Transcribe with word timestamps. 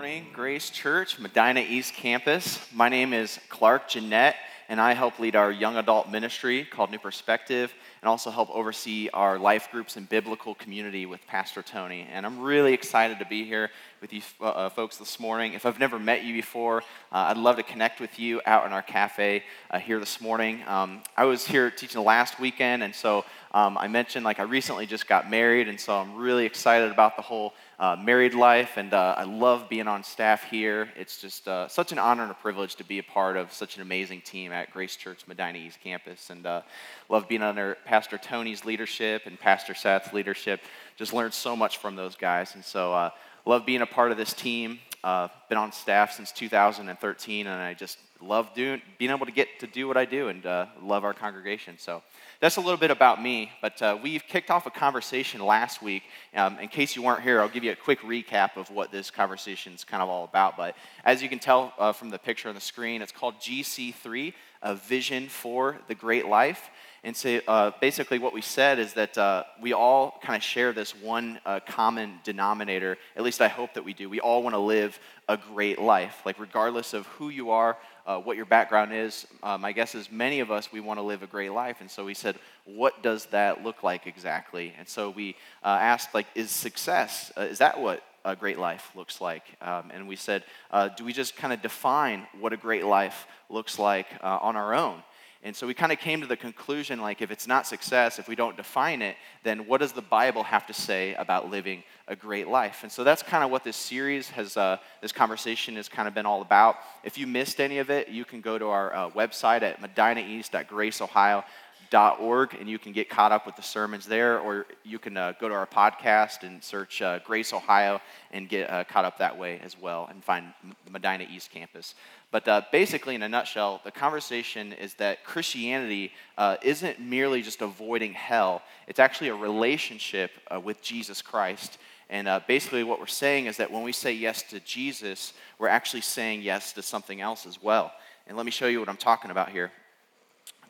morning, 0.00 0.26
Grace 0.32 0.70
Church, 0.70 1.18
Medina 1.18 1.60
East 1.60 1.92
Campus. 1.92 2.58
My 2.72 2.88
name 2.88 3.12
is 3.12 3.38
Clark 3.50 3.90
Jeanette, 3.90 4.36
and 4.70 4.80
I 4.80 4.94
help 4.94 5.18
lead 5.18 5.36
our 5.36 5.52
young 5.52 5.76
adult 5.76 6.08
ministry 6.08 6.64
called 6.64 6.90
New 6.90 6.98
Perspective, 6.98 7.70
and 8.00 8.08
also 8.08 8.30
help 8.30 8.48
oversee 8.48 9.10
our 9.12 9.38
life 9.38 9.68
groups 9.70 9.98
and 9.98 10.08
biblical 10.08 10.54
community 10.54 11.04
with 11.04 11.20
Pastor 11.26 11.60
Tony. 11.60 12.08
And 12.10 12.24
I'm 12.24 12.40
really 12.40 12.72
excited 12.72 13.18
to 13.18 13.26
be 13.26 13.44
here 13.44 13.68
with 14.00 14.14
you 14.14 14.22
uh, 14.40 14.44
uh, 14.44 14.68
folks 14.70 14.96
this 14.96 15.20
morning. 15.20 15.52
If 15.52 15.66
I've 15.66 15.78
never 15.78 15.98
met 15.98 16.24
you 16.24 16.32
before, 16.32 16.78
uh, 17.12 17.26
I'd 17.28 17.36
love 17.36 17.56
to 17.56 17.62
connect 17.62 18.00
with 18.00 18.18
you 18.18 18.40
out 18.46 18.64
in 18.64 18.72
our 18.72 18.80
cafe 18.80 19.42
uh, 19.70 19.80
here 19.80 20.00
this 20.00 20.18
morning. 20.18 20.62
Um, 20.66 21.02
I 21.14 21.26
was 21.26 21.46
here 21.46 21.70
teaching 21.70 22.02
last 22.02 22.40
weekend, 22.40 22.82
and 22.82 22.94
so 22.94 23.26
um, 23.52 23.76
I 23.76 23.86
mentioned 23.86 24.24
like 24.24 24.38
I 24.38 24.44
recently 24.44 24.86
just 24.86 25.06
got 25.06 25.28
married, 25.28 25.68
and 25.68 25.78
so 25.78 25.94
I'm 25.94 26.16
really 26.16 26.46
excited 26.46 26.90
about 26.90 27.16
the 27.16 27.22
whole 27.22 27.52
uh, 27.80 27.96
married 27.96 28.34
life, 28.34 28.76
and 28.76 28.92
uh, 28.92 29.14
I 29.16 29.24
love 29.24 29.70
being 29.70 29.88
on 29.88 30.04
staff 30.04 30.44
here. 30.44 30.90
It's 30.96 31.18
just 31.18 31.48
uh, 31.48 31.66
such 31.66 31.92
an 31.92 31.98
honor 31.98 32.22
and 32.22 32.30
a 32.30 32.34
privilege 32.34 32.74
to 32.76 32.84
be 32.84 32.98
a 32.98 33.02
part 33.02 33.38
of 33.38 33.54
such 33.54 33.76
an 33.76 33.82
amazing 33.82 34.20
team 34.20 34.52
at 34.52 34.70
Grace 34.70 34.96
Church 34.96 35.26
Medina 35.26 35.56
East 35.56 35.80
Campus, 35.82 36.28
and 36.28 36.44
uh, 36.44 36.60
love 37.08 37.26
being 37.26 37.42
under 37.42 37.78
Pastor 37.86 38.18
Tony's 38.18 38.66
leadership 38.66 39.22
and 39.24 39.40
Pastor 39.40 39.72
Seth's 39.72 40.12
leadership. 40.12 40.60
Just 40.96 41.14
learned 41.14 41.32
so 41.32 41.56
much 41.56 41.78
from 41.78 41.96
those 41.96 42.16
guys, 42.16 42.54
and 42.54 42.62
so 42.62 42.92
uh, 42.92 43.10
love 43.46 43.64
being 43.64 43.80
a 43.80 43.86
part 43.86 44.12
of 44.12 44.18
this 44.18 44.34
team. 44.34 44.78
Uh, 45.02 45.28
been 45.48 45.56
on 45.56 45.72
staff 45.72 46.12
since 46.12 46.32
2013, 46.32 47.46
and 47.46 47.62
I 47.62 47.72
just 47.72 47.96
love 48.20 48.52
doing, 48.54 48.82
being 48.98 49.10
able 49.10 49.24
to 49.24 49.32
get 49.32 49.58
to 49.60 49.66
do 49.66 49.88
what 49.88 49.96
I 49.96 50.04
do, 50.04 50.28
and 50.28 50.44
love 50.82 51.04
our 51.04 51.14
congregation. 51.14 51.78
So 51.78 52.02
that's 52.40 52.56
a 52.56 52.60
little 52.60 52.78
bit 52.78 52.90
about 52.90 53.22
me, 53.22 53.52
but 53.60 53.82
uh, 53.82 53.98
we've 54.02 54.26
kicked 54.26 54.50
off 54.50 54.64
a 54.64 54.70
conversation 54.70 55.44
last 55.44 55.82
week. 55.82 56.04
Um, 56.34 56.58
in 56.58 56.68
case 56.68 56.96
you 56.96 57.02
weren't 57.02 57.22
here, 57.22 57.42
I'll 57.42 57.50
give 57.50 57.64
you 57.64 57.72
a 57.72 57.76
quick 57.76 58.00
recap 58.00 58.56
of 58.56 58.70
what 58.70 58.90
this 58.90 59.10
conversation 59.10 59.74
is 59.74 59.84
kind 59.84 60.02
of 60.02 60.08
all 60.08 60.24
about. 60.24 60.56
But 60.56 60.74
as 61.04 61.22
you 61.22 61.28
can 61.28 61.38
tell 61.38 61.74
uh, 61.78 61.92
from 61.92 62.08
the 62.08 62.18
picture 62.18 62.48
on 62.48 62.54
the 62.54 62.60
screen, 62.60 63.02
it's 63.02 63.12
called 63.12 63.34
GC3, 63.40 64.32
a 64.62 64.74
vision 64.74 65.28
for 65.28 65.80
the 65.86 65.94
great 65.94 66.26
life. 66.26 66.70
And 67.04 67.14
so 67.14 67.40
uh, 67.46 67.72
basically, 67.78 68.18
what 68.18 68.32
we 68.32 68.40
said 68.40 68.78
is 68.78 68.94
that 68.94 69.18
uh, 69.18 69.44
we 69.60 69.74
all 69.74 70.18
kind 70.22 70.36
of 70.36 70.42
share 70.42 70.72
this 70.72 70.94
one 70.94 71.40
uh, 71.44 71.60
common 71.66 72.20
denominator. 72.24 72.96
At 73.16 73.22
least 73.22 73.42
I 73.42 73.48
hope 73.48 73.74
that 73.74 73.84
we 73.84 73.92
do. 73.92 74.08
We 74.08 74.20
all 74.20 74.42
want 74.42 74.54
to 74.54 74.58
live 74.60 74.98
a 75.28 75.36
great 75.36 75.78
life. 75.78 76.22
Like, 76.24 76.38
regardless 76.38 76.94
of 76.94 77.06
who 77.06 77.28
you 77.28 77.50
are, 77.50 77.76
uh, 78.10 78.18
what 78.18 78.36
your 78.36 78.46
background 78.46 78.92
is. 78.92 79.26
Uh, 79.42 79.56
my 79.56 79.72
guess 79.72 79.94
is 79.94 80.10
many 80.10 80.40
of 80.40 80.50
us, 80.50 80.72
we 80.72 80.80
want 80.80 80.98
to 80.98 81.02
live 81.02 81.22
a 81.22 81.26
great 81.26 81.52
life. 81.52 81.76
And 81.80 81.90
so 81.90 82.04
we 82.04 82.14
said, 82.14 82.36
what 82.64 83.02
does 83.02 83.26
that 83.26 83.62
look 83.62 83.82
like 83.84 84.06
exactly? 84.06 84.74
And 84.78 84.88
so 84.88 85.10
we 85.10 85.36
uh, 85.64 85.68
asked, 85.68 86.12
like, 86.12 86.26
is 86.34 86.50
success, 86.50 87.32
uh, 87.36 87.42
is 87.42 87.58
that 87.58 87.80
what 87.80 88.02
a 88.24 88.34
great 88.34 88.58
life 88.58 88.90
looks 88.96 89.20
like? 89.20 89.44
Um, 89.62 89.90
and 89.94 90.08
we 90.08 90.16
said, 90.16 90.42
uh, 90.72 90.88
do 90.88 91.04
we 91.04 91.12
just 91.12 91.36
kind 91.36 91.52
of 91.52 91.62
define 91.62 92.26
what 92.40 92.52
a 92.52 92.56
great 92.56 92.84
life 92.84 93.26
looks 93.48 93.78
like 93.78 94.08
uh, 94.22 94.38
on 94.42 94.56
our 94.56 94.74
own? 94.74 95.02
And 95.42 95.56
so 95.56 95.66
we 95.66 95.72
kind 95.72 95.90
of 95.90 95.98
came 95.98 96.20
to 96.20 96.26
the 96.26 96.36
conclusion 96.36 97.00
like, 97.00 97.22
if 97.22 97.30
it's 97.30 97.46
not 97.46 97.66
success, 97.66 98.18
if 98.18 98.28
we 98.28 98.34
don't 98.34 98.58
define 98.58 99.00
it, 99.00 99.16
then 99.42 99.66
what 99.66 99.80
does 99.80 99.92
the 99.92 100.02
Bible 100.02 100.42
have 100.42 100.66
to 100.66 100.74
say 100.74 101.14
about 101.14 101.50
living 101.50 101.82
a 102.08 102.14
great 102.14 102.46
life? 102.46 102.80
And 102.82 102.92
so 102.92 103.04
that's 103.04 103.22
kind 103.22 103.42
of 103.42 103.50
what 103.50 103.64
this 103.64 103.76
series 103.76 104.28
has, 104.30 104.58
uh, 104.58 104.76
this 105.00 105.12
conversation 105.12 105.76
has 105.76 105.88
kind 105.88 106.06
of 106.06 106.12
been 106.12 106.26
all 106.26 106.42
about. 106.42 106.76
If 107.04 107.16
you 107.16 107.26
missed 107.26 107.58
any 107.58 107.78
of 107.78 107.88
it, 107.88 108.08
you 108.08 108.26
can 108.26 108.42
go 108.42 108.58
to 108.58 108.66
our 108.66 108.94
uh, 108.94 109.08
website 109.10 109.62
at 109.62 109.80
medinaeast.graceohio.org 109.80 112.54
and 112.60 112.68
you 112.68 112.78
can 112.78 112.92
get 112.92 113.08
caught 113.08 113.32
up 113.32 113.46
with 113.46 113.56
the 113.56 113.62
sermons 113.62 114.04
there, 114.04 114.40
or 114.40 114.66
you 114.84 114.98
can 114.98 115.16
uh, 115.16 115.32
go 115.40 115.48
to 115.48 115.54
our 115.54 115.66
podcast 115.66 116.42
and 116.42 116.62
search 116.62 117.00
uh, 117.00 117.18
Grace 117.20 117.54
Ohio 117.54 118.02
and 118.30 118.46
get 118.46 118.68
uh, 118.68 118.84
caught 118.84 119.06
up 119.06 119.16
that 119.18 119.38
way 119.38 119.58
as 119.64 119.80
well 119.80 120.06
and 120.10 120.22
find 120.22 120.52
the 120.84 120.90
Medina 120.90 121.26
East 121.30 121.50
Campus. 121.50 121.94
But 122.32 122.46
uh, 122.46 122.62
basically, 122.70 123.16
in 123.16 123.22
a 123.22 123.28
nutshell, 123.28 123.80
the 123.82 123.90
conversation 123.90 124.72
is 124.72 124.94
that 124.94 125.24
Christianity 125.24 126.12
uh, 126.38 126.56
isn't 126.62 127.00
merely 127.00 127.42
just 127.42 127.60
avoiding 127.60 128.12
hell, 128.12 128.62
it's 128.86 129.00
actually 129.00 129.28
a 129.28 129.34
relationship 129.34 130.30
uh, 130.52 130.60
with 130.60 130.80
Jesus 130.80 131.22
Christ. 131.22 131.78
And 132.08 132.26
uh, 132.26 132.40
basically, 132.46 132.82
what 132.82 132.98
we're 132.98 133.06
saying 133.06 133.46
is 133.46 133.56
that 133.56 133.70
when 133.70 133.82
we 133.82 133.92
say 133.92 134.12
yes 134.12 134.42
to 134.50 134.60
Jesus, 134.60 135.32
we're 135.58 135.68
actually 135.68 136.00
saying 136.02 136.42
yes 136.42 136.72
to 136.72 136.82
something 136.82 137.20
else 137.20 137.46
as 137.46 137.62
well. 137.62 137.92
And 138.26 138.36
let 138.36 138.46
me 138.46 138.52
show 138.52 138.66
you 138.66 138.80
what 138.80 138.88
I'm 138.88 138.96
talking 138.96 139.30
about 139.30 139.50
here. 139.50 139.70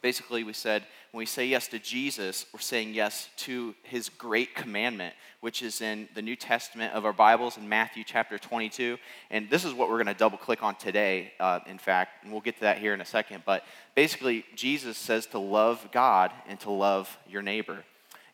Basically, 0.02 0.44
we 0.44 0.52
said 0.52 0.84
when 1.12 1.18
we 1.22 1.26
say 1.26 1.44
yes 1.44 1.66
to 1.68 1.78
Jesus, 1.80 2.46
we're 2.52 2.60
saying 2.60 2.94
yes 2.94 3.30
to 3.38 3.74
his 3.82 4.08
great 4.08 4.54
commandment, 4.54 5.12
which 5.40 5.60
is 5.60 5.80
in 5.80 6.08
the 6.14 6.22
New 6.22 6.36
Testament 6.36 6.94
of 6.94 7.04
our 7.04 7.12
Bibles 7.12 7.56
in 7.56 7.68
Matthew 7.68 8.04
chapter 8.04 8.38
22. 8.38 8.96
And 9.30 9.50
this 9.50 9.64
is 9.64 9.74
what 9.74 9.88
we're 9.88 9.96
going 9.96 10.06
to 10.06 10.14
double 10.14 10.38
click 10.38 10.62
on 10.62 10.76
today, 10.76 11.32
uh, 11.40 11.60
in 11.66 11.78
fact, 11.78 12.22
and 12.22 12.30
we'll 12.30 12.40
get 12.40 12.54
to 12.56 12.60
that 12.60 12.78
here 12.78 12.94
in 12.94 13.00
a 13.00 13.04
second. 13.04 13.42
But 13.44 13.64
basically, 13.96 14.44
Jesus 14.54 14.96
says 14.96 15.26
to 15.26 15.40
love 15.40 15.88
God 15.90 16.30
and 16.46 16.60
to 16.60 16.70
love 16.70 17.18
your 17.28 17.42
neighbor. 17.42 17.82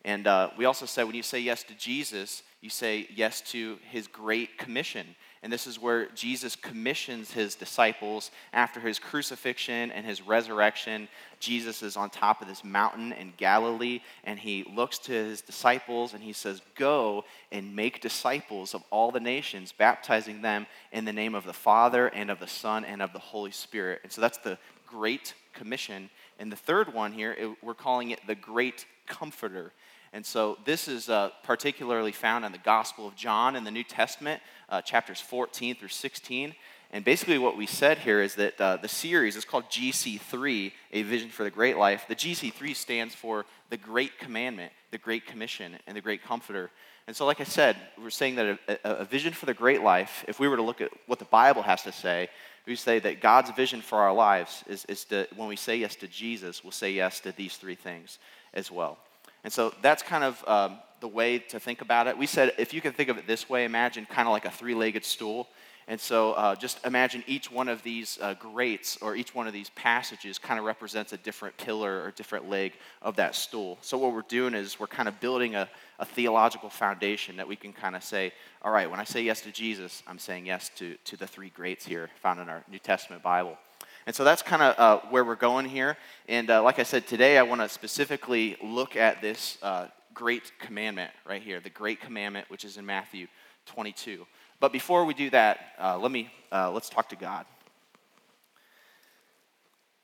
And 0.05 0.27
uh, 0.27 0.51
we 0.55 0.65
also 0.65 0.85
said 0.85 1.05
when 1.05 1.15
you 1.15 1.23
say 1.23 1.39
yes 1.39 1.63
to 1.63 1.73
Jesus, 1.73 2.43
you 2.61 2.69
say 2.69 3.07
yes 3.15 3.41
to 3.51 3.79
his 3.89 4.05
great 4.05 4.59
commission. 4.59 5.15
And 5.47 5.53
this 5.53 5.65
is 5.65 5.81
where 5.81 6.07
Jesus 6.07 6.57
commissions 6.57 7.31
his 7.31 7.55
disciples 7.55 8.31
after 8.51 8.81
his 8.81 8.99
crucifixion 8.99 9.93
and 9.93 10.05
his 10.05 10.21
resurrection. 10.21 11.07
Jesus 11.39 11.81
is 11.81 11.95
on 11.95 12.09
top 12.09 12.41
of 12.41 12.49
this 12.49 12.65
mountain 12.65 13.13
in 13.13 13.31
Galilee, 13.37 14.01
and 14.25 14.37
he 14.37 14.69
looks 14.75 14.99
to 14.99 15.13
his 15.13 15.39
disciples 15.39 16.13
and 16.13 16.21
he 16.21 16.33
says, 16.33 16.61
Go 16.75 17.23
and 17.49 17.73
make 17.73 18.01
disciples 18.01 18.73
of 18.73 18.83
all 18.89 19.09
the 19.09 19.21
nations, 19.21 19.71
baptizing 19.71 20.41
them 20.41 20.67
in 20.91 21.05
the 21.05 21.13
name 21.13 21.33
of 21.33 21.45
the 21.45 21.53
Father 21.53 22.07
and 22.07 22.29
of 22.29 22.41
the 22.41 22.45
Son 22.45 22.83
and 22.83 23.01
of 23.01 23.13
the 23.13 23.19
Holy 23.19 23.51
Spirit. 23.51 24.01
And 24.03 24.11
so 24.11 24.19
that's 24.19 24.39
the 24.39 24.57
Great 24.85 25.33
Commission. 25.53 26.09
And 26.39 26.51
the 26.51 26.57
third 26.57 26.93
one 26.93 27.13
here, 27.13 27.31
it, 27.31 27.63
we're 27.63 27.73
calling 27.73 28.11
it 28.11 28.19
the 28.27 28.35
Great 28.35 28.85
Comforter. 29.07 29.71
And 30.13 30.25
so 30.25 30.57
this 30.65 30.87
is 30.87 31.09
uh, 31.09 31.31
particularly 31.43 32.11
found 32.11 32.45
in 32.45 32.51
the 32.51 32.57
Gospel 32.57 33.07
of 33.07 33.15
John 33.15 33.55
in 33.55 33.63
the 33.63 33.71
New 33.71 33.83
Testament, 33.83 34.41
uh, 34.69 34.81
chapters 34.81 35.19
14 35.19 35.75
through 35.75 35.89
16. 35.89 36.55
And 36.91 37.03
basically, 37.03 37.37
what 37.37 37.57
we 37.57 37.65
said 37.65 37.97
here 37.97 38.21
is 38.21 38.35
that 38.35 38.59
uh, 38.61 38.77
the 38.77 38.87
series 38.87 39.35
is 39.35 39.43
called 39.43 39.65
GC3, 39.65 40.71
A 40.93 41.01
Vision 41.03 41.29
for 41.29 41.43
the 41.43 41.51
Great 41.51 41.77
Life. 41.77 42.05
The 42.07 42.15
GC3 42.15 42.75
stands 42.75 43.13
for 43.13 43.45
the 43.69 43.77
Great 43.77 44.17
Commandment, 44.19 44.71
the 44.91 44.97
Great 44.97 45.25
Commission, 45.25 45.77
and 45.85 45.97
the 45.97 46.01
Great 46.01 46.23
Comforter. 46.23 46.71
And 47.05 47.15
so, 47.15 47.25
like 47.25 47.41
I 47.41 47.45
said, 47.45 47.75
we're 48.01 48.09
saying 48.09 48.35
that 48.35 48.59
a, 48.67 48.79
a, 48.83 49.05
vision 49.05 49.33
for 49.33 49.45
the 49.45 49.53
great 49.53 49.81
life, 49.81 50.23
if 50.27 50.39
we 50.39 50.47
were 50.47 50.57
to 50.57 50.61
look 50.61 50.81
at 50.81 50.91
what 51.07 51.19
the 51.19 51.25
Bible 51.25 51.61
has 51.61 51.83
to 51.83 51.91
say, 51.91 52.29
we 52.65 52.75
say 52.75 52.99
that 52.99 53.21
God's 53.21 53.51
vision 53.51 53.81
for 53.81 53.99
our 53.99 54.13
lives 54.13 54.63
is, 54.67 54.83
is 54.85 55.05
to, 55.05 55.25
when 55.35 55.47
we 55.47 55.55
say 55.55 55.77
yes 55.77 55.95
to 55.97 56.07
Jesus, 56.07 56.63
we'll 56.63 56.71
say 56.71 56.91
yes 56.91 57.21
to 57.21 57.31
these 57.31 57.55
three 57.55 57.75
things 57.75 58.19
as 58.53 58.69
well. 58.69 58.97
And 59.43 59.53
so 59.53 59.73
that's 59.81 60.03
kind 60.03 60.23
of 60.23 60.43
um, 60.47 60.79
the 60.99 61.07
way 61.07 61.39
to 61.39 61.59
think 61.59 61.81
about 61.81 62.07
it. 62.07 62.17
We 62.17 62.25
said 62.25 62.53
if 62.57 62.73
you 62.73 62.81
can 62.81 62.93
think 62.93 63.09
of 63.09 63.17
it 63.17 63.27
this 63.27 63.49
way, 63.49 63.65
imagine 63.65 64.05
kind 64.05 64.27
of 64.27 64.31
like 64.31 64.45
a 64.45 64.51
three 64.51 64.75
legged 64.75 65.05
stool. 65.05 65.47
And 65.89 66.01
so 66.01 66.33
uh, 66.33 66.53
just 66.53 66.85
imagine 66.85 67.23
each 67.27 67.49
one 67.49 67.69
of 67.69 67.81
these 67.81 68.19
uh, 68.21 68.33
greats 68.33 68.97
or 69.01 69.15
each 69.15 69.33
one 69.33 69.47
of 69.47 69.53
these 69.53 69.69
passages 69.69 70.37
kind 70.37 70.59
of 70.59 70.65
represents 70.65 71.13
a 71.13 71.17
different 71.17 71.55
pillar 71.55 72.03
or 72.03 72.11
different 72.11 72.49
leg 72.49 72.73
of 73.01 73.15
that 73.15 73.35
stool. 73.35 73.77
So 73.79 73.97
what 73.97 74.11
we're 74.11 74.23
doing 74.23 74.53
is 74.53 74.81
we're 74.81 74.87
kind 74.87 75.07
of 75.07 75.17
building 75.21 75.55
a, 75.55 75.69
a 75.99 76.05
theological 76.05 76.69
foundation 76.69 77.37
that 77.37 77.47
we 77.47 77.55
can 77.55 77.71
kind 77.71 77.95
of 77.95 78.03
say, 78.03 78.33
all 78.61 78.71
right, 78.71 78.91
when 78.91 78.99
I 78.99 79.05
say 79.05 79.21
yes 79.21 79.39
to 79.41 79.51
Jesus, 79.51 80.03
I'm 80.05 80.19
saying 80.19 80.47
yes 80.47 80.69
to, 80.75 80.97
to 81.05 81.15
the 81.15 81.25
three 81.25 81.51
greats 81.51 81.85
here 81.85 82.09
found 82.21 82.41
in 82.41 82.49
our 82.49 82.65
New 82.69 82.79
Testament 82.79 83.23
Bible. 83.23 83.57
And 84.07 84.15
so 84.15 84.23
that's 84.23 84.41
kind 84.41 84.61
of 84.61 84.79
uh, 84.79 85.05
where 85.09 85.25
we're 85.25 85.35
going 85.35 85.65
here. 85.65 85.97
And 86.29 86.49
uh, 86.49 86.63
like 86.63 86.79
I 86.79 86.83
said, 86.83 87.07
today 87.07 87.37
I 87.37 87.43
want 87.43 87.59
to 87.59 87.67
specifically 87.67 88.55
look 88.63 88.95
at 88.95 89.21
this 89.21 89.57
uh, 89.61 89.87
great 90.13 90.53
commandment 90.59 91.11
right 91.27 91.41
here, 91.41 91.59
the 91.59 91.69
great 91.69 91.99
commandment, 91.99 92.49
which 92.49 92.63
is 92.63 92.77
in 92.77 92.85
Matthew 92.85 93.27
22. 93.65 94.25
But 94.61 94.71
before 94.71 95.03
we 95.03 95.13
do 95.13 95.29
that, 95.31 95.59
uh, 95.77 95.97
let 95.97 96.13
me 96.13 96.31
uh, 96.53 96.71
let's 96.71 96.87
talk 96.87 97.09
to 97.09 97.17
God. 97.17 97.45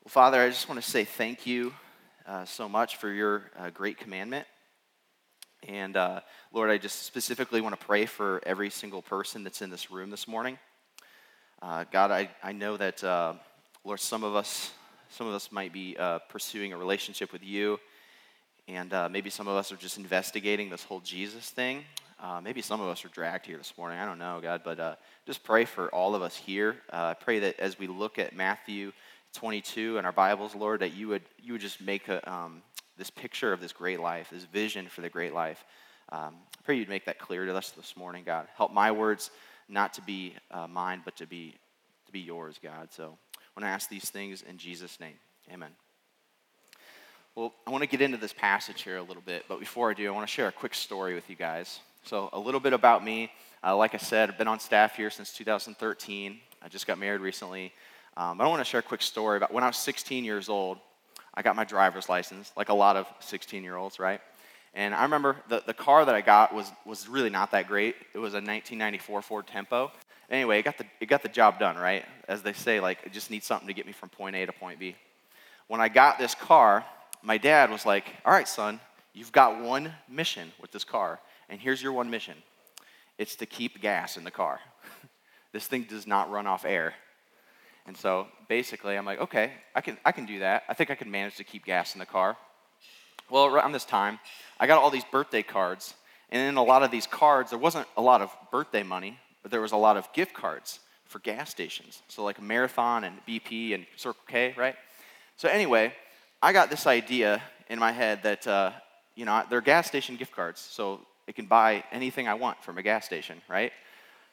Well, 0.04 0.10
Father, 0.10 0.38
I 0.38 0.50
just 0.50 0.68
want 0.68 0.84
to 0.84 0.88
say 0.88 1.06
thank 1.06 1.46
you 1.46 1.72
uh, 2.26 2.44
so 2.44 2.68
much 2.68 2.96
for 2.96 3.10
your 3.10 3.44
great 3.72 3.96
commandment. 3.96 4.46
And 5.66 5.96
Lord, 6.52 6.68
I 6.68 6.76
just 6.76 7.04
specifically 7.06 7.62
want 7.62 7.80
to 7.80 7.86
pray 7.86 8.04
for 8.04 8.42
every 8.44 8.68
single 8.68 9.00
person 9.00 9.44
that's 9.44 9.62
in 9.62 9.70
this 9.70 9.90
room 9.90 10.10
this 10.10 10.28
morning. 10.28 10.58
God, 11.62 12.10
I, 12.10 12.28
I 12.42 12.52
know 12.52 12.76
that 12.76 13.02
Lord, 13.86 14.00
some 14.00 14.24
of 14.24 14.34
us, 14.34 14.72
some 15.10 15.26
of 15.26 15.34
us 15.34 15.52
might 15.52 15.70
be 15.70 15.94
uh, 15.98 16.18
pursuing 16.30 16.72
a 16.72 16.78
relationship 16.78 17.34
with 17.34 17.44
you, 17.44 17.78
and 18.66 18.90
uh, 18.94 19.10
maybe 19.10 19.28
some 19.28 19.46
of 19.46 19.56
us 19.56 19.70
are 19.72 19.76
just 19.76 19.98
investigating 19.98 20.70
this 20.70 20.82
whole 20.82 21.00
Jesus 21.00 21.50
thing. 21.50 21.84
Uh, 22.18 22.40
maybe 22.42 22.62
some 22.62 22.80
of 22.80 22.88
us 22.88 23.04
are 23.04 23.10
dragged 23.10 23.44
here 23.44 23.58
this 23.58 23.74
morning. 23.76 23.98
I 23.98 24.06
don't 24.06 24.18
know, 24.18 24.40
God, 24.40 24.62
but 24.64 24.80
uh, 24.80 24.94
just 25.26 25.44
pray 25.44 25.66
for 25.66 25.90
all 25.90 26.14
of 26.14 26.22
us 26.22 26.34
here. 26.34 26.76
Uh, 26.90 27.08
I 27.08 27.14
pray 27.14 27.40
that 27.40 27.60
as 27.60 27.78
we 27.78 27.86
look 27.86 28.18
at 28.18 28.34
Matthew 28.34 28.90
22 29.34 29.98
in 29.98 30.06
our 30.06 30.12
Bibles, 30.12 30.54
Lord, 30.54 30.80
that 30.80 30.94
you 30.94 31.08
would 31.08 31.22
you 31.42 31.52
would 31.52 31.60
just 31.60 31.82
make 31.82 32.08
a, 32.08 32.26
um, 32.32 32.62
this 32.96 33.10
picture 33.10 33.52
of 33.52 33.60
this 33.60 33.74
great 33.74 34.00
life, 34.00 34.30
this 34.30 34.44
vision 34.44 34.88
for 34.88 35.02
the 35.02 35.10
great 35.10 35.34
life. 35.34 35.62
Um, 36.10 36.36
I 36.58 36.62
pray 36.64 36.76
you'd 36.76 36.88
make 36.88 37.04
that 37.04 37.18
clear 37.18 37.44
to 37.44 37.54
us 37.54 37.72
this 37.72 37.98
morning, 37.98 38.24
God. 38.24 38.48
Help 38.56 38.72
my 38.72 38.92
words 38.92 39.30
not 39.68 39.92
to 39.92 40.00
be 40.00 40.36
uh, 40.50 40.66
mine, 40.68 41.02
but 41.04 41.16
to 41.16 41.26
be, 41.26 41.54
to 42.06 42.12
be 42.12 42.20
yours, 42.20 42.58
God. 42.62 42.88
So 42.90 43.18
I 43.56 43.60
want 43.60 43.70
to 43.70 43.74
ask 43.74 43.88
these 43.88 44.10
things 44.10 44.42
in 44.42 44.58
Jesus' 44.58 44.98
name. 44.98 45.14
Amen. 45.52 45.70
Well, 47.36 47.52
I 47.66 47.70
want 47.70 47.82
to 47.82 47.88
get 47.88 48.00
into 48.00 48.16
this 48.16 48.32
passage 48.32 48.82
here 48.82 48.96
a 48.96 49.02
little 49.02 49.22
bit, 49.24 49.44
but 49.48 49.60
before 49.60 49.90
I 49.90 49.94
do, 49.94 50.08
I 50.08 50.10
want 50.10 50.26
to 50.26 50.32
share 50.32 50.48
a 50.48 50.52
quick 50.52 50.74
story 50.74 51.14
with 51.14 51.30
you 51.30 51.36
guys. 51.36 51.80
So, 52.02 52.30
a 52.32 52.38
little 52.38 52.60
bit 52.60 52.72
about 52.72 53.04
me. 53.04 53.30
Uh, 53.62 53.76
like 53.76 53.94
I 53.94 53.98
said, 53.98 54.28
I've 54.28 54.38
been 54.38 54.48
on 54.48 54.58
staff 54.58 54.96
here 54.96 55.08
since 55.08 55.32
2013. 55.32 56.38
I 56.62 56.68
just 56.68 56.86
got 56.86 56.98
married 56.98 57.20
recently. 57.20 57.72
Um, 58.16 58.40
I 58.40 58.46
want 58.48 58.60
to 58.60 58.64
share 58.64 58.80
a 58.80 58.82
quick 58.82 59.02
story 59.02 59.36
about 59.36 59.52
when 59.52 59.62
I 59.62 59.68
was 59.68 59.76
16 59.76 60.24
years 60.24 60.48
old. 60.48 60.78
I 61.32 61.42
got 61.42 61.56
my 61.56 61.64
driver's 61.64 62.08
license, 62.08 62.52
like 62.56 62.68
a 62.68 62.74
lot 62.74 62.96
of 62.96 63.06
16 63.20 63.62
year 63.62 63.76
olds, 63.76 63.98
right? 63.98 64.20
And 64.74 64.94
I 64.94 65.02
remember 65.02 65.36
the, 65.48 65.62
the 65.64 65.74
car 65.74 66.04
that 66.04 66.14
I 66.14 66.20
got 66.20 66.52
was, 66.52 66.70
was 66.84 67.08
really 67.08 67.30
not 67.30 67.52
that 67.52 67.68
great. 67.68 67.94
It 68.14 68.18
was 68.18 68.34
a 68.34 68.38
1994 68.38 69.22
Ford 69.22 69.46
Tempo. 69.46 69.92
Anyway, 70.34 70.58
it 70.58 70.64
got, 70.64 70.76
the, 70.76 70.84
it 71.00 71.06
got 71.06 71.22
the 71.22 71.28
job 71.28 71.60
done, 71.60 71.76
right? 71.76 72.04
As 72.26 72.42
they 72.42 72.52
say, 72.52 72.80
like, 72.80 72.98
it 73.04 73.12
just 73.12 73.30
needs 73.30 73.46
something 73.46 73.68
to 73.68 73.72
get 73.72 73.86
me 73.86 73.92
from 73.92 74.08
point 74.08 74.34
A 74.34 74.44
to 74.44 74.52
point 74.52 74.80
B. 74.80 74.96
When 75.68 75.80
I 75.80 75.88
got 75.88 76.18
this 76.18 76.34
car, 76.34 76.84
my 77.22 77.38
dad 77.38 77.70
was 77.70 77.86
like, 77.86 78.06
All 78.26 78.32
right, 78.32 78.48
son, 78.48 78.80
you've 79.12 79.30
got 79.30 79.62
one 79.62 79.92
mission 80.08 80.50
with 80.60 80.72
this 80.72 80.82
car, 80.82 81.20
and 81.48 81.60
here's 81.60 81.80
your 81.80 81.92
one 81.92 82.10
mission 82.10 82.34
it's 83.16 83.36
to 83.36 83.46
keep 83.46 83.80
gas 83.80 84.16
in 84.16 84.24
the 84.24 84.30
car. 84.32 84.58
this 85.52 85.68
thing 85.68 85.84
does 85.84 86.04
not 86.04 86.32
run 86.32 86.48
off 86.48 86.64
air. 86.64 86.94
And 87.86 87.96
so 87.96 88.26
basically, 88.48 88.96
I'm 88.96 89.06
like, 89.06 89.20
okay, 89.20 89.52
I 89.72 89.82
can, 89.82 89.96
I 90.04 90.10
can 90.10 90.26
do 90.26 90.40
that. 90.40 90.64
I 90.68 90.74
think 90.74 90.90
I 90.90 90.96
can 90.96 91.12
manage 91.12 91.36
to 91.36 91.44
keep 91.44 91.64
gas 91.64 91.94
in 91.94 92.00
the 92.00 92.06
car. 92.06 92.36
Well, 93.30 93.46
around 93.46 93.70
this 93.70 93.84
time, 93.84 94.18
I 94.58 94.66
got 94.66 94.82
all 94.82 94.90
these 94.90 95.04
birthday 95.04 95.44
cards. 95.44 95.94
And 96.30 96.48
in 96.48 96.56
a 96.56 96.64
lot 96.64 96.82
of 96.82 96.90
these 96.90 97.06
cards, 97.06 97.50
there 97.50 97.58
wasn't 97.58 97.86
a 97.96 98.02
lot 98.02 98.20
of 98.20 98.34
birthday 98.50 98.82
money, 98.82 99.20
but 99.44 99.50
there 99.50 99.60
was 99.60 99.72
a 99.72 99.76
lot 99.76 99.96
of 99.96 100.12
gift 100.14 100.32
cards 100.32 100.80
for 101.04 101.18
gas 101.20 101.50
stations. 101.50 102.02
So, 102.08 102.24
like 102.24 102.40
Marathon 102.42 103.04
and 103.04 103.14
BP 103.28 103.74
and 103.74 103.86
Circle 103.94 104.24
K, 104.26 104.54
right? 104.56 104.74
So, 105.36 105.48
anyway, 105.48 105.92
I 106.42 106.52
got 106.52 106.70
this 106.70 106.86
idea 106.86 107.42
in 107.68 107.78
my 107.78 107.92
head 107.92 108.22
that, 108.24 108.46
uh, 108.46 108.72
you 109.14 109.26
know, 109.26 109.44
they're 109.48 109.60
gas 109.60 109.86
station 109.86 110.16
gift 110.16 110.32
cards. 110.32 110.60
So, 110.60 111.00
it 111.26 111.36
can 111.36 111.44
buy 111.44 111.84
anything 111.92 112.26
I 112.26 112.34
want 112.34 112.62
from 112.64 112.78
a 112.78 112.82
gas 112.82 113.04
station, 113.04 113.40
right? 113.46 113.70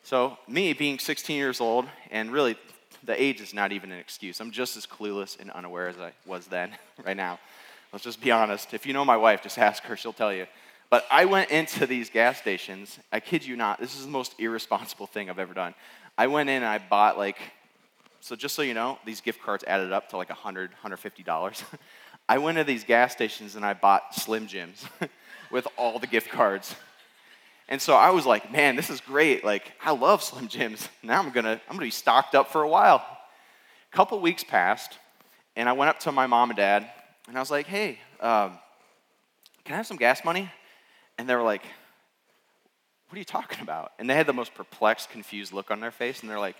So, 0.02 0.38
me 0.48 0.72
being 0.72 0.98
16 0.98 1.36
years 1.36 1.60
old 1.60 1.86
and 2.10 2.32
really 2.32 2.56
the 3.04 3.22
age 3.22 3.42
is 3.42 3.54
not 3.54 3.74
even 3.74 3.92
an 3.92 4.00
excuse. 4.00 4.40
I'm 4.40 4.52
just 4.52 4.78
as 4.78 4.86
clueless 4.86 5.40
and 5.40 5.52
unaware 5.52 5.90
as 5.90 5.98
I 5.98 6.14
was 6.26 6.48
then, 6.48 6.72
right 7.06 7.18
now. 7.18 7.38
Let's 7.92 8.06
just 8.06 8.22
be 8.22 8.32
honest. 8.32 8.74
If 8.74 8.86
you 8.86 8.94
know 8.94 9.04
my 9.04 9.18
wife, 9.18 9.44
just 9.44 9.58
ask 9.58 9.84
her, 9.84 9.98
she'll 9.98 10.14
tell 10.14 10.34
you. 10.34 10.48
But 10.92 11.06
I 11.10 11.24
went 11.24 11.52
into 11.52 11.88
these 11.88 12.10
gas 12.10 12.38
stations. 12.38 13.00
I 13.14 13.22
kid 13.22 13.46
you 13.46 13.56
not, 13.56 13.80
this 13.80 13.96
is 13.96 14.04
the 14.06 14.12
most 14.12 14.36
irresponsible 14.38 15.08
thing 15.08 15.30
I've 15.30 15.40
ever 15.40 15.54
done. 15.54 15.74
I 16.18 16.28
went 16.28 16.50
in 16.50 16.58
and 16.58 16.66
I 16.66 16.80
bought 16.80 17.18
like, 17.18 17.38
so 18.20 18.36
just 18.36 18.56
so 18.56 18.62
you 18.62 18.74
know, 18.74 19.00
these 19.06 19.22
gift 19.22 19.42
cards 19.42 19.64
added 19.66 19.94
up 19.94 20.10
to 20.10 20.18
like 20.18 20.28
$100, 20.28 20.70
$150. 20.84 21.64
I 22.30 22.38
went 22.40 22.58
to 22.58 22.66
these 22.66 22.84
gas 22.84 23.14
stations 23.14 23.56
and 23.56 23.66
I 23.66 23.74
bought 23.74 24.14
Slim 24.14 24.48
Jims 24.48 24.86
with 25.52 25.66
all 25.78 25.98
the 25.98 26.08
gift 26.08 26.30
cards. 26.30 26.76
And 27.70 27.82
so 27.82 27.96
I 27.96 28.10
was 28.10 28.26
like, 28.26 28.52
man, 28.52 28.76
this 28.76 28.90
is 28.90 29.00
great. 29.00 29.46
Like, 29.46 29.72
I 29.82 29.92
love 29.92 30.22
Slim 30.22 30.50
Jims. 30.50 30.90
Now 31.02 31.20
I'm 31.20 31.32
gonna, 31.32 31.62
I'm 31.70 31.76
gonna 31.78 31.86
be 31.86 31.90
stocked 31.90 32.36
up 32.36 32.52
for 32.52 32.64
a 32.64 32.68
while. 32.68 32.98
A 32.98 33.96
couple 33.96 34.20
weeks 34.20 34.44
passed, 34.44 34.98
and 35.56 35.70
I 35.70 35.72
went 35.72 35.88
up 35.88 36.00
to 36.02 36.12
my 36.12 36.28
mom 36.28 36.50
and 36.50 36.58
dad, 36.58 36.86
and 37.30 37.38
I 37.38 37.40
was 37.40 37.50
like, 37.50 37.66
hey, 37.66 37.98
um, 38.20 38.60
can 39.64 39.76
I 39.76 39.78
have 39.78 39.88
some 39.88 39.98
gas 39.98 40.26
money? 40.26 40.50
And 41.22 41.30
they 41.30 41.36
were 41.36 41.44
like, 41.44 41.62
what 43.08 43.16
are 43.16 43.20
you 43.20 43.26
talking 43.26 43.62
about? 43.62 43.92
And 44.00 44.10
they 44.10 44.16
had 44.16 44.26
the 44.26 44.34
most 44.34 44.56
perplexed, 44.56 45.12
confused 45.12 45.54
look 45.54 45.70
on 45.70 45.80
their 45.80 45.92
face, 45.92 46.22
and 46.22 46.30
they're 46.30 46.40
like, 46.40 46.56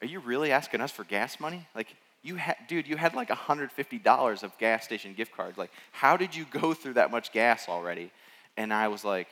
are 0.00 0.06
you 0.06 0.20
really 0.20 0.52
asking 0.52 0.80
us 0.80 0.90
for 0.90 1.04
gas 1.04 1.38
money? 1.38 1.68
Like, 1.74 1.94
you 2.22 2.36
had, 2.36 2.56
dude, 2.66 2.88
you 2.88 2.96
had 2.96 3.12
like 3.12 3.28
$150 3.28 4.42
of 4.42 4.56
gas 4.56 4.84
station 4.84 5.12
gift 5.12 5.36
cards. 5.36 5.58
Like, 5.58 5.70
how 5.92 6.16
did 6.16 6.34
you 6.34 6.46
go 6.50 6.72
through 6.72 6.94
that 6.94 7.10
much 7.10 7.30
gas 7.30 7.68
already? 7.68 8.10
And 8.56 8.72
I 8.72 8.88
was 8.88 9.04
like, 9.04 9.28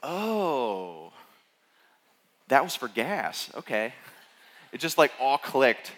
oh, 0.00 1.12
that 2.46 2.62
was 2.62 2.76
for 2.76 2.86
gas. 2.86 3.50
Okay. 3.56 3.92
It 4.70 4.78
just 4.78 4.96
like 4.96 5.10
all 5.20 5.38
clicked. 5.38 5.90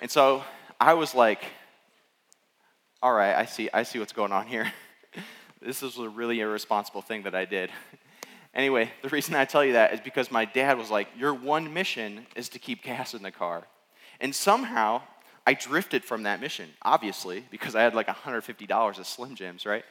And 0.00 0.10
so 0.10 0.42
I 0.80 0.94
was 0.94 1.14
like, 1.14 1.44
all 3.02 3.12
right, 3.12 3.34
I 3.36 3.44
see, 3.44 3.68
I 3.70 3.82
see 3.82 3.98
what's 3.98 4.14
going 4.14 4.32
on 4.32 4.46
here. 4.46 4.72
This 5.64 5.82
was 5.82 5.98
a 5.98 6.08
really 6.08 6.40
irresponsible 6.40 7.02
thing 7.02 7.22
that 7.22 7.34
I 7.34 7.44
did. 7.44 7.70
anyway, 8.54 8.90
the 9.02 9.08
reason 9.08 9.34
I 9.34 9.44
tell 9.44 9.64
you 9.64 9.72
that 9.72 9.94
is 9.94 10.00
because 10.00 10.30
my 10.30 10.44
dad 10.44 10.78
was 10.78 10.90
like, 10.90 11.08
your 11.18 11.32
one 11.32 11.72
mission 11.72 12.26
is 12.36 12.48
to 12.50 12.58
keep 12.58 12.82
gas 12.82 13.14
in 13.14 13.22
the 13.22 13.30
car. 13.30 13.64
And 14.20 14.34
somehow 14.34 15.02
I 15.46 15.54
drifted 15.54 16.04
from 16.04 16.24
that 16.24 16.40
mission, 16.40 16.68
obviously, 16.82 17.44
because 17.50 17.74
I 17.74 17.82
had 17.82 17.94
like 17.94 18.08
$150 18.08 18.98
of 18.98 19.06
Slim 19.06 19.34
Jims, 19.34 19.66
right? 19.66 19.84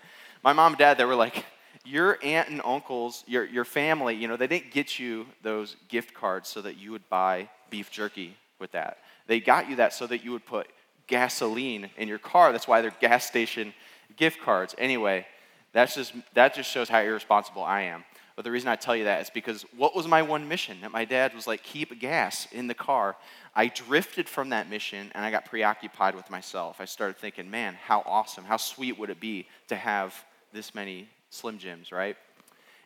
My 0.44 0.54
mom 0.54 0.74
and 0.74 0.80
dad, 0.80 0.98
they 0.98 1.06
were 1.06 1.16
like, 1.16 1.46
your 1.86 2.18
aunt 2.24 2.50
and 2.50 2.62
uncles, 2.64 3.24
your, 3.28 3.46
your 3.46 3.66
family, 3.66 4.16
you 4.16 4.28
know, 4.28 4.38
they 4.38 4.48
didn't 4.48 4.72
get 4.72 5.00
you 5.00 5.26
those 5.42 5.76
gift 5.90 6.14
cards 6.14 6.48
so 6.50 6.62
that 6.62 6.78
you 6.78 6.92
would 6.92 7.08
buy 7.10 7.50
beef 7.70 7.92
jerky 7.92 8.38
with 8.60 8.72
that. 8.72 9.00
They 9.28 9.40
got 9.40 9.70
you 9.70 9.78
that 9.78 9.94
so 9.94 10.08
that 10.08 10.24
you 10.24 10.32
would 10.32 10.46
put 10.46 10.68
gasoline 11.08 11.90
in 11.98 12.08
your 12.08 12.20
car. 12.20 12.52
That's 12.52 12.68
why 12.68 12.82
they're 12.82 12.94
gas 13.02 13.26
station 13.26 13.74
gift 14.16 14.42
cards. 14.42 14.76
Anyway, 14.78 15.26
that's 15.74 15.96
just, 15.96 16.14
that 16.34 16.54
just 16.54 16.72
shows 16.72 16.88
how 16.88 17.02
irresponsible 17.02 17.64
I 17.64 17.82
am. 17.82 18.04
But 18.36 18.46
the 18.46 18.52
reason 18.52 18.70
I 18.70 18.76
tell 18.76 18.96
you 18.96 19.04
that 19.04 19.22
is 19.22 19.30
because 19.30 19.64
what 19.78 19.96
was 19.96 20.08
my 20.08 20.22
one 20.22 20.48
mission? 20.48 20.78
That 20.82 20.92
my 20.92 21.06
dad 21.06 21.36
was 21.36 21.46
like, 21.46 21.62
keep 21.62 22.00
gas 22.00 22.48
in 22.52 22.68
the 22.68 22.74
car. 22.74 23.16
I 23.56 23.68
drifted 23.68 24.28
from 24.28 24.50
that 24.50 24.70
mission 24.70 25.12
and 25.14 25.24
I 25.24 25.30
got 25.30 25.46
preoccupied 25.46 26.16
with 26.16 26.30
myself. 26.32 26.78
I 26.80 26.86
started 26.86 27.18
thinking, 27.18 27.50
man, 27.52 27.76
how 27.76 28.02
awesome, 28.06 28.44
how 28.44 28.58
sweet 28.58 28.98
would 28.98 29.12
it 29.12 29.20
be 29.20 29.48
to 29.68 29.76
have 29.76 30.16
this 30.52 30.74
many 30.74 31.08
Slim 31.30 31.60
Jims, 31.60 31.92
right? 31.92 32.18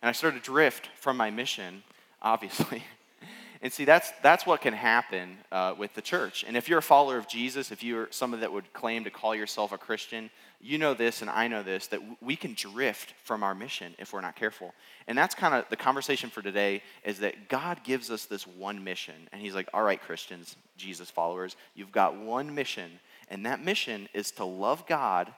And 0.01 0.09
I 0.09 0.11
started 0.11 0.43
to 0.43 0.45
drift 0.45 0.89
from 0.95 1.15
my 1.15 1.29
mission, 1.29 1.83
obviously. 2.21 2.83
and 3.61 3.71
see, 3.71 3.85
that's, 3.85 4.11
that's 4.21 4.45
what 4.45 4.61
can 4.61 4.73
happen 4.73 5.37
uh, 5.51 5.75
with 5.77 5.93
the 5.93 6.01
church. 6.01 6.43
And 6.45 6.57
if 6.57 6.67
you're 6.67 6.79
a 6.79 6.83
follower 6.83 7.17
of 7.17 7.27
Jesus, 7.27 7.71
if 7.71 7.83
you're 7.83 8.07
someone 8.11 8.41
that 8.41 8.51
would 8.51 8.71
claim 8.73 9.05
to 9.05 9.09
call 9.09 9.33
yourself 9.33 9.71
a 9.71 9.77
Christian, 9.77 10.29
you 10.59 10.77
know 10.77 10.93
this 10.93 11.21
and 11.21 11.29
I 11.29 11.47
know 11.47 11.61
this 11.61 11.87
that 11.87 12.01
we 12.21 12.35
can 12.35 12.53
drift 12.53 13.13
from 13.23 13.43
our 13.43 13.53
mission 13.53 13.93
if 13.99 14.11
we're 14.11 14.21
not 14.21 14.35
careful. 14.35 14.73
And 15.07 15.17
that's 15.17 15.35
kind 15.35 15.53
of 15.53 15.65
the 15.69 15.75
conversation 15.75 16.29
for 16.29 16.41
today 16.41 16.81
is 17.03 17.19
that 17.19 17.47
God 17.47 17.83
gives 17.83 18.09
us 18.09 18.25
this 18.25 18.47
one 18.47 18.83
mission. 18.83 19.27
And 19.31 19.41
He's 19.41 19.55
like, 19.55 19.69
all 19.73 19.83
right, 19.83 20.01
Christians, 20.01 20.55
Jesus 20.75 21.09
followers, 21.09 21.55
you've 21.75 21.91
got 21.91 22.17
one 22.17 22.53
mission. 22.55 22.99
And 23.29 23.45
that 23.45 23.63
mission 23.63 24.09
is 24.13 24.31
to 24.31 24.45
love 24.45 24.87
God 24.87 25.31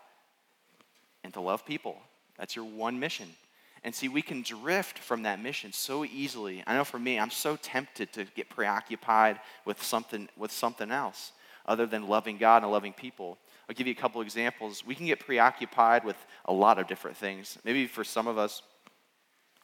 and 1.23 1.33
to 1.33 1.41
love 1.41 1.65
people. 1.65 1.97
That's 2.37 2.55
your 2.55 2.65
one 2.65 2.99
mission. 2.99 3.27
And 3.83 3.95
see, 3.95 4.09
we 4.09 4.21
can 4.21 4.41
drift 4.41 4.99
from 4.99 5.23
that 5.23 5.41
mission 5.41 5.71
so 5.71 6.03
easily. 6.05 6.63
I 6.67 6.75
know 6.75 6.83
for 6.83 6.99
me, 6.99 7.19
I'm 7.19 7.29
so 7.29 7.55
tempted 7.55 8.11
to 8.13 8.25
get 8.35 8.49
preoccupied 8.49 9.39
with 9.65 9.81
something, 9.81 10.29
with 10.37 10.51
something 10.51 10.91
else 10.91 11.31
other 11.65 11.85
than 11.85 12.07
loving 12.07 12.37
God 12.37 12.63
and 12.63 12.71
loving 12.71 12.93
people. 12.93 13.37
I'll 13.69 13.75
give 13.75 13.85
you 13.85 13.93
a 13.93 13.95
couple 13.95 14.19
examples. 14.21 14.83
We 14.83 14.95
can 14.95 15.05
get 15.05 15.19
preoccupied 15.19 16.03
with 16.03 16.17
a 16.45 16.53
lot 16.53 16.79
of 16.79 16.87
different 16.87 17.15
things. 17.15 17.59
Maybe 17.63 17.85
for 17.85 18.03
some 18.03 18.27
of 18.27 18.39
us, 18.39 18.63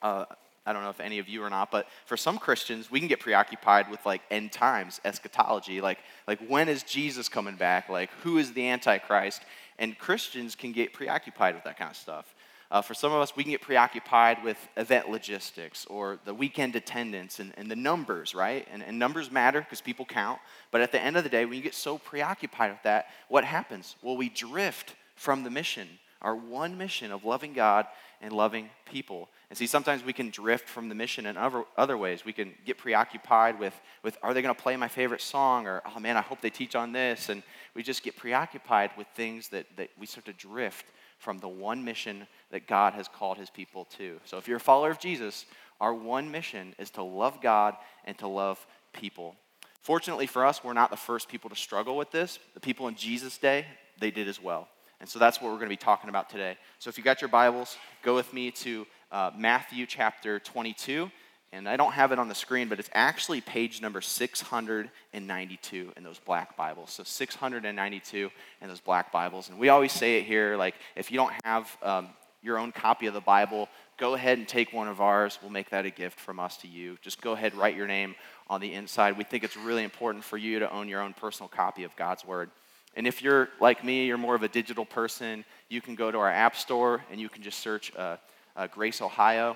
uh, 0.04 0.26
I 0.64 0.74
don't 0.74 0.84
know 0.84 0.92
if 0.92 1.00
any 1.00 1.18
of 1.18 1.28
you 1.28 1.44
or 1.44 1.50
not, 1.50 1.72
but 1.72 1.88
for 2.06 2.16
some 2.16 2.38
Christians, 2.38 2.92
we 2.92 3.00
can 3.00 3.08
get 3.08 3.20
preoccupied 3.20 3.90
with 3.90 4.06
like 4.06 4.22
end 4.30 4.52
times, 4.52 5.02
eschatology, 5.04 5.82
like 5.82 5.98
like 6.28 6.40
when 6.48 6.70
is 6.70 6.84
Jesus 6.84 7.28
coming 7.28 7.56
back? 7.56 7.90
Like 7.90 8.12
who 8.22 8.38
is 8.38 8.54
the 8.54 8.70
Antichrist? 8.70 9.42
And 9.80 9.98
Christians 9.98 10.56
can 10.56 10.72
get 10.72 10.94
preoccupied 10.94 11.56
with 11.56 11.64
that 11.64 11.78
kind 11.78 11.90
of 11.90 11.98
stuff. 11.98 12.35
Uh, 12.72 12.82
for 12.82 12.94
some 12.94 13.12
of 13.12 13.22
us, 13.22 13.36
we 13.36 13.44
can 13.44 13.52
get 13.52 13.62
preoccupied 13.62 14.44
with 14.44 14.58
event 14.76 15.10
logistics 15.10 15.86
or 15.86 16.20
the 16.26 16.34
weekend 16.34 16.76
attendance 16.76 17.40
and, 17.40 17.54
and 17.58 17.70
the 17.70 17.76
numbers, 17.76 18.34
right? 18.34 18.68
And, 18.72 18.82
and 18.82 18.98
numbers 18.98 19.32
matter 19.32 19.62
because 19.62 19.82
people 19.82 20.06
count. 20.06 20.40
But 20.72 20.82
at 20.82 20.92
the 20.92 21.02
end 21.02 21.16
of 21.16 21.24
the 21.24 21.30
day, 21.30 21.46
when 21.46 21.56
you 21.56 21.64
get 21.64 21.76
so 21.76 21.98
preoccupied 21.98 22.72
with 22.72 22.84
that, 22.84 23.08
what 23.30 23.44
happens? 23.44 23.96
Well, 24.02 24.18
we 24.18 24.30
drift 24.30 24.96
from 25.16 25.44
the 25.44 25.52
mission, 25.52 25.88
our 26.22 26.36
one 26.36 26.78
mission 26.78 27.12
of 27.12 27.24
loving 27.24 27.54
God 27.54 27.86
and 28.20 28.34
loving 28.34 28.70
people. 28.86 29.30
And 29.50 29.58
see, 29.58 29.68
sometimes 29.68 30.04
we 30.04 30.14
can 30.14 30.32
drift 30.32 30.68
from 30.68 30.90
the 30.90 30.96
mission 30.96 31.28
in 31.28 31.38
other, 31.38 31.64
other 31.78 31.98
ways. 31.98 32.26
We 32.26 32.34
can 32.34 32.54
get 32.66 32.80
preoccupied 32.80 33.60
with, 33.60 33.80
with 34.02 34.18
are 34.24 34.34
they 34.34 34.42
going 34.42 34.56
to 34.56 34.62
play 34.62 34.76
my 34.76 34.88
favorite 34.88 35.22
song? 35.22 35.68
Or, 35.68 35.84
oh 35.86 36.00
man, 36.00 36.18
I 36.18 36.22
hope 36.22 36.42
they 36.42 36.50
teach 36.50 36.76
on 36.76 36.92
this. 36.92 37.30
And 37.30 37.44
we 37.76 37.84
just 37.84 38.02
get 38.02 38.18
preoccupied 38.18 38.90
with 38.98 39.06
things 39.16 39.50
that, 39.50 39.68
that 39.78 39.92
we 40.00 40.08
start 40.08 40.26
to 40.26 40.34
drift 40.34 40.88
from 41.18 41.40
the 41.40 41.48
one 41.48 41.84
mission 41.84 42.28
that 42.52 42.68
God 42.68 42.94
has 42.94 43.08
called 43.08 43.38
his 43.38 43.50
people 43.50 43.86
to. 43.98 44.20
So 44.26 44.38
if 44.38 44.48
you're 44.48 44.58
a 44.58 44.62
follower 44.62 44.92
of 44.92 45.00
Jesus, 45.00 45.46
our 45.82 45.94
one 45.94 46.32
mission 46.32 46.76
is 46.80 46.90
to 46.92 47.04
love 47.04 47.42
God 47.42 47.76
and 48.06 48.18
to 48.20 48.28
love 48.28 48.66
people. 48.94 49.36
Fortunately 49.82 50.28
for 50.28 50.46
us, 50.46 50.64
we're 50.64 50.74
not 50.74 50.90
the 50.90 50.98
first 50.98 51.30
people 51.30 51.50
to 51.50 51.56
struggle 51.56 51.98
with 51.98 52.12
this. 52.12 52.40
The 52.54 52.60
people 52.60 52.88
in 52.88 52.96
Jesus' 52.96 53.38
day, 53.38 53.66
they 54.00 54.12
did 54.12 54.28
as 54.28 54.42
well. 54.42 54.68
And 55.00 55.10
so 55.10 55.20
that's 55.20 55.42
what 55.42 55.50
we're 55.52 55.58
going 55.58 55.68
to 55.68 55.70
be 55.70 55.78
talking 55.78 56.10
about 56.10 56.30
today. 56.30 56.58
So 56.80 56.90
if 56.90 56.98
you 56.98 57.04
got 57.04 57.22
your 57.22 57.28
Bibles, 57.28 57.78
go 58.02 58.16
with 58.16 58.34
me 58.34 58.52
to 58.52 58.88
uh, 59.12 59.32
Matthew 59.38 59.86
chapter 59.86 60.40
22. 60.40 61.12
And 61.56 61.70
I 61.70 61.78
don't 61.78 61.94
have 61.94 62.12
it 62.12 62.20
on 62.20 62.28
the 62.28 62.36
screen, 62.36 62.68
but 62.68 62.80
it's 62.80 62.90
actually 62.94 63.40
page 63.40 63.82
number 63.82 64.02
692 64.02 65.94
in 65.96 66.04
those 66.04 66.20
black 66.20 66.58
Bibles. 66.58 66.92
So 66.92 67.04
692 67.04 68.30
in 68.62 68.68
those 68.68 68.82
black 68.82 69.10
Bibles. 69.10 69.48
And 69.48 69.58
we 69.58 69.70
always 69.70 69.94
say 69.94 70.18
it 70.18 70.26
here 70.26 70.58
like, 70.58 70.76
if 70.98 71.12
you 71.12 71.18
don't 71.18 71.34
have 71.46 71.78
um, 71.82 72.10
your 72.42 72.58
own 72.58 72.74
copy 72.74 73.08
of 73.08 73.14
the 73.14 73.22
Bible, 73.22 73.70
go 73.98 74.16
ahead 74.16 74.38
and 74.38 74.46
take 74.46 74.74
one 74.74 74.90
of 74.90 75.00
ours. 75.00 75.40
We'll 75.42 75.50
make 75.50 75.70
that 75.70 75.86
a 75.86 75.92
gift 75.92 76.20
from 76.20 76.42
us 76.42 76.58
to 76.58 76.68
you. 76.68 76.98
Just 77.02 77.22
go 77.22 77.32
ahead, 77.32 77.56
write 77.56 77.78
your 77.78 77.88
name 77.88 78.16
on 78.50 78.60
the 78.60 78.74
inside. 78.74 79.18
We 79.18 79.24
think 79.24 79.46
it's 79.46 79.56
really 79.56 79.86
important 79.86 80.26
for 80.26 80.36
you 80.36 80.60
to 80.60 80.70
own 80.70 80.90
your 80.90 81.00
own 81.00 81.14
personal 81.14 81.48
copy 81.48 81.86
of 81.86 81.96
God's 81.96 82.26
Word. 82.26 82.50
And 82.98 83.08
if 83.08 83.22
you're 83.22 83.48
like 83.62 83.82
me, 83.82 84.08
you're 84.08 84.18
more 84.18 84.36
of 84.36 84.44
a 84.44 84.50
digital 84.50 84.84
person, 84.84 85.46
you 85.70 85.80
can 85.80 85.96
go 85.96 86.12
to 86.12 86.18
our 86.18 86.30
app 86.30 86.58
store 86.58 87.06
and 87.10 87.22
you 87.22 87.30
can 87.30 87.44
just 87.44 87.60
search 87.60 87.96
uh, 87.96 88.18
uh, 88.58 88.68
Grace 88.68 89.02
Ohio 89.02 89.56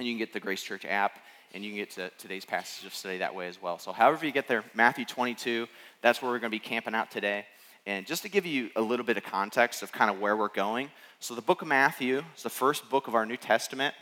and 0.00 0.06
you 0.06 0.14
can 0.14 0.18
get 0.18 0.32
the 0.32 0.40
Grace 0.40 0.62
Church 0.62 0.86
app, 0.86 1.18
and 1.52 1.62
you 1.62 1.70
can 1.70 1.78
get 1.78 1.90
to 1.90 2.10
today's 2.16 2.46
passage 2.46 2.86
of 2.86 2.94
study 2.94 3.18
that 3.18 3.34
way 3.34 3.48
as 3.48 3.60
well. 3.60 3.78
So, 3.78 3.92
however 3.92 4.24
you 4.24 4.32
get 4.32 4.48
there, 4.48 4.64
Matthew 4.74 5.04
22, 5.04 5.66
that's 6.00 6.22
where 6.22 6.30
we're 6.30 6.38
going 6.38 6.50
to 6.50 6.54
be 6.54 6.58
camping 6.58 6.94
out 6.94 7.10
today. 7.10 7.44
And 7.86 8.06
just 8.06 8.22
to 8.22 8.30
give 8.30 8.46
you 8.46 8.70
a 8.76 8.80
little 8.80 9.04
bit 9.04 9.18
of 9.18 9.24
context 9.24 9.82
of 9.82 9.92
kind 9.92 10.10
of 10.10 10.18
where 10.18 10.36
we're 10.36 10.48
going, 10.48 10.90
so 11.18 11.34
the 11.34 11.42
book 11.42 11.60
of 11.60 11.68
Matthew 11.68 12.22
is 12.34 12.42
the 12.42 12.48
first 12.48 12.88
book 12.88 13.08
of 13.08 13.14
our 13.14 13.26
New 13.26 13.36
Testament. 13.36 13.94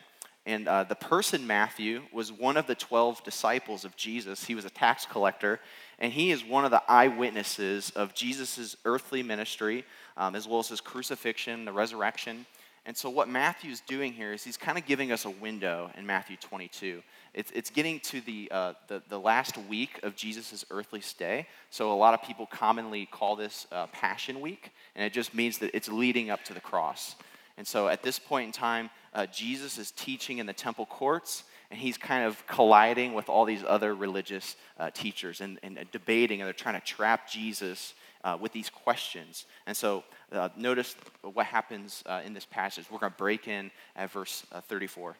And 0.46 0.68
uh, 0.68 0.84
the 0.84 0.94
person 0.94 1.46
Matthew 1.46 2.02
was 2.12 2.30
one 2.30 2.56
of 2.56 2.68
the 2.68 2.76
12 2.76 3.24
disciples 3.24 3.84
of 3.84 3.96
Jesus. 3.96 4.44
He 4.44 4.54
was 4.54 4.64
a 4.64 4.70
tax 4.70 5.04
collector, 5.04 5.58
and 5.98 6.12
he 6.12 6.30
is 6.30 6.44
one 6.44 6.64
of 6.64 6.70
the 6.70 6.82
eyewitnesses 6.88 7.90
of 7.90 8.14
Jesus' 8.14 8.76
earthly 8.84 9.22
ministry, 9.22 9.84
um, 10.16 10.36
as 10.36 10.46
well 10.46 10.60
as 10.60 10.68
his 10.68 10.80
crucifixion, 10.80 11.64
the 11.64 11.72
resurrection. 11.72 12.46
And 12.88 12.96
so, 12.96 13.10
what 13.10 13.28
Matthew's 13.28 13.80
doing 13.80 14.14
here 14.14 14.32
is 14.32 14.42
he's 14.42 14.56
kind 14.56 14.78
of 14.78 14.86
giving 14.86 15.12
us 15.12 15.26
a 15.26 15.30
window 15.30 15.90
in 15.98 16.06
Matthew 16.06 16.38
22. 16.38 17.02
It's, 17.34 17.50
it's 17.50 17.68
getting 17.68 18.00
to 18.00 18.22
the, 18.22 18.48
uh, 18.50 18.72
the, 18.86 19.02
the, 19.10 19.20
last 19.20 19.58
week 19.58 20.00
of 20.02 20.16
Jesus' 20.16 20.64
earthly 20.70 21.02
stay. 21.02 21.46
So, 21.68 21.92
a 21.92 21.94
lot 21.94 22.14
of 22.14 22.22
people 22.22 22.46
commonly 22.46 23.04
call 23.04 23.36
this 23.36 23.66
uh, 23.72 23.88
Passion 23.88 24.40
Week, 24.40 24.72
and 24.96 25.04
it 25.04 25.12
just 25.12 25.34
means 25.34 25.58
that 25.58 25.76
it's 25.76 25.90
leading 25.90 26.30
up 26.30 26.42
to 26.44 26.54
the 26.54 26.62
cross. 26.62 27.16
And 27.58 27.66
so, 27.66 27.88
at 27.88 28.02
this 28.02 28.18
point 28.18 28.46
in 28.46 28.52
time, 28.52 28.88
uh, 29.12 29.26
Jesus 29.26 29.76
is 29.76 29.90
teaching 29.90 30.38
in 30.38 30.46
the 30.46 30.54
temple 30.54 30.86
courts, 30.86 31.44
and 31.70 31.78
he's 31.78 31.98
kind 31.98 32.24
of 32.24 32.42
colliding 32.46 33.12
with 33.12 33.28
all 33.28 33.44
these 33.44 33.64
other 33.68 33.94
religious 33.94 34.56
uh, 34.78 34.88
teachers 34.94 35.42
and, 35.42 35.58
and 35.62 35.78
debating, 35.92 36.40
and 36.40 36.46
they're 36.46 36.54
trying 36.54 36.80
to 36.80 36.86
trap 36.86 37.28
Jesus 37.28 37.92
uh, 38.24 38.36
with 38.40 38.52
these 38.52 38.70
questions. 38.70 39.46
And 39.66 39.76
so 39.76 40.04
uh, 40.32 40.48
notice 40.56 40.94
what 41.22 41.46
happens 41.46 42.02
uh, 42.06 42.20
in 42.24 42.34
this 42.34 42.44
passage. 42.44 42.86
We're 42.90 42.98
going 42.98 43.12
to 43.12 43.18
break 43.18 43.48
in 43.48 43.70
at 43.96 44.10
verse 44.10 44.44
uh, 44.52 44.60
34. 44.60 45.16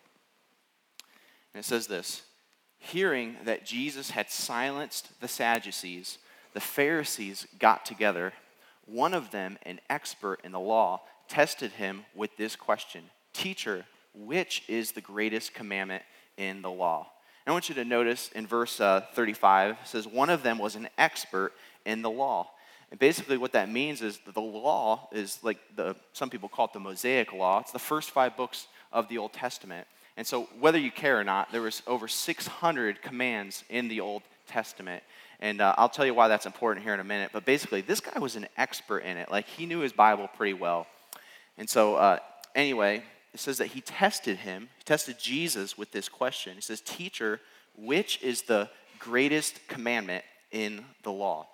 And 1.55 1.61
it 1.61 1.65
says 1.65 1.87
this 1.87 2.23
Hearing 2.79 3.37
that 3.45 3.65
Jesus 3.65 4.11
had 4.11 4.31
silenced 4.31 5.21
the 5.21 5.29
Sadducees, 5.29 6.19
the 6.55 6.61
Pharisees 6.61 7.47
got 7.59 7.85
together. 7.85 8.33
One 8.87 9.13
of 9.13 9.31
them, 9.31 9.59
an 9.65 9.81
expert 9.91 10.41
in 10.45 10.53
the 10.53 10.61
law, 10.61 11.03
tested 11.29 11.73
him 11.73 12.05
with 12.15 12.37
this 12.37 12.57
question 12.57 13.05
Teacher, 13.33 13.85
which 14.15 14.65
is 14.69 14.93
the 14.93 15.01
greatest 15.01 15.55
commandment 15.55 16.03
in 16.37 16.63
the 16.63 16.71
law? 16.71 17.09
And 17.45 17.53
I 17.53 17.55
want 17.55 17.69
you 17.69 17.75
to 17.77 17.85
notice 17.85 18.31
in 18.35 18.47
verse 18.47 18.81
uh, 18.81 19.03
35, 19.15 19.71
it 19.73 19.77
says, 19.85 20.07
One 20.07 20.31
of 20.31 20.43
them 20.43 20.59
was 20.59 20.75
an 20.75 20.89
expert 20.99 21.53
in 21.85 22.03
the 22.03 22.11
law. 22.11 22.51
And 22.91 22.99
basically, 22.99 23.37
what 23.37 23.53
that 23.53 23.71
means 23.71 24.01
is 24.01 24.19
that 24.25 24.35
the 24.35 24.41
law 24.41 25.09
is 25.13 25.39
like 25.43 25.59
the, 25.77 25.95
some 26.13 26.31
people 26.31 26.49
call 26.49 26.67
it 26.67 26.73
the 26.73 26.81
Mosaic 26.81 27.33
Law. 27.33 27.61
It's 27.61 27.73
the 27.73 27.79
first 27.79 28.11
five 28.11 28.37
books 28.37 28.67
of 28.93 29.09
the 29.09 29.19
Old 29.19 29.33
Testament. 29.33 29.87
And 30.17 30.27
so, 30.27 30.49
whether 30.59 30.79
you 30.79 30.91
care 30.91 31.21
or 31.21 31.25
not, 31.25 31.53
there 31.53 31.63
was 31.63 31.83
over 31.87 32.09
600 32.09 33.03
commands 33.03 33.63
in 33.69 33.89
the 33.89 34.01
Old 34.01 34.23
Testament. 34.47 35.03
And 35.41 35.61
uh, 35.61 35.75
I'll 35.79 35.89
tell 35.89 36.07
you 36.07 36.15
why 36.15 36.29
that's 36.29 36.47
important 36.47 36.85
here 36.85 36.95
in 36.95 37.01
a 37.01 37.05
minute. 37.05 37.31
But 37.33 37.45
basically, 37.45 37.83
this 37.83 38.01
guy 38.01 38.19
was 38.19 38.35
an 38.35 38.49
expert 38.57 39.01
in 39.01 39.17
it. 39.17 39.31
Like, 39.31 39.47
he 39.47 39.67
knew 39.67 39.81
his 39.81 39.93
Bible 39.93 40.29
pretty 40.37 40.55
well. 40.55 40.87
And 41.57 41.69
so, 41.69 41.95
uh, 41.95 42.19
anyway, 42.55 43.05
it 43.33 43.41
says 43.41 43.59
that 43.59 43.69
he 43.69 43.81
tested 43.81 44.39
him, 44.39 44.69
he 44.79 44.85
tested 44.85 45.19
Jesus 45.19 45.77
with 45.79 45.93
this 45.93 46.09
question. 46.09 46.55
He 46.55 46.63
says, 46.63 46.81
Teacher, 46.81 47.41
which 47.77 48.21
is 48.23 48.43
the 48.43 48.69
greatest 48.99 49.69
commandment 49.69 50.25
in 50.51 50.85
the 51.05 51.13
law? 51.13 51.47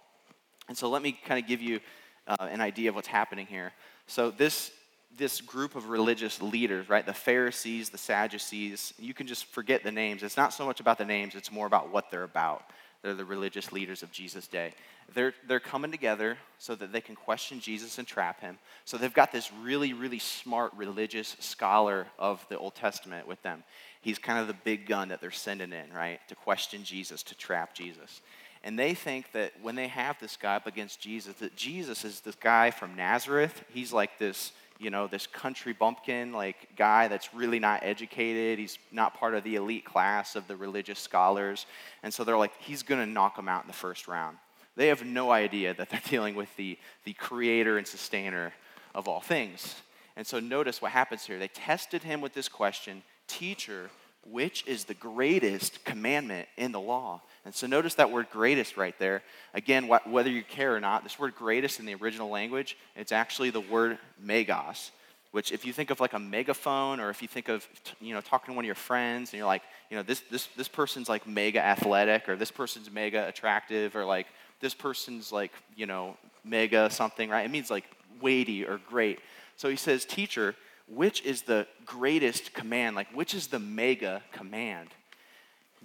And 0.68 0.76
so 0.76 0.88
let 0.88 1.02
me 1.02 1.18
kind 1.26 1.42
of 1.42 1.48
give 1.48 1.60
you 1.60 1.80
uh, 2.26 2.36
an 2.40 2.60
idea 2.60 2.88
of 2.88 2.94
what's 2.94 3.08
happening 3.08 3.46
here. 3.46 3.72
So 4.06 4.30
this 4.30 4.70
this 5.16 5.40
group 5.40 5.76
of 5.76 5.88
religious 5.90 6.42
leaders, 6.42 6.88
right? 6.88 7.06
The 7.06 7.12
Pharisees, 7.14 7.90
the 7.90 7.98
Sadducees, 7.98 8.92
you 8.98 9.14
can 9.14 9.26
just 9.26 9.46
forget 9.46 9.84
the 9.84 9.92
names. 9.92 10.22
It's 10.22 10.36
not 10.36 10.52
so 10.52 10.66
much 10.66 10.80
about 10.80 10.98
the 10.98 11.04
names, 11.04 11.34
it's 11.34 11.52
more 11.52 11.66
about 11.66 11.92
what 11.92 12.10
they're 12.10 12.24
about. 12.24 12.64
They're 13.02 13.14
the 13.14 13.24
religious 13.24 13.70
leaders 13.70 14.02
of 14.02 14.10
Jesus' 14.10 14.46
day. 14.46 14.72
They're, 15.12 15.34
they're 15.46 15.60
coming 15.60 15.90
together 15.90 16.38
so 16.58 16.74
that 16.74 16.90
they 16.90 17.02
can 17.02 17.14
question 17.14 17.60
Jesus 17.60 17.98
and 17.98 18.08
trap 18.08 18.40
him. 18.40 18.58
So 18.86 18.96
they've 18.96 19.12
got 19.12 19.30
this 19.30 19.52
really, 19.52 19.92
really 19.92 20.18
smart 20.18 20.72
religious 20.74 21.36
scholar 21.38 22.06
of 22.18 22.44
the 22.48 22.56
Old 22.56 22.74
Testament 22.74 23.28
with 23.28 23.42
them. 23.42 23.62
He's 24.00 24.18
kind 24.18 24.38
of 24.38 24.46
the 24.46 24.56
big 24.64 24.86
gun 24.86 25.10
that 25.10 25.20
they're 25.20 25.30
sending 25.30 25.72
in, 25.72 25.92
right? 25.92 26.18
To 26.28 26.34
question 26.34 26.82
Jesus, 26.82 27.22
to 27.24 27.34
trap 27.34 27.74
Jesus. 27.74 28.22
And 28.64 28.78
they 28.78 28.94
think 28.94 29.30
that 29.32 29.52
when 29.60 29.74
they 29.74 29.88
have 29.88 30.18
this 30.18 30.38
guy 30.38 30.56
up 30.56 30.66
against 30.66 30.98
Jesus, 30.98 31.34
that 31.36 31.54
Jesus 31.54 32.02
is 32.02 32.22
this 32.22 32.34
guy 32.34 32.70
from 32.70 32.96
Nazareth. 32.96 33.62
He's 33.68 33.92
like 33.92 34.18
this, 34.18 34.52
you 34.78 34.88
know, 34.88 35.06
this 35.06 35.26
country 35.26 35.74
bumpkin, 35.74 36.32
like 36.32 36.74
guy 36.74 37.06
that's 37.08 37.34
really 37.34 37.58
not 37.58 37.80
educated. 37.82 38.58
He's 38.58 38.78
not 38.90 39.12
part 39.12 39.34
of 39.34 39.44
the 39.44 39.56
elite 39.56 39.84
class 39.84 40.34
of 40.34 40.48
the 40.48 40.56
religious 40.56 40.98
scholars. 40.98 41.66
And 42.02 42.12
so 42.12 42.24
they're 42.24 42.38
like, 42.38 42.54
he's 42.58 42.82
going 42.82 43.00
to 43.02 43.06
knock 43.06 43.38
him 43.38 43.50
out 43.50 43.64
in 43.64 43.66
the 43.66 43.74
first 43.74 44.08
round. 44.08 44.38
They 44.76 44.88
have 44.88 45.04
no 45.04 45.30
idea 45.30 45.74
that 45.74 45.90
they're 45.90 46.00
dealing 46.08 46.34
with 46.34 46.54
the, 46.56 46.78
the 47.04 47.12
creator 47.12 47.76
and 47.76 47.86
sustainer 47.86 48.54
of 48.94 49.08
all 49.08 49.20
things. 49.20 49.82
And 50.16 50.26
so 50.26 50.40
notice 50.40 50.80
what 50.80 50.92
happens 50.92 51.26
here. 51.26 51.38
They 51.38 51.48
tested 51.48 52.02
him 52.02 52.22
with 52.22 52.32
this 52.32 52.48
question 52.48 53.02
Teacher, 53.26 53.90
which 54.30 54.66
is 54.66 54.84
the 54.84 54.94
greatest 54.94 55.84
commandment 55.84 56.48
in 56.56 56.72
the 56.72 56.80
law? 56.80 57.20
And 57.44 57.54
so 57.54 57.66
notice 57.66 57.94
that 57.94 58.10
word 58.10 58.28
greatest 58.30 58.76
right 58.76 58.98
there. 58.98 59.22
Again, 59.52 59.88
wh- 59.88 60.06
whether 60.06 60.30
you 60.30 60.42
care 60.42 60.74
or 60.74 60.80
not, 60.80 61.02
this 61.02 61.18
word 61.18 61.34
greatest 61.34 61.78
in 61.78 61.86
the 61.86 61.94
original 61.94 62.30
language, 62.30 62.76
it's 62.96 63.12
actually 63.12 63.50
the 63.50 63.60
word 63.60 63.98
megas, 64.18 64.90
which 65.32 65.52
if 65.52 65.66
you 65.66 65.72
think 65.72 65.90
of 65.90 66.00
like 66.00 66.14
a 66.14 66.18
megaphone 66.18 67.00
or 67.00 67.10
if 67.10 67.20
you 67.20 67.28
think 67.28 67.48
of, 67.48 67.66
you 68.00 68.14
know, 68.14 68.20
talking 68.20 68.52
to 68.52 68.56
one 68.56 68.64
of 68.64 68.66
your 68.66 68.74
friends 68.74 69.32
and 69.32 69.38
you're 69.38 69.46
like, 69.46 69.62
you 69.90 69.96
know, 69.96 70.02
this, 70.02 70.22
this, 70.30 70.48
this 70.56 70.68
person's 70.68 71.08
like 71.08 71.26
mega 71.26 71.62
athletic 71.62 72.28
or 72.28 72.36
this 72.36 72.50
person's 72.50 72.90
mega 72.90 73.28
attractive 73.28 73.94
or 73.94 74.04
like 74.04 74.26
this 74.60 74.74
person's 74.74 75.30
like, 75.30 75.52
you 75.76 75.86
know, 75.86 76.16
mega 76.44 76.88
something, 76.88 77.28
right? 77.28 77.44
It 77.44 77.50
means 77.50 77.70
like 77.70 77.84
weighty 78.20 78.64
or 78.64 78.80
great. 78.88 79.18
So 79.56 79.68
he 79.68 79.76
says, 79.76 80.04
teacher, 80.04 80.54
which 80.86 81.22
is 81.22 81.42
the 81.42 81.66
greatest 81.86 82.52
command? 82.52 82.96
Like, 82.96 83.08
which 83.14 83.34
is 83.34 83.48
the 83.48 83.58
mega 83.58 84.22
command? 84.32 84.90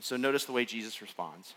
so 0.01 0.15
notice 0.15 0.45
the 0.45 0.53
way 0.53 0.63
Jesus 0.63 1.01
responds. 1.01 1.53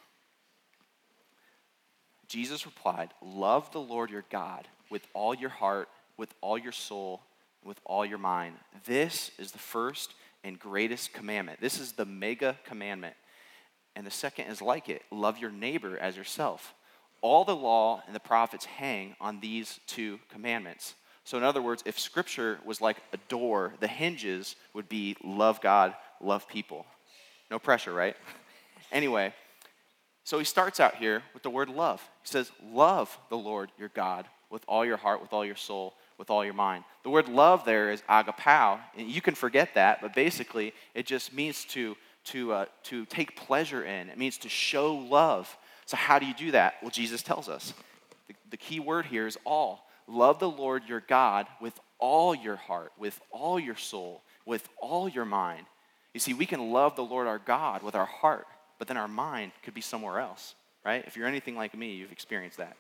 Jesus 2.27 2.67
replied, 2.67 3.11
Love 3.23 3.71
the 3.73 3.81
Lord 3.81 4.11
your 4.11 4.25
God 4.31 4.67
with 4.91 5.07
all 5.15 5.35
your 5.35 5.51
heart, 5.51 5.89
with 6.17 6.35
all 6.41 6.59
your 6.59 6.73
soul, 6.73 7.23
with 7.65 7.79
all 7.85 8.05
your 8.05 8.19
mind. 8.19 8.57
This 8.85 9.31
is 9.39 9.53
the 9.53 9.59
first 9.59 10.15
and 10.43 10.59
greatest 10.59 11.13
commandment. 11.13 11.61
This 11.61 11.79
is 11.79 11.93
the 11.93 12.05
mega 12.05 12.59
commandment. 12.65 13.15
And 13.95 14.07
the 14.07 14.11
second 14.11 14.47
is 14.47 14.63
like 14.63 14.89
it 14.89 15.03
love 15.11 15.39
your 15.39 15.51
neighbor 15.51 15.99
as 15.99 16.17
yourself. 16.17 16.75
All 17.21 17.45
the 17.45 17.55
law 17.55 18.03
and 18.07 18.15
the 18.15 18.21
prophets 18.21 18.65
hang 18.65 19.15
on 19.21 19.41
these 19.41 19.79
two 19.87 20.19
commandments. 20.31 20.95
So, 21.25 21.39
in 21.39 21.45
other 21.45 21.63
words, 21.63 21.83
if 21.87 21.99
scripture 21.99 22.59
was 22.65 22.81
like 22.81 22.97
a 23.13 23.17
door, 23.29 23.75
the 23.81 23.87
hinges 23.87 24.57
would 24.75 24.89
be 24.89 25.17
love 25.23 25.61
God, 25.61 25.95
love 26.21 26.49
people. 26.49 26.85
No 27.51 27.59
pressure, 27.59 27.93
right? 27.93 28.17
anyway, 28.93 29.33
so 30.25 30.39
he 30.39 30.45
starts 30.45 30.81
out 30.81 30.97
here 30.97 31.23
with 31.35 31.43
the 31.43 31.51
word 31.51 31.69
love. 31.69 32.01
He 32.23 32.29
says, 32.29 32.51
Love 32.63 33.17
the 33.29 33.37
Lord 33.37 33.71
your 33.79 33.91
God 33.91 34.27
with 34.51 34.65
all 34.69 34.85
your 34.85 34.97
heart, 34.97 35.21
with 35.21 35.33
all 35.33 35.45
your 35.45 35.57
soul, 35.57 35.95
with 36.19 36.31
all 36.31 36.45
your 36.45 36.55
mind. 36.55 36.85
The 37.03 37.11
word 37.11 37.29
love 37.29 37.65
there 37.65 37.91
is 37.91 38.03
agapao. 38.03 38.79
And 38.97 39.09
you 39.09 39.21
can 39.21 39.35
forget 39.35 39.75
that, 39.75 40.01
but 40.01 40.15
basically 40.15 40.75
it 40.95 41.07
just 41.07 41.33
means 41.33 41.65
to, 41.67 41.97
to, 42.27 42.53
uh, 42.53 42.65
to 42.85 43.07
take 43.07 43.37
pleasure 43.37 43.85
in. 43.85 44.09
It 44.09 44.19
means 44.19 44.39
to 44.39 44.49
show 44.49 44.95
love. 44.95 45.57
So, 45.87 45.97
how 45.97 46.19
do 46.19 46.27
you 46.27 46.35
do 46.35 46.53
that? 46.53 46.75
Well, 46.83 46.91
Jesus 46.91 47.23
tells 47.23 47.49
us. 47.49 47.75
The, 48.29 48.35
the 48.51 48.57
key 48.57 48.79
word 48.79 49.07
here 49.07 49.27
is 49.27 49.37
all. 49.45 49.89
Love 50.07 50.39
the 50.39 50.51
Lord 50.51 50.85
your 50.87 51.01
God 51.01 51.47
with 51.61 51.79
all 51.99 52.35
your 52.35 52.57
heart, 52.57 52.93
with 52.99 53.21
all 53.31 53.59
your 53.59 53.77
soul, 53.77 54.23
with 54.45 54.69
all 54.81 55.09
your 55.09 55.25
mind. 55.25 55.67
You 56.15 56.21
see, 56.21 56.35
we 56.35 56.47
can 56.47 56.73
love 56.73 56.97
the 56.97 57.05
Lord 57.05 57.27
our 57.27 57.39
God 57.39 57.83
with 57.83 57.95
our 57.95 58.07
heart, 58.07 58.47
but 58.79 58.89
then 58.89 58.97
our 58.97 59.09
mind 59.09 59.53
could 59.63 59.75
be 59.75 59.81
somewhere 59.81 60.19
else, 60.19 60.55
right? 60.85 61.05
If 61.07 61.17
you're 61.17 61.29
anything 61.29 61.57
like 61.57 61.77
me, 61.77 61.95
you've 61.95 62.13
experienced 62.13 62.59
that. 62.59 62.77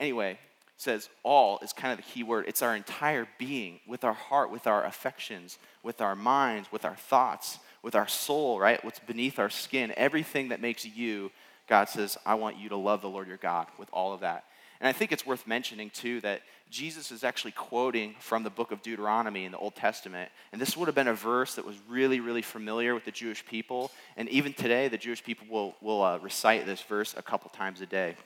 Anyway, 0.00 0.38
says 0.76 1.08
all 1.22 1.58
is 1.60 1.72
kind 1.72 1.92
of 1.92 2.04
the 2.04 2.10
key 2.10 2.22
word. 2.22 2.46
It's 2.48 2.62
our 2.62 2.74
entire 2.74 3.28
being, 3.38 3.80
with 3.86 4.02
our 4.02 4.12
heart, 4.12 4.50
with 4.50 4.66
our 4.66 4.84
affections, 4.84 5.58
with 5.82 6.00
our 6.00 6.16
minds, 6.16 6.72
with 6.72 6.84
our 6.84 6.96
thoughts, 6.96 7.58
with 7.82 7.94
our 7.94 8.08
soul, 8.08 8.58
right? 8.58 8.82
What's 8.84 8.98
beneath 8.98 9.38
our 9.38 9.50
skin, 9.50 9.92
everything 9.96 10.48
that 10.48 10.60
makes 10.60 10.84
you, 10.84 11.30
God 11.68 11.88
says, 11.88 12.18
I 12.26 12.34
want 12.34 12.58
you 12.58 12.70
to 12.70 12.76
love 12.76 13.02
the 13.02 13.08
Lord 13.08 13.28
your 13.28 13.36
God 13.36 13.66
with 13.78 13.88
all 13.92 14.12
of 14.12 14.20
that. 14.20 14.44
And 14.80 14.88
I 14.88 14.92
think 14.92 15.12
it's 15.12 15.24
worth 15.24 15.46
mentioning, 15.46 15.90
too, 15.90 16.20
that 16.22 16.42
Jesus 16.70 17.12
is 17.12 17.22
actually 17.22 17.52
quoting 17.52 18.14
from 18.18 18.42
the 18.42 18.50
book 18.50 18.72
of 18.72 18.82
Deuteronomy 18.82 19.44
in 19.44 19.52
the 19.52 19.58
Old 19.58 19.76
Testament. 19.76 20.30
And 20.52 20.60
this 20.60 20.76
would 20.76 20.86
have 20.86 20.94
been 20.94 21.08
a 21.08 21.14
verse 21.14 21.54
that 21.54 21.64
was 21.64 21.76
really, 21.88 22.20
really 22.20 22.42
familiar 22.42 22.94
with 22.94 23.04
the 23.04 23.12
Jewish 23.12 23.46
people. 23.46 23.90
And 24.16 24.28
even 24.28 24.52
today, 24.52 24.88
the 24.88 24.98
Jewish 24.98 25.22
people 25.22 25.46
will, 25.48 25.76
will 25.80 26.02
uh, 26.02 26.18
recite 26.18 26.66
this 26.66 26.82
verse 26.82 27.14
a 27.16 27.22
couple 27.22 27.50
times 27.50 27.80
a 27.80 27.86
day. 27.86 28.16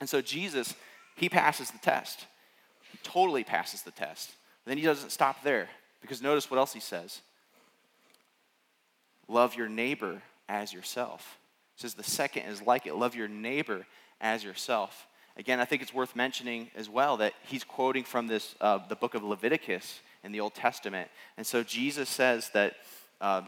And 0.00 0.08
so 0.08 0.20
Jesus, 0.20 0.74
he 1.16 1.28
passes 1.28 1.70
the 1.70 1.78
test. 1.78 2.26
He 2.90 2.98
totally 3.02 3.44
passes 3.44 3.82
the 3.82 3.90
test. 3.90 4.32
Then 4.64 4.78
he 4.78 4.84
doesn't 4.84 5.10
stop 5.10 5.42
there, 5.42 5.68
because 6.00 6.22
notice 6.22 6.50
what 6.50 6.58
else 6.58 6.72
he 6.72 6.80
says 6.80 7.20
love 9.28 9.54
your 9.54 9.68
neighbor 9.68 10.22
as 10.48 10.72
yourself. 10.72 11.38
Says 11.76 11.94
the 11.94 12.02
second 12.02 12.42
is 12.44 12.62
like 12.62 12.86
it 12.86 12.94
love 12.94 13.14
your 13.14 13.28
neighbor 13.28 13.86
as 14.20 14.44
yourself. 14.44 15.06
Again, 15.36 15.60
I 15.60 15.64
think 15.64 15.82
it's 15.82 15.94
worth 15.94 16.14
mentioning 16.14 16.70
as 16.76 16.88
well 16.88 17.16
that 17.18 17.32
he's 17.44 17.64
quoting 17.64 18.04
from 18.04 18.26
this, 18.26 18.54
uh, 18.60 18.80
the 18.88 18.96
book 18.96 19.14
of 19.14 19.22
Leviticus 19.22 20.00
in 20.24 20.32
the 20.32 20.40
Old 20.40 20.54
Testament. 20.54 21.08
And 21.36 21.46
so 21.46 21.62
Jesus 21.62 22.08
says 22.08 22.50
that 22.50 22.74
uh, 23.20 23.42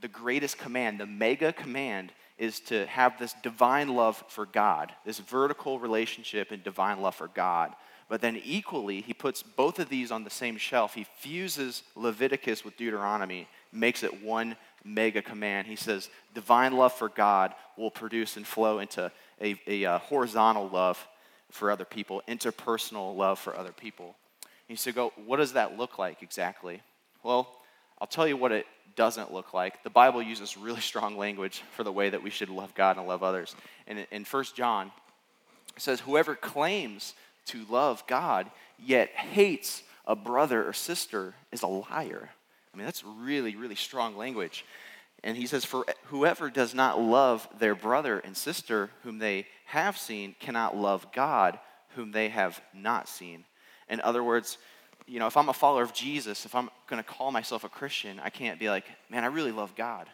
the 0.00 0.08
greatest 0.08 0.58
command, 0.58 0.98
the 0.98 1.06
mega 1.06 1.52
command, 1.52 2.12
is 2.38 2.60
to 2.60 2.86
have 2.86 3.18
this 3.18 3.34
divine 3.42 3.88
love 3.88 4.22
for 4.28 4.46
God, 4.46 4.92
this 5.04 5.18
vertical 5.18 5.78
relationship 5.78 6.50
and 6.50 6.62
divine 6.62 7.00
love 7.00 7.14
for 7.14 7.28
God. 7.28 7.72
But 8.08 8.20
then 8.20 8.40
equally, 8.44 9.00
he 9.00 9.12
puts 9.12 9.42
both 9.42 9.78
of 9.78 9.88
these 9.88 10.10
on 10.10 10.24
the 10.24 10.30
same 10.30 10.56
shelf. 10.56 10.94
He 10.94 11.04
fuses 11.18 11.82
Leviticus 11.94 12.64
with 12.64 12.76
Deuteronomy, 12.76 13.48
makes 13.72 14.02
it 14.02 14.22
one 14.22 14.56
mega 14.84 15.20
command. 15.20 15.66
He 15.66 15.76
says, 15.76 16.08
divine 16.32 16.76
love 16.76 16.92
for 16.92 17.08
God 17.08 17.54
will 17.76 17.90
produce 17.90 18.36
and 18.36 18.46
flow 18.46 18.78
into 18.78 19.12
a, 19.40 19.52
a, 19.66 19.84
a 19.84 19.84
uh, 19.84 19.98
horizontal 19.98 20.68
love 20.68 21.06
for 21.50 21.70
other 21.70 21.84
people, 21.84 22.22
interpersonal 22.28 23.16
love 23.16 23.38
for 23.38 23.56
other 23.56 23.72
people. 23.72 24.16
And 24.42 24.74
you 24.74 24.76
say, 24.76 24.92
go, 24.92 25.12
what 25.24 25.38
does 25.38 25.54
that 25.54 25.78
look 25.78 25.98
like 25.98 26.22
exactly? 26.22 26.82
Well, 27.22 27.48
I'll 28.00 28.06
tell 28.06 28.28
you 28.28 28.36
what 28.36 28.52
it 28.52 28.66
doesn't 28.96 29.32
look 29.32 29.54
like. 29.54 29.82
The 29.82 29.90
Bible 29.90 30.22
uses 30.22 30.56
really 30.56 30.80
strong 30.92 31.16
language 31.16 31.62
for 31.72 31.84
the 31.84 31.92
way 31.92 32.10
that 32.10 32.22
we 32.22 32.30
should 32.30 32.50
love 32.50 32.74
God 32.74 32.96
and 32.96 33.06
love 33.06 33.22
others. 33.22 33.54
And 33.86 34.06
in 34.10 34.24
1 34.24 34.44
John, 34.54 34.92
it 35.76 35.82
says, 35.82 36.00
Whoever 36.00 36.34
claims 36.34 37.14
to 37.46 37.64
love 37.70 38.06
God 38.06 38.50
yet 38.78 39.08
hates 39.10 39.82
a 40.06 40.16
brother 40.16 40.66
or 40.66 40.72
sister 40.72 41.34
is 41.52 41.62
a 41.62 41.66
liar. 41.66 42.30
I 42.72 42.76
mean, 42.76 42.84
that's 42.84 43.04
really, 43.04 43.56
really 43.56 43.74
strong 43.74 44.16
language. 44.16 44.64
And 45.24 45.36
he 45.36 45.46
says, 45.46 45.64
For 45.64 45.84
whoever 46.06 46.50
does 46.50 46.74
not 46.74 47.00
love 47.00 47.48
their 47.58 47.74
brother 47.74 48.18
and 48.18 48.36
sister 48.36 48.90
whom 49.02 49.18
they 49.18 49.46
have 49.66 49.98
seen 49.98 50.34
cannot 50.38 50.76
love 50.76 51.12
God 51.12 51.58
whom 51.94 52.12
they 52.12 52.28
have 52.28 52.60
not 52.72 53.08
seen. 53.08 53.44
In 53.88 54.00
other 54.02 54.22
words, 54.22 54.58
you 55.06 55.18
know, 55.18 55.26
if 55.26 55.36
I'm 55.36 55.48
a 55.48 55.54
follower 55.54 55.82
of 55.82 55.92
Jesus, 55.92 56.44
if 56.44 56.54
I'm 56.54 56.70
going 56.86 57.02
to 57.02 57.08
call 57.08 57.32
myself 57.32 57.64
a 57.64 57.68
Christian, 57.68 58.20
I 58.22 58.30
can't 58.30 58.60
be 58.60 58.68
like, 58.68 58.84
man, 59.10 59.24
I 59.24 59.28
really 59.28 59.52
love 59.52 59.74
God, 59.74 60.06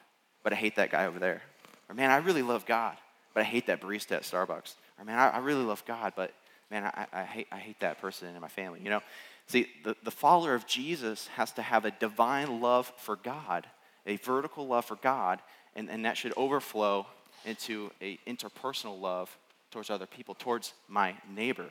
but 0.43 0.53
I 0.53 0.57
hate 0.57 0.77
that 0.77 0.91
guy 0.91 1.07
over 1.07 1.19
there. 1.19 1.43
Or, 1.89 1.95
man, 1.95 2.11
I 2.11 2.19
really 2.19 2.43
love 2.43 2.65
God, 2.65 2.97
but 3.35 3.41
I 3.41 3.45
hate 3.45 3.67
that 3.67 3.81
barista 3.81 4.13
at 4.13 4.23
Starbucks. 4.23 4.77
Or, 4.99 5.05
man, 5.05 5.19
I, 5.19 5.31
I 5.31 5.39
really 5.39 5.65
love 5.65 5.85
God, 5.85 6.13
but 6.17 6.33
man, 6.71 6.85
I, 6.85 7.07
I, 7.13 7.25
hate, 7.25 7.49
I 7.51 7.59
hate 7.59 7.81
that 7.81 8.01
person 8.01 8.35
in 8.35 8.41
my 8.41 8.49
family. 8.49 8.81
You 8.83 8.91
know, 8.91 9.01
see, 9.49 9.67
the, 9.85 9.97
the 10.05 10.11
follower 10.11 10.55
of 10.55 10.67
Jesus 10.67 11.27
has 11.29 11.53
to 11.53 11.63
have 11.63 11.85
a 11.85 11.91
divine 11.91 12.61
love 12.61 12.93
for 12.97 13.17
God 13.17 13.67
a 14.07 14.17
vertical 14.17 14.67
love 14.67 14.85
for 14.85 14.97
God, 14.97 15.41
and, 15.75 15.91
and 15.91 16.05
that 16.05 16.17
should 16.17 16.33
overflow 16.37 17.07
into 17.45 17.91
a 18.01 18.19
interpersonal 18.27 19.01
love 19.01 19.37
towards 19.71 19.91
other 19.91 20.07
people, 20.07 20.35
towards 20.35 20.73
my 20.89 21.15
neighbor. 21.35 21.67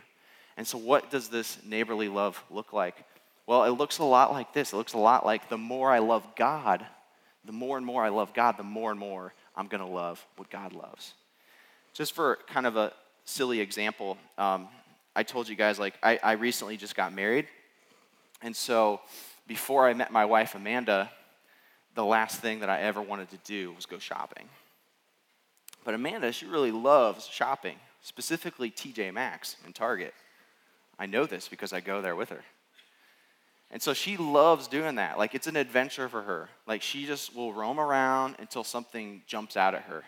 And 0.58 0.68
so, 0.68 0.78
what 0.78 1.10
does 1.10 1.30
this 1.30 1.58
neighborly 1.66 2.10
love 2.10 2.44
look 2.52 2.74
like? 2.74 2.96
Well, 3.48 3.64
it 3.64 3.72
looks 3.72 3.98
a 3.98 4.04
lot 4.04 4.32
like 4.32 4.54
this. 4.54 4.74
It 4.74 4.78
looks 4.78 4.94
a 4.94 5.00
lot 5.00 5.26
like 5.26 5.50
the 5.50 5.58
more 5.58 5.92
I 5.92 6.00
love 6.00 6.26
God, 6.36 6.86
the 7.46 7.52
more 7.52 7.78
and 7.78 7.86
more 7.86 8.04
I 8.04 8.10
love 8.10 8.34
God, 8.34 8.58
the 8.58 8.64
more 8.64 8.92
and 8.92 9.00
more 9.00 9.34
I'm 9.56 9.68
going 9.68 9.82
to 9.82 9.90
love 9.90 10.26
what 10.38 10.50
God 10.50 10.74
loves. 10.74 11.14
Just 11.94 12.14
for 12.14 12.40
kind 12.48 12.66
of 12.66 12.78
a 12.78 12.94
silly 13.26 13.60
example, 13.60 14.18
um, 14.38 14.68
I 15.16 15.24
told 15.24 15.48
you 15.48 15.56
guys, 15.56 15.78
like, 15.78 15.96
I, 16.02 16.20
I 16.24 16.32
recently 16.34 16.78
just 16.78 16.96
got 16.96 17.14
married. 17.14 17.48
And 18.42 18.56
so, 18.56 19.02
before 19.48 19.88
I 19.88 19.94
met 19.94 20.12
my 20.12 20.26
wife, 20.26 20.56
Amanda, 20.56 21.12
the 21.96 22.06
last 22.06 22.40
thing 22.40 22.60
that 22.60 22.70
I 22.70 22.82
ever 22.82 23.02
wanted 23.02 23.30
to 23.32 23.38
do 23.46 23.74
was 23.74 23.86
go 23.86 24.00
shopping. 24.00 24.50
But 25.84 25.94
Amanda, 25.94 26.32
she 26.32 26.46
really 26.46 26.72
loves 26.72 27.28
shopping, 27.28 27.76
specifically 28.02 28.72
TJ 28.72 29.14
Maxx 29.14 29.58
and 29.66 29.76
Target. 29.76 30.14
I 30.98 31.06
know 31.06 31.26
this 31.26 31.48
because 31.48 31.74
I 31.74 31.82
go 31.82 32.02
there 32.02 32.16
with 32.16 32.30
her. 32.30 32.44
And 33.72 33.82
so 33.82 33.94
she 33.94 34.18
loves 34.18 34.68
doing 34.68 34.96
that. 34.96 35.18
Like 35.18 35.34
it's 35.34 35.48
an 35.48 35.56
adventure 35.56 36.08
for 36.08 36.22
her. 36.22 36.48
Like 36.68 36.82
she 36.82 37.06
just 37.06 37.36
will 37.36 37.52
roam 37.52 37.80
around 37.80 38.36
until 38.40 38.64
something 38.64 39.24
jumps 39.26 39.58
out 39.58 39.74
at 39.74 39.84
her. 39.84 40.04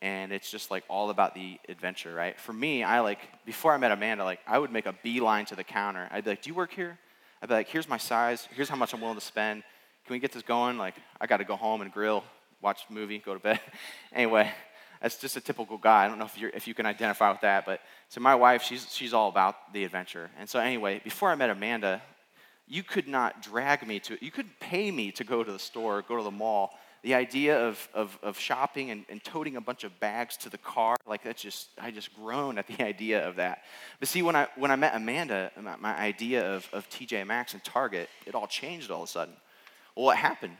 And 0.00 0.32
it's 0.32 0.50
just 0.50 0.70
like 0.70 0.84
all 0.88 1.10
about 1.10 1.34
the 1.34 1.58
adventure, 1.68 2.14
right? 2.14 2.38
For 2.40 2.52
me, 2.52 2.82
I 2.82 3.00
like, 3.00 3.20
before 3.44 3.72
I 3.72 3.76
met 3.76 3.92
Amanda, 3.92 4.24
like 4.24 4.40
I 4.46 4.58
would 4.58 4.72
make 4.72 4.86
a 4.86 4.94
beeline 5.02 5.44
to 5.46 5.54
the 5.54 5.64
counter. 5.64 6.08
I'd 6.10 6.24
be 6.24 6.30
like, 6.30 6.42
Do 6.42 6.48
you 6.48 6.54
work 6.54 6.72
here? 6.72 6.98
I'd 7.42 7.48
be 7.48 7.54
like, 7.54 7.68
Here's 7.68 7.88
my 7.88 7.98
size. 7.98 8.48
Here's 8.54 8.70
how 8.70 8.76
much 8.76 8.94
I'm 8.94 9.02
willing 9.02 9.16
to 9.16 9.24
spend. 9.24 9.64
Can 10.06 10.12
we 10.14 10.18
get 10.18 10.32
this 10.32 10.42
going? 10.42 10.76
Like, 10.76 10.94
I 11.20 11.26
got 11.26 11.38
to 11.38 11.44
go 11.44 11.56
home 11.56 11.80
and 11.80 11.90
grill, 11.90 12.24
watch 12.60 12.82
a 12.88 12.92
movie, 12.92 13.18
go 13.18 13.32
to 13.32 13.40
bed. 13.40 13.60
anyway, 14.12 14.50
that's 15.00 15.16
just 15.16 15.36
a 15.36 15.40
typical 15.40 15.78
guy. 15.78 16.04
I 16.04 16.08
don't 16.08 16.18
know 16.18 16.26
if, 16.26 16.38
you 16.38 16.50
if 16.52 16.68
you 16.68 16.74
can 16.74 16.84
identify 16.84 17.30
with 17.30 17.40
that, 17.40 17.64
but 17.64 17.80
so 18.10 18.20
my 18.20 18.34
wife, 18.34 18.62
she's, 18.62 18.92
she's 18.92 19.14
all 19.14 19.30
about 19.30 19.72
the 19.72 19.84
adventure. 19.84 20.30
And 20.38 20.48
so, 20.48 20.58
anyway, 20.58 21.00
before 21.02 21.30
I 21.30 21.34
met 21.36 21.48
Amanda, 21.48 22.02
you 22.68 22.82
could 22.82 23.08
not 23.08 23.42
drag 23.42 23.86
me 23.86 23.98
to, 24.00 24.22
you 24.22 24.30
couldn't 24.30 24.58
pay 24.60 24.90
me 24.90 25.10
to 25.12 25.24
go 25.24 25.42
to 25.42 25.52
the 25.52 25.58
store, 25.58 26.02
go 26.02 26.16
to 26.16 26.22
the 26.22 26.30
mall. 26.30 26.78
The 27.02 27.14
idea 27.14 27.66
of, 27.66 27.86
of, 27.92 28.18
of 28.22 28.38
shopping 28.38 28.90
and, 28.90 29.04
and 29.10 29.22
toting 29.22 29.56
a 29.56 29.60
bunch 29.60 29.84
of 29.84 30.00
bags 30.00 30.38
to 30.38 30.48
the 30.48 30.56
car, 30.56 30.96
like 31.06 31.22
that's 31.22 31.42
just, 31.42 31.68
I 31.78 31.90
just 31.90 32.14
groan 32.14 32.56
at 32.56 32.66
the 32.66 32.82
idea 32.84 33.26
of 33.26 33.36
that. 33.36 33.62
But 34.00 34.08
see, 34.08 34.22
when 34.22 34.36
I, 34.36 34.48
when 34.56 34.70
I 34.70 34.76
met 34.76 34.94
Amanda, 34.94 35.50
my, 35.60 35.76
my 35.76 35.98
idea 35.98 36.54
of, 36.54 36.68
of 36.72 36.88
TJ 36.88 37.26
Maxx 37.26 37.52
and 37.52 37.62
Target, 37.62 38.08
it 38.26 38.34
all 38.34 38.46
changed 38.46 38.90
all 38.90 39.02
of 39.02 39.08
a 39.08 39.12
sudden. 39.12 39.34
Well, 39.94 40.06
what 40.06 40.16
happened? 40.16 40.56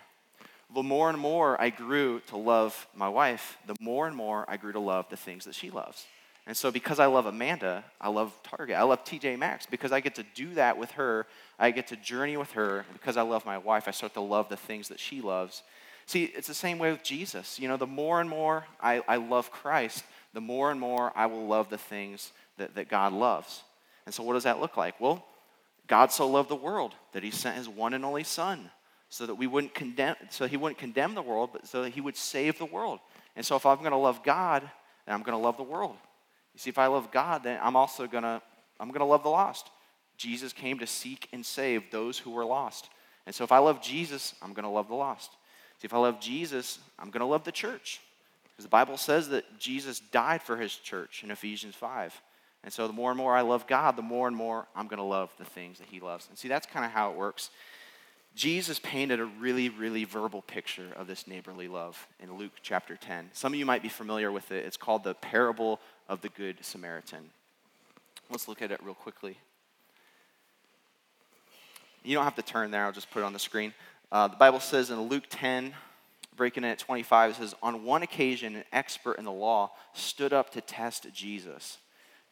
The 0.75 0.83
more 0.83 1.09
and 1.09 1.19
more 1.19 1.61
I 1.61 1.71
grew 1.71 2.21
to 2.29 2.37
love 2.37 2.87
my 2.95 3.09
wife, 3.09 3.59
the 3.67 3.77
more 3.81 4.07
and 4.07 4.17
more 4.17 4.45
I 4.49 4.57
grew 4.57 4.73
to 4.73 4.81
love 4.81 5.09
the 5.09 5.17
things 5.17 5.45
that 5.45 5.55
she 5.55 5.71
loves. 5.71 6.07
And 6.47 6.57
so, 6.57 6.71
because 6.71 6.99
I 6.99 7.07
love 7.07 7.27
Amanda, 7.27 7.85
I 8.01 8.11
love 8.11 8.39
Target. 8.43 8.77
I 8.77 8.83
love 8.83 9.03
TJ 9.05 9.39
Maxx 9.39 9.65
because 9.67 9.93
I 9.93 10.01
get 10.01 10.15
to 10.17 10.25
do 10.35 10.55
that 10.55 10.77
with 10.77 10.91
her. 10.93 11.27
I 11.59 11.71
get 11.71 11.87
to 11.87 11.97
journey 11.97 12.37
with 12.37 12.53
her. 12.53 12.85
Because 12.93 13.17
I 13.17 13.23
love 13.23 13.47
my 13.47 13.57
wife, 13.57 13.89
I 13.89 13.93
start 13.93 14.15
to 14.15 14.21
love 14.21 14.49
the 14.49 14.57
things 14.57 14.89
that 14.89 15.01
she 15.01 15.23
loves. 15.23 15.63
See, 16.07 16.25
it's 16.25 16.49
the 16.49 16.55
same 16.55 16.79
way 16.79 16.91
with 16.91 17.03
Jesus. 17.03 17.59
You 17.59 17.69
know, 17.69 17.79
the 17.79 17.87
more 17.87 18.21
and 18.21 18.29
more 18.29 18.67
I, 18.79 19.03
I 19.09 19.17
love 19.17 19.51
Christ, 19.51 20.05
the 20.35 20.41
more 20.41 20.71
and 20.71 20.79
more 20.79 21.13
I 21.17 21.27
will 21.27 21.47
love 21.47 21.71
the 21.71 21.79
things 21.79 22.33
that, 22.59 22.75
that 22.75 22.91
God 22.91 23.15
loves. 23.15 23.63
And 24.05 24.15
so, 24.15 24.23
what 24.23 24.35
does 24.35 24.45
that 24.45 24.61
look 24.61 24.77
like? 24.77 25.01
Well, 25.01 25.25
God 25.87 26.13
so 26.13 26.29
loved 26.29 26.51
the 26.51 26.57
world 26.57 26.95
that 27.13 27.23
he 27.23 27.31
sent 27.31 27.57
his 27.57 27.69
one 27.69 27.95
and 27.95 28.05
only 28.05 28.25
Son 28.25 28.71
so 29.09 29.27
that 29.27 29.35
we 29.35 29.47
wouldn't 29.47 29.75
condemn, 29.75 30.17
so 30.31 30.47
he 30.47 30.57
wouldn't 30.57 30.79
condemn 30.79 31.15
the 31.15 31.23
world, 31.23 31.51
but 31.53 31.67
so 31.67 31.83
that 31.83 31.91
he 31.91 32.01
would 32.01 32.17
save 32.17 32.59
the 32.59 32.65
world. 32.65 33.01
And 33.37 33.45
so 33.45 33.57
if 33.57 33.67
I'm 33.67 33.79
going 33.79 33.93
to 33.93 33.97
love 33.97 34.23
God, 34.23 34.63
then 35.07 35.15
I'm 35.15 35.23
going 35.23 35.37
to 35.37 35.43
love 35.43 35.57
the 35.57 35.63
world. 35.63 35.97
You 36.55 36.61
see, 36.61 36.71
if 36.71 36.79
I 36.79 36.87
love 36.87 37.11
God, 37.11 37.43
then 37.43 37.59
I'm 37.63 37.77
also 37.77 38.07
going 38.07 38.23
to, 38.23 38.41
I'm 38.79 38.89
going 38.89 39.01
to 39.01 39.07
love 39.07 39.23
the 39.23 39.29
lost. 39.29 39.71
Jesus 40.17 40.53
came 40.53 40.79
to 40.79 40.87
seek 40.87 41.29
and 41.33 41.45
save 41.45 41.91
those 41.91 42.19
who 42.19 42.31
were 42.31 42.45
lost. 42.45 42.89
And 43.27 43.35
so 43.35 43.45
if 43.45 43.53
I 43.53 43.59
love 43.59 43.83
Jesus, 43.83 44.35
I'm 44.43 44.53
going 44.53 44.65
to 44.65 44.71
love 44.71 44.89
the 44.89 44.95
lost. 44.95 45.31
See, 45.81 45.87
if 45.87 45.95
I 45.95 45.99
love 45.99 46.21
Jesus, 46.21 46.79
I'm 46.99 47.11
going 47.11 47.21
to 47.21 47.27
love 47.27 47.45
the 47.45 47.53
church. 47.53 48.01
Because 48.45 48.65
the 48.65 48.71
Bible 48.71 48.97
says 48.97 49.31
that 49.31 49.59
Jesus 49.59 49.99
died 49.99 50.43
for 50.43 50.57
his 50.57 50.77
church 50.77 51.23
in 51.25 51.31
Ephesians 51.31 51.75
5. 51.75 52.21
And 52.63 52.73
so 52.73 52.87
the 52.87 52.93
more 52.93 53.11
and 53.11 53.19
more 53.19 53.37
I 53.37 53.43
love 53.43 53.67
God, 53.67 53.97
the 53.97 54.03
more 54.03 54.29
and 54.29 54.37
more 54.37 54.67
I'm 54.77 54.87
going 54.87 54.99
to 54.99 55.05
love 55.05 55.33
the 55.39 55.45
things 55.45 55.79
that 55.79 55.89
he 55.89 56.01
loves. 56.01 56.29
And 56.29 56.39
see, 56.39 56.49
that's 56.49 56.67
kind 56.67 56.85
of 56.85 56.93
how 56.93 57.11
it 57.11 57.17
works. 57.17 57.51
Jesus 58.35 58.81
painted 58.81 59.21
a 59.21 59.25
really, 59.25 59.69
really 59.69 60.05
verbal 60.05 60.43
picture 60.43 60.89
of 60.97 61.07
this 61.07 61.29
neighborly 61.29 61.69
love 61.69 62.09
in 62.19 62.37
Luke 62.37 62.53
chapter 62.63 62.97
10. 62.97 63.31
Some 63.33 63.53
of 63.53 63.59
you 63.59 63.65
might 63.65 63.83
be 63.83 63.89
familiar 63.89 64.33
with 64.33 64.51
it. 64.51 64.65
It's 64.67 64.77
called 64.77 65.05
the 65.05 65.15
parable 65.15 65.81
of 66.09 66.21
the 66.21 66.29
Good 66.31 66.57
Samaritan. 66.63 67.31
Let's 68.31 68.49
look 68.49 68.61
at 68.61 68.73
it 68.73 68.83
real 68.83 68.95
quickly. 68.95 69.39
You 72.03 72.15
don't 72.15 72.25
have 72.25 72.35
to 72.35 72.43
turn 72.43 72.73
there, 72.73 72.85
I'll 72.85 72.93
just 72.93 73.11
put 73.11 73.21
it 73.21 73.25
on 73.25 73.33
the 73.33 73.39
screen. 73.39 73.73
Uh, 74.11 74.29
the 74.29 74.37
Bible 74.37 74.61
says 74.61 74.91
in 74.91 75.01
Luke 75.03 75.25
10, 75.31 75.73
breaking 76.37 76.65
it 76.65 76.69
at 76.69 76.79
25, 76.81 77.31
it 77.31 77.37
says, 77.37 77.55
On 77.63 77.85
one 77.85 78.03
occasion, 78.03 78.57
an 78.57 78.65
expert 78.73 79.19
in 79.19 79.25
the 79.25 79.33
law 79.33 79.71
stood 79.93 80.33
up 80.33 80.51
to 80.51 80.61
test 80.61 81.07
Jesus. 81.15 81.79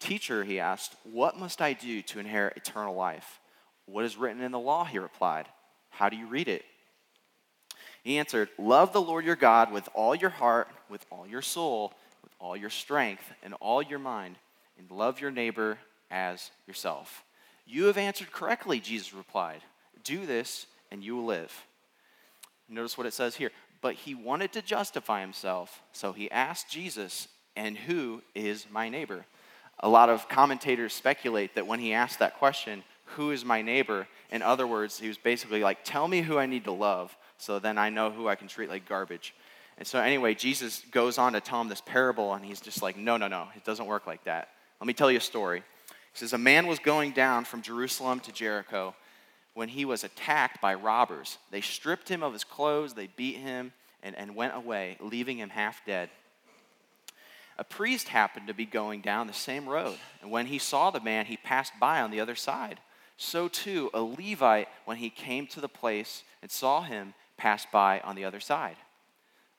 Teacher, 0.00 0.42
he 0.42 0.58
asked, 0.58 0.96
What 1.04 1.38
must 1.38 1.62
I 1.62 1.74
do 1.74 2.02
to 2.02 2.18
inherit 2.18 2.56
eternal 2.56 2.96
life? 2.96 3.40
What 3.86 4.04
is 4.04 4.16
written 4.16 4.42
in 4.42 4.50
the 4.50 4.58
law? 4.58 4.84
He 4.84 4.98
replied. 4.98 5.46
How 5.92 6.08
do 6.08 6.16
you 6.16 6.26
read 6.26 6.48
it? 6.48 6.64
He 8.02 8.18
answered, 8.18 8.48
Love 8.58 8.92
the 8.92 9.00
Lord 9.00 9.24
your 9.24 9.36
God 9.36 9.70
with 9.70 9.88
all 9.94 10.14
your 10.14 10.30
heart, 10.30 10.68
with 10.88 11.06
all 11.10 11.26
your 11.26 11.42
soul, 11.42 11.92
with 12.22 12.32
all 12.40 12.56
your 12.56 12.70
strength, 12.70 13.24
and 13.42 13.54
all 13.60 13.82
your 13.82 13.98
mind, 13.98 14.36
and 14.78 14.90
love 14.90 15.20
your 15.20 15.30
neighbor 15.30 15.78
as 16.10 16.50
yourself. 16.66 17.22
You 17.66 17.84
have 17.84 17.98
answered 17.98 18.32
correctly, 18.32 18.80
Jesus 18.80 19.14
replied. 19.14 19.60
Do 20.02 20.26
this, 20.26 20.66
and 20.90 21.04
you 21.04 21.14
will 21.14 21.26
live. 21.26 21.52
Notice 22.68 22.98
what 22.98 23.06
it 23.06 23.14
says 23.14 23.36
here. 23.36 23.52
But 23.80 23.94
he 23.94 24.14
wanted 24.14 24.52
to 24.52 24.62
justify 24.62 25.20
himself, 25.20 25.82
so 25.92 26.12
he 26.12 26.30
asked 26.30 26.70
Jesus, 26.70 27.28
And 27.54 27.76
who 27.76 28.22
is 28.34 28.66
my 28.70 28.88
neighbor? 28.88 29.26
A 29.80 29.88
lot 29.88 30.08
of 30.08 30.28
commentators 30.28 30.92
speculate 30.92 31.54
that 31.54 31.66
when 31.66 31.80
he 31.80 31.92
asked 31.92 32.18
that 32.20 32.38
question, 32.38 32.82
Who 33.16 33.30
is 33.30 33.44
my 33.44 33.62
neighbor? 33.62 34.06
In 34.30 34.42
other 34.42 34.66
words, 34.66 34.98
he 34.98 35.08
was 35.08 35.18
basically 35.18 35.62
like, 35.62 35.84
Tell 35.84 36.08
me 36.08 36.22
who 36.22 36.38
I 36.38 36.46
need 36.46 36.64
to 36.64 36.72
love 36.72 37.16
so 37.42 37.58
then 37.58 37.76
I 37.76 37.90
know 37.90 38.10
who 38.10 38.28
I 38.28 38.36
can 38.36 38.46
treat 38.46 38.70
like 38.70 38.88
garbage. 38.88 39.34
And 39.76 39.86
so, 39.86 39.98
anyway, 39.98 40.34
Jesus 40.34 40.84
goes 40.92 41.18
on 41.18 41.32
to 41.32 41.40
tell 41.40 41.60
him 41.60 41.68
this 41.68 41.80
parable, 41.80 42.34
and 42.34 42.44
he's 42.44 42.60
just 42.60 42.82
like, 42.82 42.96
no, 42.96 43.16
no, 43.16 43.26
no, 43.26 43.48
it 43.56 43.64
doesn't 43.64 43.86
work 43.86 44.06
like 44.06 44.22
that. 44.24 44.50
Let 44.80 44.86
me 44.86 44.92
tell 44.92 45.10
you 45.10 45.18
a 45.18 45.20
story. 45.20 45.64
He 45.88 46.18
says, 46.18 46.32
A 46.34 46.38
man 46.38 46.68
was 46.68 46.78
going 46.78 47.10
down 47.12 47.44
from 47.44 47.62
Jerusalem 47.62 48.20
to 48.20 48.32
Jericho 48.32 48.94
when 49.54 49.68
he 49.68 49.84
was 49.84 50.04
attacked 50.04 50.60
by 50.60 50.74
robbers. 50.74 51.38
They 51.50 51.60
stripped 51.60 52.08
him 52.08 52.22
of 52.22 52.32
his 52.32 52.44
clothes, 52.44 52.94
they 52.94 53.08
beat 53.08 53.36
him, 53.36 53.72
and, 54.04 54.14
and 54.14 54.36
went 54.36 54.54
away, 54.54 54.96
leaving 55.00 55.38
him 55.38 55.50
half 55.50 55.84
dead. 55.84 56.10
A 57.58 57.64
priest 57.64 58.08
happened 58.08 58.46
to 58.46 58.54
be 58.54 58.66
going 58.66 59.00
down 59.00 59.26
the 59.26 59.32
same 59.32 59.68
road, 59.68 59.96
and 60.20 60.30
when 60.30 60.46
he 60.46 60.58
saw 60.58 60.92
the 60.92 61.00
man, 61.00 61.26
he 61.26 61.36
passed 61.36 61.72
by 61.80 62.02
on 62.02 62.12
the 62.12 62.20
other 62.20 62.36
side. 62.36 62.78
So 63.22 63.46
too, 63.46 63.88
a 63.94 64.02
Levite, 64.02 64.68
when 64.84 64.96
he 64.96 65.08
came 65.08 65.46
to 65.48 65.60
the 65.60 65.68
place 65.68 66.24
and 66.42 66.50
saw 66.50 66.82
him, 66.82 67.14
passed 67.36 67.70
by 67.70 68.00
on 68.00 68.16
the 68.16 68.24
other 68.24 68.40
side. 68.40 68.76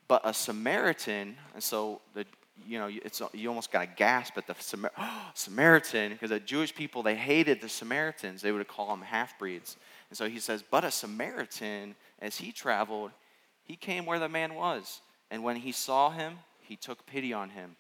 But 0.10 0.22
a 0.26 0.34
Samaritan, 0.34 1.38
and 1.54 1.64
so 1.64 2.02
the 2.14 2.26
you 2.68 2.78
know, 2.78 2.88
it's, 2.88 3.22
you 3.34 3.48
almost 3.50 3.72
got 3.72 3.80
to 3.80 3.88
gasp 3.96 4.38
at 4.38 4.48
the 4.48 4.56
Samar- 4.60 4.92
Samaritan, 5.34 6.12
because 6.12 6.30
the 6.30 6.40
Jewish 6.40 6.76
people, 6.76 7.04
they 7.04 7.16
hated 7.16 7.62
the 7.62 7.70
Samaritans. 7.70 8.42
They 8.42 8.52
would 8.52 8.68
call 8.68 8.90
them 8.90 9.02
half 9.02 9.40
breeds. 9.40 9.78
And 10.10 10.18
so 10.18 10.30
he 10.30 10.40
says, 10.40 10.64
But 10.70 10.84
a 10.84 10.92
Samaritan, 10.92 11.96
as 12.20 12.38
he 12.38 12.52
traveled, 12.52 13.12
he 13.64 13.76
came 13.76 14.06
where 14.06 14.20
the 14.20 14.30
man 14.30 14.56
was. 14.56 15.02
And 15.32 15.42
when 15.42 15.56
he 15.56 15.72
saw 15.72 16.12
him, 16.12 16.40
he 16.62 16.76
took 16.76 17.06
pity 17.06 17.34
on 17.34 17.50
him. 17.50 17.76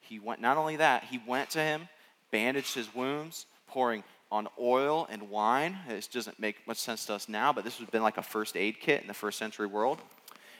He 0.00 0.18
went, 0.18 0.40
not 0.40 0.56
only 0.56 0.76
that, 0.76 1.04
he 1.04 1.20
went 1.26 1.50
to 1.50 1.60
him, 1.60 1.88
bandaged 2.30 2.74
his 2.74 2.92
wounds, 2.94 3.46
pouring 3.68 4.02
on 4.30 4.48
oil 4.58 5.06
and 5.10 5.30
wine. 5.30 5.78
This 5.88 6.06
doesn't 6.06 6.38
make 6.38 6.66
much 6.66 6.78
sense 6.78 7.06
to 7.06 7.14
us 7.14 7.28
now, 7.28 7.52
but 7.52 7.64
this 7.64 7.78
would 7.78 7.86
have 7.86 7.92
been 7.92 8.02
like 8.02 8.18
a 8.18 8.22
first 8.22 8.56
aid 8.56 8.80
kit 8.80 9.02
in 9.02 9.08
the 9.08 9.14
first 9.14 9.38
century 9.38 9.66
world. 9.66 10.00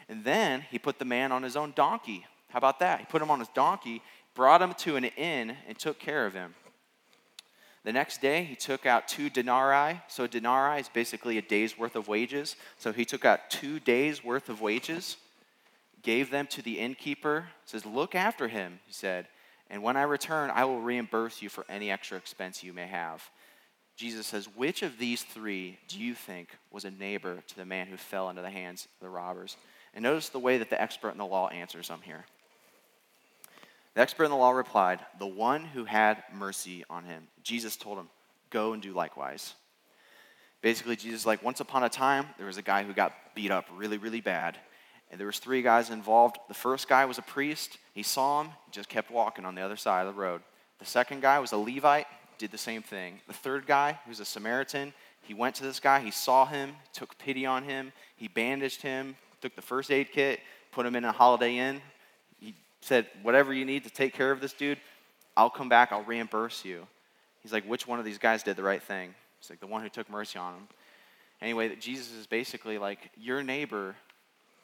And 0.08 0.24
then 0.24 0.64
he 0.70 0.78
put 0.78 0.98
the 0.98 1.04
man 1.04 1.32
on 1.32 1.42
his 1.42 1.56
own 1.56 1.72
donkey. 1.74 2.26
How 2.50 2.58
about 2.58 2.78
that? 2.78 3.00
He 3.00 3.06
put 3.06 3.22
him 3.22 3.30
on 3.30 3.40
his 3.40 3.48
donkey, 3.48 4.02
brought 4.34 4.62
him 4.62 4.74
to 4.74 4.96
an 4.96 5.04
inn, 5.04 5.56
and 5.66 5.78
took 5.78 5.98
care 5.98 6.26
of 6.26 6.34
him. 6.34 6.54
The 7.84 7.92
next 7.92 8.20
day, 8.20 8.44
he 8.44 8.56
took 8.56 8.84
out 8.84 9.06
two 9.06 9.30
denarii. 9.30 10.00
So, 10.08 10.24
a 10.24 10.28
denarii 10.28 10.80
is 10.80 10.88
basically 10.88 11.38
a 11.38 11.42
day's 11.42 11.78
worth 11.78 11.94
of 11.94 12.08
wages. 12.08 12.56
So, 12.78 12.92
he 12.92 13.04
took 13.04 13.24
out 13.24 13.48
two 13.48 13.78
days' 13.78 14.24
worth 14.24 14.48
of 14.48 14.60
wages, 14.60 15.16
gave 16.02 16.30
them 16.30 16.48
to 16.48 16.62
the 16.62 16.80
innkeeper, 16.80 17.46
says, 17.64 17.86
Look 17.86 18.16
after 18.16 18.48
him, 18.48 18.80
he 18.86 18.92
said, 18.92 19.28
and 19.68 19.82
when 19.82 19.96
I 19.96 20.02
return, 20.02 20.50
I 20.50 20.64
will 20.64 20.80
reimburse 20.80 21.42
you 21.42 21.48
for 21.48 21.64
any 21.68 21.90
extra 21.90 22.16
expense 22.16 22.62
you 22.62 22.72
may 22.72 22.86
have. 22.86 23.28
Jesus 23.96 24.26
says, 24.26 24.46
Which 24.54 24.82
of 24.82 24.98
these 24.98 25.22
three 25.22 25.78
do 25.88 25.98
you 25.98 26.14
think 26.14 26.50
was 26.70 26.84
a 26.84 26.90
neighbor 26.90 27.42
to 27.46 27.56
the 27.56 27.64
man 27.64 27.86
who 27.86 27.96
fell 27.96 28.28
into 28.28 28.42
the 28.42 28.50
hands 28.50 28.84
of 28.84 29.04
the 29.04 29.10
robbers? 29.10 29.56
And 29.94 30.02
notice 30.02 30.28
the 30.28 30.38
way 30.38 30.58
that 30.58 30.68
the 30.68 30.80
expert 30.80 31.10
in 31.10 31.18
the 31.18 31.24
law 31.24 31.48
answers 31.48 31.88
them 31.88 32.00
here. 32.02 32.26
The 33.94 34.02
expert 34.02 34.24
in 34.24 34.30
the 34.30 34.36
law 34.36 34.50
replied, 34.50 35.00
The 35.18 35.26
one 35.26 35.64
who 35.64 35.86
had 35.86 36.22
mercy 36.34 36.84
on 36.90 37.04
him. 37.04 37.26
Jesus 37.42 37.76
told 37.76 37.98
him, 37.98 38.08
Go 38.50 38.74
and 38.74 38.82
do 38.82 38.92
likewise. 38.92 39.54
Basically, 40.60 40.96
Jesus 40.96 41.24
like, 41.24 41.42
once 41.42 41.60
upon 41.60 41.82
a 41.82 41.88
time, 41.88 42.26
there 42.36 42.46
was 42.46 42.58
a 42.58 42.62
guy 42.62 42.84
who 42.84 42.92
got 42.92 43.14
beat 43.34 43.50
up 43.50 43.66
really, 43.74 43.96
really 43.96 44.20
bad. 44.20 44.58
And 45.10 45.18
there 45.18 45.26
was 45.26 45.38
three 45.38 45.62
guys 45.62 45.88
involved. 45.88 46.36
The 46.48 46.54
first 46.54 46.88
guy 46.88 47.04
was 47.06 47.18
a 47.18 47.22
priest. 47.22 47.78
He 47.94 48.02
saw 48.02 48.42
him, 48.42 48.50
just 48.72 48.88
kept 48.88 49.10
walking 49.10 49.44
on 49.44 49.54
the 49.54 49.62
other 49.62 49.76
side 49.76 50.06
of 50.06 50.14
the 50.14 50.20
road. 50.20 50.42
The 50.80 50.84
second 50.84 51.22
guy 51.22 51.38
was 51.38 51.52
a 51.52 51.56
Levite 51.56 52.06
did 52.38 52.50
the 52.50 52.58
same 52.58 52.82
thing. 52.82 53.20
The 53.26 53.32
third 53.32 53.66
guy, 53.66 53.98
who's 54.06 54.20
a 54.20 54.24
Samaritan, 54.24 54.92
he 55.22 55.34
went 55.34 55.56
to 55.56 55.64
this 55.64 55.80
guy, 55.80 56.00
he 56.00 56.10
saw 56.10 56.46
him, 56.46 56.72
took 56.92 57.18
pity 57.18 57.46
on 57.46 57.64
him, 57.64 57.92
he 58.16 58.28
bandaged 58.28 58.82
him, 58.82 59.16
took 59.40 59.56
the 59.56 59.62
first 59.62 59.90
aid 59.90 60.12
kit, 60.12 60.40
put 60.70 60.86
him 60.86 60.94
in 60.94 61.04
a 61.04 61.12
Holiday 61.12 61.56
Inn. 61.56 61.80
He 62.38 62.54
said, 62.80 63.06
Whatever 63.22 63.52
you 63.52 63.64
need 63.64 63.84
to 63.84 63.90
take 63.90 64.14
care 64.14 64.30
of 64.30 64.40
this 64.40 64.52
dude, 64.52 64.78
I'll 65.36 65.50
come 65.50 65.68
back, 65.68 65.90
I'll 65.92 66.04
reimburse 66.04 66.64
you. 66.64 66.86
He's 67.42 67.52
like, 67.52 67.64
Which 67.64 67.86
one 67.86 67.98
of 67.98 68.04
these 68.04 68.18
guys 68.18 68.42
did 68.42 68.56
the 68.56 68.62
right 68.62 68.82
thing? 68.82 69.14
He's 69.40 69.50
like, 69.50 69.60
The 69.60 69.66
one 69.66 69.82
who 69.82 69.88
took 69.88 70.08
mercy 70.08 70.38
on 70.38 70.54
him. 70.54 70.68
Anyway, 71.42 71.74
Jesus 71.76 72.12
is 72.12 72.26
basically 72.26 72.78
like, 72.78 73.10
Your 73.16 73.42
neighbor 73.42 73.96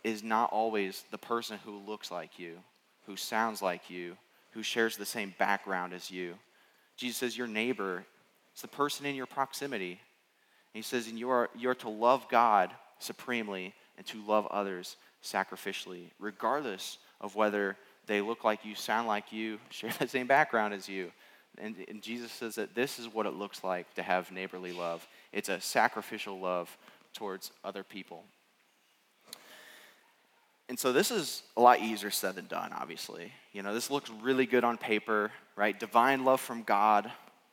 is 0.05 0.23
not 0.23 0.53
always 0.53 1.05
the 1.11 1.19
person 1.19 1.59
who 1.65 1.79
looks 1.79 2.11
like 2.11 2.39
you, 2.39 2.59
who 3.07 3.17
sounds 3.17 3.63
like 3.63 3.91
you, 3.91 4.17
who 4.53 4.63
shares 4.63 4.97
the 4.97 5.07
same 5.07 5.35
background 5.39 5.93
as 5.93 6.11
you. 6.11 6.35
Jesus 7.03 7.19
says, 7.19 7.37
Your 7.37 7.49
neighbor 7.49 8.05
is 8.55 8.62
the 8.62 8.69
person 8.69 9.07
in 9.07 9.17
your 9.17 9.27
proximity. 9.27 9.91
And 9.91 9.99
he 10.73 10.83
says, 10.83 11.09
And 11.09 11.19
you 11.19 11.31
are, 11.31 11.51
you 11.59 11.69
are 11.69 11.75
to 11.77 11.88
love 11.88 12.29
God 12.29 12.71
supremely 13.01 13.75
and 13.99 14.07
to 14.07 14.23
love 14.25 14.47
others 14.47 14.97
sacrificially, 15.23 16.11
regardless 16.21 16.99
of 17.21 17.35
whether 17.35 17.77
they 18.07 18.21
look 18.21 18.45
like 18.45 18.65
you, 18.65 18.77
sound 18.77 19.09
like 19.09 19.33
you, 19.33 19.59
share 19.71 19.93
the 19.99 20.07
same 20.07 20.29
background 20.29 20.75
as 20.75 20.88
you. 20.88 21.11
And, 21.59 21.75
and, 21.88 22.01
Jesus 22.01 22.33
says 22.33 22.55
that 22.55 22.75
this 22.75 22.99
is 22.99 23.09
what 23.09 23.27
it 23.27 23.35
looks 23.35 23.62
like 23.62 23.93
to 23.95 24.03
have 24.03 24.33
neighborly 24.33 24.73
love 24.73 25.07
it's 25.33 25.51
a 25.51 25.61
sacrificial 25.61 26.38
love 26.38 26.75
towards 27.12 27.51
other 27.62 27.83
people. 27.83 28.25
And 30.71 30.79
so 30.79 30.93
this 30.93 31.11
is 31.11 31.43
a 31.57 31.61
lot 31.61 31.81
easier 31.81 32.11
said 32.11 32.37
than 32.37 32.47
done, 32.47 32.73
obviously. 32.73 33.33
You 33.53 33.62
know, 33.62 33.75
this 33.75 33.91
looks 33.91 34.11
really 34.23 34.47
good 34.47 34.65
on 34.65 34.79
paper, 34.79 35.31
right? 35.57 35.79
Divine 35.79 36.25
love 36.25 36.41
from 36.41 36.62
God, 36.62 37.12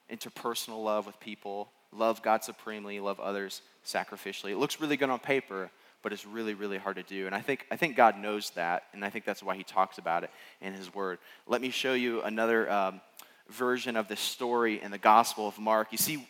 interpersonal 0.10 0.82
love 0.82 1.06
with 1.06 1.20
people, 1.20 1.70
love 1.92 2.22
God 2.22 2.42
supremely, 2.42 3.02
love 3.02 3.20
others 3.20 3.62
sacrificially. 3.86 4.52
It 4.52 4.58
looks 4.58 4.80
really 4.80 4.96
good 4.96 5.10
on 5.10 5.20
paper, 5.20 5.70
but 6.02 6.14
it's 6.14 6.26
really, 6.26 6.54
really 6.54 6.78
hard 6.78 6.96
to 6.96 7.04
do. 7.04 7.26
And 7.26 7.36
I 7.36 7.42
think, 7.42 7.66
I 7.70 7.76
think 7.76 7.98
God 7.98 8.18
knows 8.18 8.52
that, 8.52 8.84
and 8.94 9.04
I 9.04 9.10
think 9.10 9.26
that's 9.26 9.44
why 9.44 9.58
He 9.58 9.64
talks 9.64 9.98
about 9.98 10.24
it 10.24 10.32
in 10.62 10.74
His 10.74 10.94
Word. 10.94 11.20
Let 11.48 11.60
me 11.60 11.70
show 11.70 11.94
you 11.94 12.22
another 12.22 12.72
um, 12.72 13.02
version 13.50 13.98
of 13.98 14.08
this 14.08 14.22
story 14.22 14.82
in 14.82 14.92
the 14.92 14.98
Gospel 14.98 15.50
of 15.50 15.60
Mark. 15.60 15.90
You 15.92 15.98
see, 15.98 16.26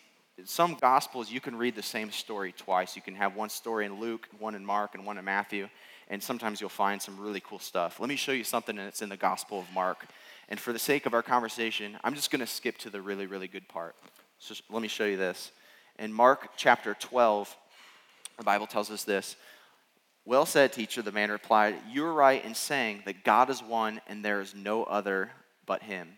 some 0.46 0.74
Gospels, 0.80 1.30
you 1.30 1.40
can 1.40 1.54
read 1.54 1.76
the 1.76 1.82
same 1.82 2.10
story 2.10 2.50
twice. 2.50 2.96
You 2.96 3.02
can 3.02 3.14
have 3.14 3.36
one 3.36 3.50
story 3.50 3.86
in 3.86 4.00
Luke, 4.00 4.26
one 4.40 4.56
in 4.56 4.66
Mark, 4.66 4.96
and 4.96 5.06
one 5.06 5.16
in 5.16 5.24
Matthew 5.24 5.68
and 6.10 6.20
sometimes 6.20 6.60
you'll 6.60 6.68
find 6.68 7.00
some 7.00 7.18
really 7.18 7.40
cool 7.40 7.60
stuff. 7.60 8.00
Let 8.00 8.08
me 8.08 8.16
show 8.16 8.32
you 8.32 8.42
something 8.42 8.74
that's 8.76 9.00
in 9.00 9.08
the 9.08 9.16
Gospel 9.16 9.60
of 9.60 9.72
Mark. 9.72 10.06
And 10.48 10.58
for 10.58 10.72
the 10.72 10.78
sake 10.78 11.06
of 11.06 11.14
our 11.14 11.22
conversation, 11.22 11.96
I'm 12.02 12.16
just 12.16 12.32
going 12.32 12.40
to 12.40 12.46
skip 12.48 12.76
to 12.78 12.90
the 12.90 13.00
really, 13.00 13.26
really 13.26 13.46
good 13.46 13.68
part. 13.68 13.94
So 14.40 14.54
let 14.68 14.82
me 14.82 14.88
show 14.88 15.04
you 15.04 15.16
this. 15.16 15.52
In 16.00 16.12
Mark 16.12 16.50
chapter 16.56 16.94
12, 16.98 17.56
the 18.38 18.44
Bible 18.44 18.66
tells 18.66 18.90
us 18.90 19.04
this 19.04 19.36
Well 20.24 20.46
said, 20.46 20.72
teacher, 20.72 21.00
the 21.00 21.12
man 21.12 21.30
replied, 21.30 21.76
You 21.88 22.04
are 22.06 22.12
right 22.12 22.44
in 22.44 22.54
saying 22.56 23.04
that 23.06 23.22
God 23.22 23.48
is 23.48 23.62
one 23.62 24.00
and 24.08 24.24
there 24.24 24.40
is 24.40 24.52
no 24.52 24.82
other 24.82 25.30
but 25.64 25.84
him. 25.84 26.08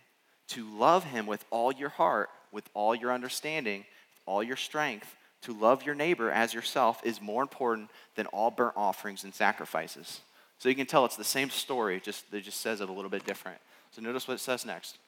To 0.48 0.64
love 0.70 1.04
him 1.04 1.26
with 1.26 1.44
all 1.50 1.70
your 1.70 1.90
heart, 1.90 2.30
with 2.50 2.64
all 2.72 2.94
your 2.94 3.12
understanding, 3.12 3.80
with 3.80 4.22
all 4.24 4.42
your 4.42 4.56
strength, 4.56 5.14
to 5.42 5.52
love 5.52 5.84
your 5.84 5.94
neighbor 5.94 6.30
as 6.30 6.54
yourself 6.54 7.00
is 7.04 7.20
more 7.20 7.42
important 7.42 7.90
than 8.14 8.26
all 8.26 8.50
burnt 8.50 8.74
offerings 8.76 9.24
and 9.24 9.34
sacrifices. 9.34 10.20
So 10.58 10.68
you 10.68 10.74
can 10.74 10.86
tell 10.86 11.04
it's 11.04 11.16
the 11.16 11.24
same 11.24 11.50
story, 11.50 12.00
just 12.00 12.24
it 12.32 12.42
just 12.42 12.60
says 12.60 12.80
it 12.80 12.88
a 12.88 12.92
little 12.92 13.10
bit 13.10 13.26
different. 13.26 13.58
So 13.90 14.00
notice 14.00 14.28
what 14.28 14.34
it 14.34 14.40
says 14.40 14.64
next. 14.64 14.98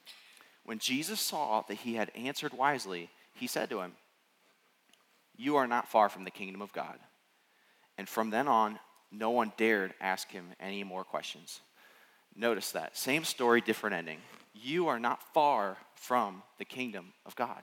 When 0.65 0.79
Jesus 0.79 1.21
saw 1.21 1.63
that 1.69 1.75
he 1.75 1.95
had 1.95 2.11
answered 2.15 2.53
wisely, 2.53 3.11
he 3.35 3.47
said 3.47 3.71
to 3.71 3.81
him, 3.81 3.93
You 5.37 5.57
are 5.57 5.67
not 5.67 5.89
far 5.89 6.09
from 6.09 6.25
the 6.25 6.31
kingdom 6.31 6.63
of 6.63 6.73
God. 6.73 6.99
And 7.97 8.09
from 8.09 8.31
then 8.31 8.49
on, 8.49 8.79
no 9.13 9.31
one 9.31 9.53
dared 9.57 9.95
ask 10.01 10.31
him 10.31 10.47
any 10.59 10.83
more 10.83 11.05
questions. 11.05 11.61
Notice 12.35 12.73
that. 12.73 12.97
Same 12.97 13.25
story, 13.25 13.61
different 13.61 13.95
ending. 13.95 14.19
You 14.55 14.89
are 14.89 14.99
not 14.99 15.23
far 15.33 15.77
from 15.95 16.43
the 16.59 16.65
kingdom 16.65 17.13
of 17.25 17.37
God. 17.37 17.63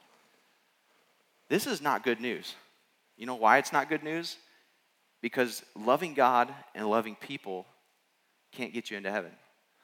This 1.52 1.68
is 1.68 1.82
not 1.82 2.06
good 2.06 2.22
news. 2.22 2.56
You 3.18 3.26
know 3.26 3.36
why 3.36 3.58
it's 3.58 3.74
not 3.74 3.90
good 3.90 4.04
news? 4.04 4.38
Because 5.22 5.62
loving 5.76 6.14
God 6.14 6.50
and 6.74 6.90
loving 6.90 7.16
people 7.16 7.66
can't 8.54 8.72
get 8.72 8.90
you 8.90 8.96
into 8.96 9.12
heaven. 9.12 9.32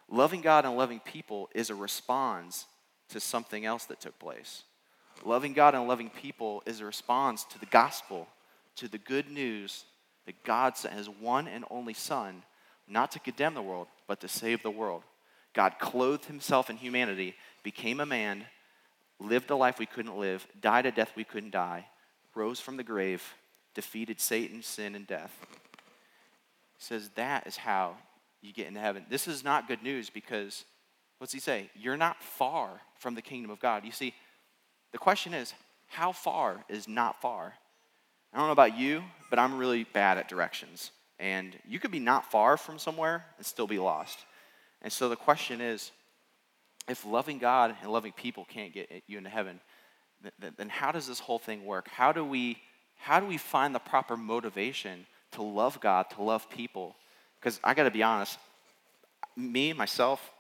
Loving 0.10 0.40
God 0.40 0.64
and 0.64 0.78
loving 0.78 1.02
people 1.02 1.50
is 1.54 1.70
a 1.70 1.76
response 1.76 2.68
to 3.10 3.20
something 3.20 3.66
else 3.66 3.84
that 3.88 4.00
took 4.00 4.18
place. 4.18 4.64
Loving 5.26 5.52
God 5.52 5.76
and 5.76 5.90
loving 5.90 6.10
people 6.10 6.64
is 6.66 6.80
a 6.80 6.86
response 6.86 7.44
to 7.44 7.60
the 7.60 7.66
gospel, 7.66 8.30
to 8.78 8.88
the 8.88 8.98
good 8.98 9.30
news 9.30 9.84
that 10.26 10.42
God 10.46 10.78
sent 10.78 10.94
his 10.94 11.10
one 11.10 11.50
and 11.50 11.66
only 11.70 11.94
Son, 11.94 12.44
not 12.88 13.12
to 13.12 13.20
condemn 13.20 13.56
the 13.56 13.62
world, 13.62 13.88
but 14.08 14.22
to 14.22 14.30
save 14.30 14.64
the 14.64 14.72
world. 14.72 15.04
God 15.54 15.80
clothed 15.80 16.24
himself 16.24 16.70
in 16.70 16.78
humanity, 16.78 17.36
became 17.62 18.00
a 18.00 18.06
man, 18.06 18.46
lived 19.20 19.50
a 19.50 19.56
life 19.56 19.80
we 19.80 19.86
couldn't 19.86 20.18
live, 20.18 20.46
died 20.62 20.86
a 20.86 20.92
death 20.92 21.12
we 21.16 21.24
couldn't 21.24 21.52
die, 21.52 21.88
rose 22.36 22.60
from 22.60 22.78
the 22.78 22.84
grave, 22.84 23.24
defeated 23.74 24.20
Satan, 24.20 24.62
sin, 24.62 24.96
and 24.96 25.08
death. 25.08 25.36
He 26.78 26.84
says 26.84 27.10
that 27.16 27.48
is 27.48 27.58
how 27.58 27.96
you 28.42 28.54
get 28.54 28.68
into 28.68 28.80
heaven. 28.80 29.06
This 29.10 29.28
is 29.28 29.44
not 29.44 29.68
good 29.68 29.82
news 29.82 30.10
because, 30.10 30.66
what's 31.18 31.34
he 31.34 31.40
say? 31.40 31.70
You're 31.76 31.98
not 31.98 32.22
far 32.22 32.82
from 33.00 33.16
the 33.16 33.22
kingdom 33.22 33.52
of 33.52 33.60
God. 33.60 33.84
You 33.84 33.92
see, 33.92 34.14
the 34.92 34.98
question 34.98 35.34
is, 35.34 35.54
how 35.88 36.12
far 36.12 36.64
is 36.70 36.88
not 36.88 37.22
far? 37.22 37.54
I 38.34 38.38
don't 38.38 38.48
know 38.48 38.54
about 38.54 38.78
you, 38.78 39.04
but 39.30 39.40
I'm 39.40 39.58
really 39.58 39.86
bad 39.86 40.18
at 40.18 40.28
directions. 40.28 40.92
And 41.20 41.58
you 41.68 41.80
could 41.80 41.92
be 41.92 42.00
not 42.00 42.30
far 42.30 42.58
from 42.58 42.78
somewhere 42.78 43.26
and 43.38 43.46
still 43.46 43.68
be 43.68 43.80
lost. 43.80 44.20
And 44.82 44.94
so 44.94 45.10
the 45.10 45.16
question 45.16 45.62
is 45.62 45.92
if 46.88 47.06
loving 47.06 47.38
God 47.38 47.76
and 47.82 47.92
loving 47.92 48.14
people 48.14 48.46
can't 48.46 48.74
get 48.74 49.04
you 49.08 49.18
into 49.18 49.30
heaven, 49.30 49.60
then 50.40 50.70
how 50.70 50.92
does 50.92 51.08
this 51.08 51.20
whole 51.20 51.40
thing 51.40 51.66
work? 51.66 51.88
How 51.90 52.12
do 52.12 52.24
we, 52.24 52.58
how 52.96 53.20
do 53.20 53.26
we 53.26 53.38
find 53.38 53.76
the 53.76 53.80
proper 53.80 54.18
motivation 54.18 55.06
to 55.32 55.42
love 55.42 55.80
God, 55.80 56.10
to 56.12 56.24
love 56.24 56.50
people? 56.50 56.96
Because 57.40 57.60
I 57.64 57.74
got 57.74 57.84
to 57.84 57.92
be 57.92 58.04
honest, 58.04 58.40
me, 59.36 59.74
myself, 59.74 60.32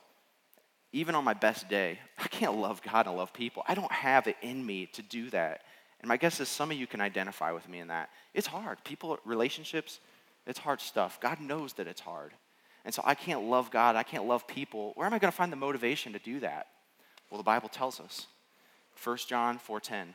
even 0.91 1.15
on 1.15 1.23
my 1.23 1.33
best 1.33 1.69
day, 1.69 1.99
I 2.17 2.27
can't 2.27 2.55
love 2.55 2.81
God 2.81 3.07
and 3.07 3.15
love 3.15 3.33
people. 3.33 3.63
I 3.67 3.75
don't 3.75 3.91
have 3.91 4.27
it 4.27 4.37
in 4.41 4.65
me 4.65 4.87
to 4.93 5.01
do 5.01 5.29
that. 5.29 5.61
And 5.99 6.09
my 6.09 6.17
guess 6.17 6.39
is 6.39 6.49
some 6.49 6.71
of 6.71 6.77
you 6.77 6.87
can 6.87 7.01
identify 7.01 7.51
with 7.51 7.67
me 7.67 7.79
in 7.79 7.87
that. 7.87 8.09
It's 8.33 8.47
hard. 8.47 8.83
People, 8.83 9.17
relationships, 9.25 9.99
it's 10.45 10.59
hard 10.59 10.79
stuff. 10.79 11.19
God 11.19 11.39
knows 11.39 11.73
that 11.73 11.87
it's 11.87 12.01
hard. 12.01 12.33
And 12.87 12.93
so 12.93 13.01
I 13.03 13.15
can't 13.15 13.43
love 13.43 13.69
God, 13.69 13.97
I 13.97 14.03
can't 14.03 14.23
love 14.27 14.47
people. 14.47 14.93
Where 14.95 15.05
am 15.05 15.13
I 15.13 15.19
going 15.19 15.29
to 15.29 15.35
find 15.35 15.51
the 15.51 15.57
motivation 15.57 16.13
to 16.13 16.19
do 16.19 16.39
that? 16.39 16.67
Well, 17.29 17.37
the 17.37 17.43
Bible 17.43 17.67
tells 17.67 17.99
us. 17.99 18.27
1 19.03 19.17
John 19.27 19.59
4:10 19.59 20.13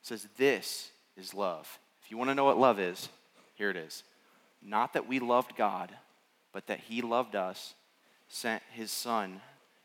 says 0.00 0.26
this 0.38 0.90
is 1.18 1.34
love. 1.34 1.78
If 2.02 2.10
you 2.10 2.16
want 2.16 2.30
to 2.30 2.34
know 2.34 2.46
what 2.46 2.56
love 2.56 2.80
is, 2.80 3.10
here 3.56 3.68
it 3.68 3.76
is. 3.76 4.04
Not 4.62 4.94
that 4.94 5.06
we 5.06 5.18
loved 5.18 5.54
God, 5.54 5.94
but 6.50 6.66
that 6.68 6.80
he 6.80 7.02
loved 7.02 7.36
us, 7.36 7.74
sent 8.26 8.62
his 8.72 8.90
son 8.90 9.42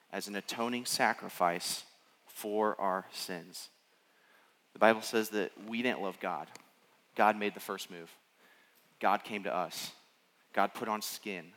as 0.10 0.30
an 0.30 0.38
atoning 0.38 0.86
sacrifice 0.86 1.84
for 2.26 2.80
our 2.80 3.06
sins. 3.12 3.68
The 4.72 4.80
Bible 4.80 5.02
says 5.02 5.28
that 5.32 5.52
we 5.68 5.82
didn't 5.82 6.02
love 6.02 6.22
God. 6.22 6.48
God 7.18 7.38
made 7.38 7.54
the 7.54 7.60
first 7.60 7.92
move. 7.92 8.10
God 9.02 9.26
came 9.26 9.44
to 9.44 9.54
us. 9.54 9.92
God 10.54 10.74
put 10.74 10.88
on 10.88 11.02
skin. 11.02 11.48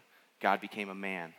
God 0.41 0.61
became 0.61 0.89
a 0.89 0.95
man. 0.95 1.35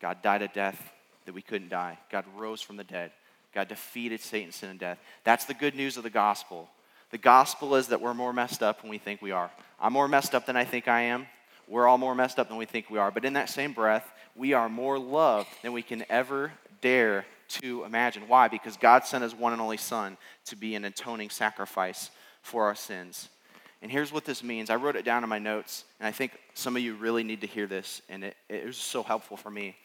God 0.00 0.22
died 0.22 0.42
a 0.42 0.48
death 0.48 0.92
that 1.24 1.34
we 1.34 1.42
couldn't 1.42 1.68
die. 1.68 1.98
God 2.10 2.24
rose 2.36 2.60
from 2.60 2.76
the 2.76 2.84
dead. 2.84 3.12
God 3.54 3.68
defeated 3.68 4.20
Satan, 4.20 4.52
sin, 4.52 4.70
and 4.70 4.78
death. 4.78 4.98
That's 5.24 5.46
the 5.46 5.54
good 5.54 5.74
news 5.74 5.96
of 5.96 6.02
the 6.02 6.10
gospel. 6.10 6.68
The 7.10 7.18
gospel 7.18 7.76
is 7.76 7.88
that 7.88 8.00
we're 8.00 8.14
more 8.14 8.32
messed 8.32 8.62
up 8.62 8.80
than 8.80 8.90
we 8.90 8.98
think 8.98 9.22
we 9.22 9.30
are. 9.30 9.50
I'm 9.80 9.92
more 9.92 10.08
messed 10.08 10.34
up 10.34 10.46
than 10.46 10.56
I 10.56 10.64
think 10.64 10.88
I 10.88 11.02
am. 11.02 11.26
We're 11.68 11.86
all 11.86 11.98
more 11.98 12.14
messed 12.14 12.38
up 12.38 12.48
than 12.48 12.58
we 12.58 12.66
think 12.66 12.90
we 12.90 12.98
are. 12.98 13.10
But 13.10 13.24
in 13.24 13.32
that 13.34 13.48
same 13.48 13.72
breath, 13.72 14.06
we 14.34 14.52
are 14.52 14.68
more 14.68 14.98
loved 14.98 15.48
than 15.62 15.72
we 15.72 15.82
can 15.82 16.04
ever 16.10 16.52
dare 16.80 17.24
to 17.48 17.84
imagine. 17.84 18.28
Why? 18.28 18.48
Because 18.48 18.76
God 18.76 19.04
sent 19.04 19.22
his 19.22 19.34
one 19.34 19.52
and 19.52 19.62
only 19.62 19.76
Son 19.76 20.16
to 20.46 20.56
be 20.56 20.74
an 20.74 20.84
atoning 20.84 21.30
sacrifice 21.30 22.10
for 22.42 22.64
our 22.64 22.74
sins. 22.74 23.28
And 23.82 23.90
here's 23.90 24.12
what 24.12 24.24
this 24.24 24.42
means. 24.42 24.70
I 24.70 24.76
wrote 24.76 24.96
it 24.96 25.04
down 25.04 25.22
in 25.22 25.28
my 25.28 25.38
notes, 25.38 25.84
and 26.00 26.06
I 26.06 26.12
think 26.12 26.32
some 26.54 26.76
of 26.76 26.82
you 26.82 26.94
really 26.94 27.22
need 27.22 27.42
to 27.42 27.46
hear 27.46 27.66
this, 27.66 28.02
and 28.08 28.24
it, 28.24 28.36
it 28.48 28.66
was 28.66 28.76
so 28.76 29.02
helpful 29.02 29.36
for 29.36 29.50
me. 29.50 29.76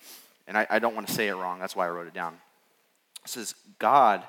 And 0.47 0.57
I, 0.57 0.65
I 0.69 0.79
don't 0.79 0.95
want 0.95 1.07
to 1.07 1.13
say 1.13 1.27
it 1.27 1.35
wrong, 1.35 1.59
that's 1.59 1.75
why 1.75 1.87
I 1.87 1.89
wrote 1.89 2.07
it 2.07 2.13
down. 2.13 2.37
It 3.23 3.29
says, 3.29 3.53
God 3.79 4.23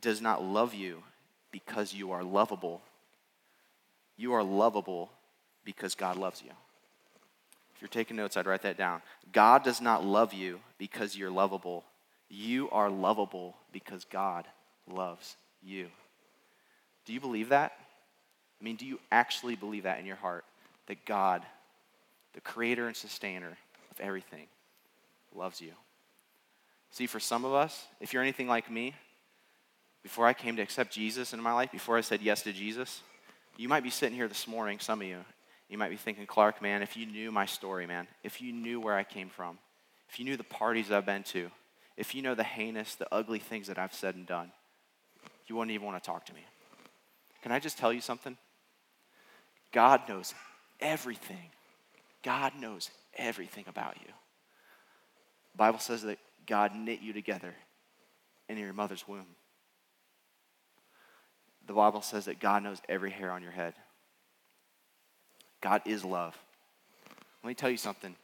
does 0.00 0.20
not 0.20 0.42
love 0.42 0.74
you 0.74 1.02
because 1.50 1.94
you 1.94 2.12
are 2.12 2.24
lovable. 2.24 2.82
You 4.16 4.32
are 4.34 4.42
lovable 4.42 5.10
because 5.64 5.94
God 5.94 6.16
loves 6.16 6.42
you. 6.42 6.50
If 7.74 7.82
you're 7.82 7.88
taking 7.88 8.16
notes, 8.16 8.36
I'd 8.36 8.46
write 8.46 8.62
that 8.62 8.76
down. 8.76 9.02
God 9.32 9.64
does 9.64 9.80
not 9.80 10.04
love 10.04 10.32
you 10.32 10.60
because 10.78 11.16
you're 11.16 11.30
lovable. 11.30 11.84
You 12.28 12.70
are 12.70 12.90
lovable 12.90 13.56
because 13.72 14.04
God 14.04 14.46
loves 14.88 15.36
you. 15.62 15.88
Do 17.04 17.12
you 17.12 17.20
believe 17.20 17.50
that? 17.50 17.72
I 18.64 18.66
mean, 18.66 18.76
do 18.76 18.86
you 18.86 18.98
actually 19.12 19.56
believe 19.56 19.82
that 19.82 20.00
in 20.00 20.06
your 20.06 20.16
heart? 20.16 20.46
That 20.86 21.04
God, 21.04 21.42
the 22.32 22.40
creator 22.40 22.86
and 22.86 22.96
sustainer 22.96 23.58
of 23.90 24.00
everything, 24.00 24.46
loves 25.34 25.60
you? 25.60 25.72
See, 26.90 27.06
for 27.06 27.20
some 27.20 27.44
of 27.44 27.52
us, 27.52 27.84
if 28.00 28.14
you're 28.14 28.22
anything 28.22 28.48
like 28.48 28.70
me, 28.70 28.94
before 30.02 30.26
I 30.26 30.32
came 30.32 30.56
to 30.56 30.62
accept 30.62 30.94
Jesus 30.94 31.34
in 31.34 31.42
my 31.42 31.52
life, 31.52 31.72
before 31.72 31.98
I 31.98 32.00
said 32.00 32.22
yes 32.22 32.40
to 32.44 32.54
Jesus, 32.54 33.02
you 33.58 33.68
might 33.68 33.82
be 33.82 33.90
sitting 33.90 34.16
here 34.16 34.28
this 34.28 34.48
morning, 34.48 34.78
some 34.78 35.02
of 35.02 35.06
you, 35.06 35.18
you 35.68 35.76
might 35.76 35.90
be 35.90 35.96
thinking, 35.96 36.24
Clark, 36.24 36.62
man, 36.62 36.80
if 36.80 36.96
you 36.96 37.04
knew 37.04 37.30
my 37.30 37.44
story, 37.44 37.86
man, 37.86 38.08
if 38.22 38.40
you 38.40 38.50
knew 38.50 38.80
where 38.80 38.94
I 38.94 39.04
came 39.04 39.28
from, 39.28 39.58
if 40.08 40.18
you 40.18 40.24
knew 40.24 40.38
the 40.38 40.42
parties 40.42 40.90
I've 40.90 41.04
been 41.04 41.24
to, 41.24 41.50
if 41.98 42.14
you 42.14 42.22
know 42.22 42.34
the 42.34 42.42
heinous, 42.42 42.94
the 42.94 43.12
ugly 43.12 43.40
things 43.40 43.66
that 43.66 43.78
I've 43.78 43.92
said 43.92 44.14
and 44.14 44.26
done, 44.26 44.52
you 45.48 45.54
wouldn't 45.54 45.72
even 45.72 45.86
want 45.86 46.02
to 46.02 46.06
talk 46.06 46.24
to 46.26 46.32
me. 46.32 46.46
Can 47.42 47.52
I 47.52 47.58
just 47.58 47.76
tell 47.76 47.92
you 47.92 48.00
something? 48.00 48.38
God 49.74 50.08
knows 50.08 50.32
everything. 50.78 51.50
God 52.22 52.52
knows 52.58 52.90
everything 53.16 53.64
about 53.66 53.96
you. 54.00 54.12
The 55.52 55.58
Bible 55.58 55.80
says 55.80 56.02
that 56.02 56.18
God 56.46 56.76
knit 56.76 57.00
you 57.02 57.12
together 57.12 57.52
in 58.48 58.56
your 58.56 58.72
mother's 58.72 59.06
womb. 59.08 59.26
The 61.66 61.72
Bible 61.72 62.02
says 62.02 62.26
that 62.26 62.38
God 62.38 62.62
knows 62.62 62.80
every 62.88 63.10
hair 63.10 63.32
on 63.32 63.42
your 63.42 63.50
head. 63.50 63.74
God 65.60 65.82
is 65.86 66.04
love. 66.04 66.38
Let 67.42 67.48
me 67.48 67.54
tell 67.54 67.70
you 67.70 67.76
something. 67.76 68.14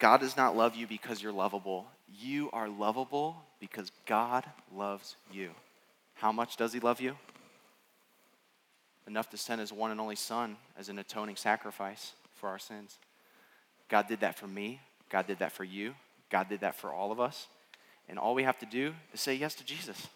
God 0.00 0.20
does 0.20 0.36
not 0.36 0.56
love 0.56 0.74
you 0.74 0.88
because 0.88 1.22
you're 1.22 1.30
lovable. 1.30 1.86
You 2.18 2.50
are 2.52 2.68
lovable 2.68 3.36
because 3.60 3.92
God 4.06 4.44
loves 4.74 5.14
you. 5.30 5.50
How 6.14 6.32
much 6.32 6.56
does 6.56 6.72
He 6.72 6.80
love 6.80 7.00
you? 7.00 7.16
Enough 9.10 9.30
to 9.30 9.36
send 9.36 9.60
His 9.60 9.72
one 9.72 9.90
and 9.90 10.00
only 10.00 10.14
Son 10.14 10.56
as 10.78 10.88
an 10.88 10.96
atoning 11.00 11.34
sacrifice 11.34 12.12
for 12.36 12.48
our 12.48 12.60
sins. 12.60 12.96
God 13.88 14.06
did 14.06 14.20
that 14.20 14.38
for 14.38 14.46
me. 14.46 14.80
God 15.10 15.26
did 15.26 15.40
that 15.40 15.50
for 15.50 15.64
you. 15.64 15.94
God 16.30 16.48
did 16.48 16.60
that 16.60 16.76
for 16.76 16.92
all 16.92 17.10
of 17.10 17.18
us. 17.18 17.48
And 18.08 18.20
all 18.20 18.36
we 18.36 18.44
have 18.44 18.60
to 18.60 18.66
do 18.66 18.94
is 19.12 19.20
say 19.20 19.34
yes 19.34 19.56
to 19.56 19.64
Jesus. 19.64 20.06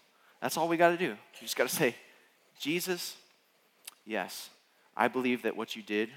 That's 0.41 0.57
all 0.57 0.69
we 0.69 0.77
got 0.77 0.91
to 0.91 0.97
do. 0.97 1.07
You 1.07 1.41
just 1.41 1.57
got 1.57 1.69
to 1.69 1.75
say, 1.75 1.97
Jesus, 2.61 3.17
yes, 4.07 4.49
I 4.97 5.09
believe 5.09 5.43
that 5.43 5.57
what 5.57 5.75
you 5.75 5.83
did, 5.83 6.11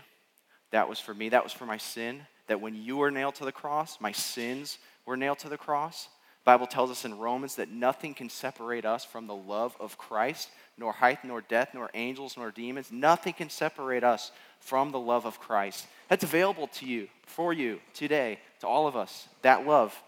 that 0.69 0.87
was 0.87 0.99
for 0.99 1.15
me, 1.15 1.29
that 1.29 1.43
was 1.43 1.53
for 1.53 1.65
my 1.65 1.77
sin, 1.77 2.27
that 2.45 2.61
when 2.61 2.75
you 2.75 2.97
were 2.97 3.09
nailed 3.09 3.33
to 3.35 3.45
the 3.45 3.51
cross, 3.51 3.97
my 3.99 4.11
sins 4.11 4.77
were 5.03 5.17
nailed 5.17 5.39
to 5.39 5.49
the 5.49 5.57
cross. 5.57 6.09
Bible 6.47 6.65
tells 6.65 6.89
us 6.89 7.03
in 7.03 7.17
Romans 7.17 7.55
that 7.55 7.71
nothing 7.71 8.13
can 8.13 8.29
separate 8.29 8.85
us 8.85 9.03
from 9.03 9.27
the 9.27 9.35
love 9.35 9.75
of 9.81 9.97
Christ, 9.97 10.49
nor 10.77 10.93
height, 10.93 11.25
nor 11.25 11.41
depth, 11.41 11.73
nor 11.73 11.89
angels, 11.93 12.37
nor 12.37 12.51
demons. 12.51 12.89
Nothing 12.89 13.33
can 13.33 13.49
separate 13.49 14.05
us 14.05 14.31
from 14.61 14.91
the 14.91 14.99
love 14.99 15.25
of 15.25 15.41
Christ. 15.41 15.87
That's 16.07 16.23
available 16.23 16.67
to 16.67 16.85
you, 16.85 17.09
for 17.25 17.51
you, 17.51 17.81
today, 17.93 18.39
to 18.61 18.67
all 18.67 18.87
of 18.87 18.95
us. 18.95 19.27
That 19.41 19.67
love, 19.67 20.01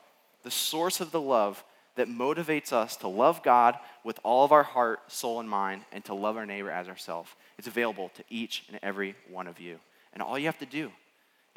the 0.44 0.50
source 0.50 1.02
of 1.02 1.12
the 1.12 1.20
love 1.20 1.62
that 1.98 2.08
motivates 2.08 2.72
us 2.72 2.96
to 2.96 3.10
love 3.10 3.44
God 3.44 3.76
with 4.06 4.18
all 4.24 4.46
of 4.46 4.54
our 4.54 4.64
heart, 4.64 5.12
soul, 5.12 5.42
and 5.42 5.50
mind, 5.50 5.82
and 5.92 6.06
to 6.06 6.14
love 6.14 6.38
our 6.38 6.46
neighbor 6.46 6.72
as 6.72 6.88
ourselves. 6.88 7.30
It's 7.58 7.68
available 7.68 8.12
to 8.16 8.24
each 8.30 8.64
and 8.70 8.80
every 8.82 9.16
one 9.30 9.48
of 9.48 9.60
you. 9.60 9.78
And 10.14 10.24
all 10.24 10.40
you 10.40 10.46
have 10.46 10.60
to 10.60 10.66
do, 10.66 10.94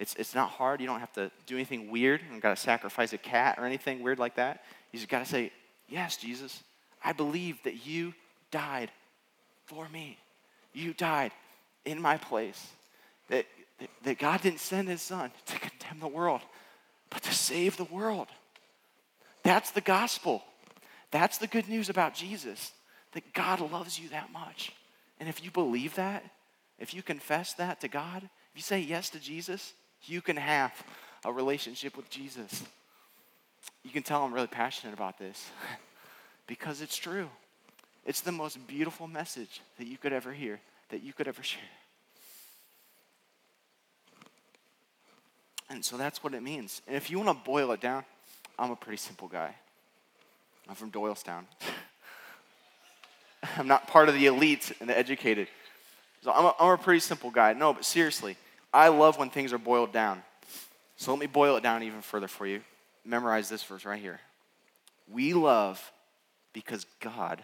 it's, 0.02 0.16
it's 0.16 0.34
not 0.34 0.50
hard. 0.50 0.80
You 0.80 0.88
don't 0.88 0.98
have 0.98 1.12
to 1.12 1.30
do 1.46 1.54
anything 1.54 1.88
weird. 1.88 2.22
You 2.22 2.28
don't 2.28 2.40
got 2.40 2.56
to 2.56 2.60
sacrifice 2.60 3.12
a 3.12 3.18
cat 3.18 3.56
or 3.56 3.64
anything 3.64 4.02
weird 4.02 4.18
like 4.18 4.34
that. 4.34 4.64
You 4.90 4.98
just 4.98 5.08
got 5.08 5.20
to 5.20 5.30
say, 5.30 5.52
Yes, 5.88 6.16
Jesus, 6.16 6.64
I 7.04 7.12
believe 7.12 7.62
that 7.62 7.86
you 7.86 8.12
died 8.50 8.90
for 9.66 9.88
me. 9.90 10.18
You 10.72 10.92
died 10.92 11.30
in 11.84 12.00
my 12.00 12.16
place. 12.16 12.66
That, 13.28 13.46
that 14.02 14.18
God 14.18 14.40
didn't 14.42 14.58
send 14.58 14.88
his 14.88 15.02
son 15.02 15.30
to 15.46 15.58
condemn 15.58 16.00
the 16.00 16.08
world, 16.08 16.40
but 17.08 17.22
to 17.22 17.32
save 17.32 17.76
the 17.76 17.84
world. 17.84 18.26
That's 19.44 19.70
the 19.70 19.80
gospel. 19.80 20.42
That's 21.12 21.38
the 21.38 21.46
good 21.46 21.68
news 21.68 21.90
about 21.90 22.14
Jesus, 22.14 22.72
that 23.12 23.32
God 23.34 23.60
loves 23.60 24.00
you 24.00 24.08
that 24.08 24.32
much. 24.32 24.72
And 25.20 25.28
if 25.28 25.44
you 25.44 25.50
believe 25.50 25.94
that, 25.94 26.24
if 26.78 26.92
you 26.92 27.02
confess 27.02 27.52
that 27.54 27.80
to 27.82 27.88
God, 27.88 28.22
if 28.22 28.56
you 28.56 28.62
say 28.62 28.80
yes 28.80 29.10
to 29.10 29.20
Jesus, 29.20 29.74
you 30.04 30.20
can 30.20 30.36
have 30.36 30.72
a 31.24 31.32
relationship 31.32 31.96
with 31.96 32.10
Jesus. 32.10 32.64
You 33.84 33.90
can 33.90 34.02
tell 34.02 34.24
I'm 34.24 34.32
really 34.32 34.46
passionate 34.46 34.94
about 34.94 35.18
this 35.18 35.50
because 36.46 36.80
it's 36.80 36.96
true. 36.96 37.28
It's 38.04 38.20
the 38.20 38.32
most 38.32 38.66
beautiful 38.66 39.06
message 39.06 39.60
that 39.78 39.86
you 39.86 39.96
could 39.96 40.12
ever 40.12 40.32
hear, 40.32 40.60
that 40.90 41.02
you 41.02 41.12
could 41.12 41.28
ever 41.28 41.42
share. 41.42 41.60
And 45.70 45.84
so 45.84 45.96
that's 45.96 46.22
what 46.22 46.34
it 46.34 46.42
means. 46.42 46.82
And 46.86 46.96
if 46.96 47.10
you 47.10 47.18
want 47.18 47.30
to 47.30 47.44
boil 47.44 47.72
it 47.72 47.80
down, 47.80 48.04
I'm 48.58 48.70
a 48.70 48.76
pretty 48.76 48.98
simple 48.98 49.28
guy. 49.28 49.54
I'm 50.68 50.74
from 50.74 50.90
Doylestown. 50.90 51.44
I'm 53.56 53.66
not 53.66 53.88
part 53.88 54.08
of 54.08 54.14
the 54.14 54.26
elite 54.26 54.72
and 54.80 54.88
the 54.88 54.96
educated. 54.96 55.48
So 56.22 56.30
I'm 56.30 56.44
a, 56.44 56.54
I'm 56.60 56.70
a 56.72 56.78
pretty 56.78 57.00
simple 57.00 57.30
guy. 57.30 57.52
No, 57.54 57.72
but 57.72 57.84
seriously, 57.84 58.36
I 58.72 58.88
love 58.88 59.18
when 59.18 59.30
things 59.30 59.52
are 59.52 59.58
boiled 59.58 59.92
down. 59.92 60.22
So 60.96 61.12
let 61.12 61.20
me 61.20 61.26
boil 61.26 61.56
it 61.56 61.62
down 61.62 61.82
even 61.82 62.00
further 62.00 62.28
for 62.28 62.46
you. 62.46 62.62
Memorize 63.04 63.48
this 63.48 63.62
verse 63.62 63.84
right 63.84 64.00
here. 64.00 64.20
We 65.10 65.34
love 65.34 65.92
because 66.52 66.86
God 67.00 67.42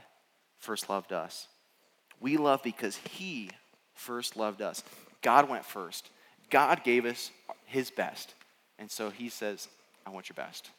first 0.59 0.89
loved 0.89 1.13
us. 1.13 1.49
We 2.21 2.37
love 2.37 2.63
because 2.63 2.97
He 2.97 3.51
first 3.95 4.37
loved 4.37 4.63
us. 4.63 4.83
God 5.23 5.49
went 5.49 5.65
first. 5.65 6.09
God 6.51 6.85
gave 6.85 7.05
us 7.05 7.31
His 7.67 7.91
best. 7.91 8.35
And 8.79 8.91
so 8.91 9.11
He 9.11 9.29
says, 9.29 9.69
I 10.07 10.11
want 10.11 10.29
your 10.29 10.35
best. 10.35 10.71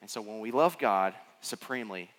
And 0.00 0.08
so 0.08 0.20
when 0.20 0.40
we 0.40 0.50
love 0.50 0.78
God 0.78 1.14
supremely, 1.40 2.10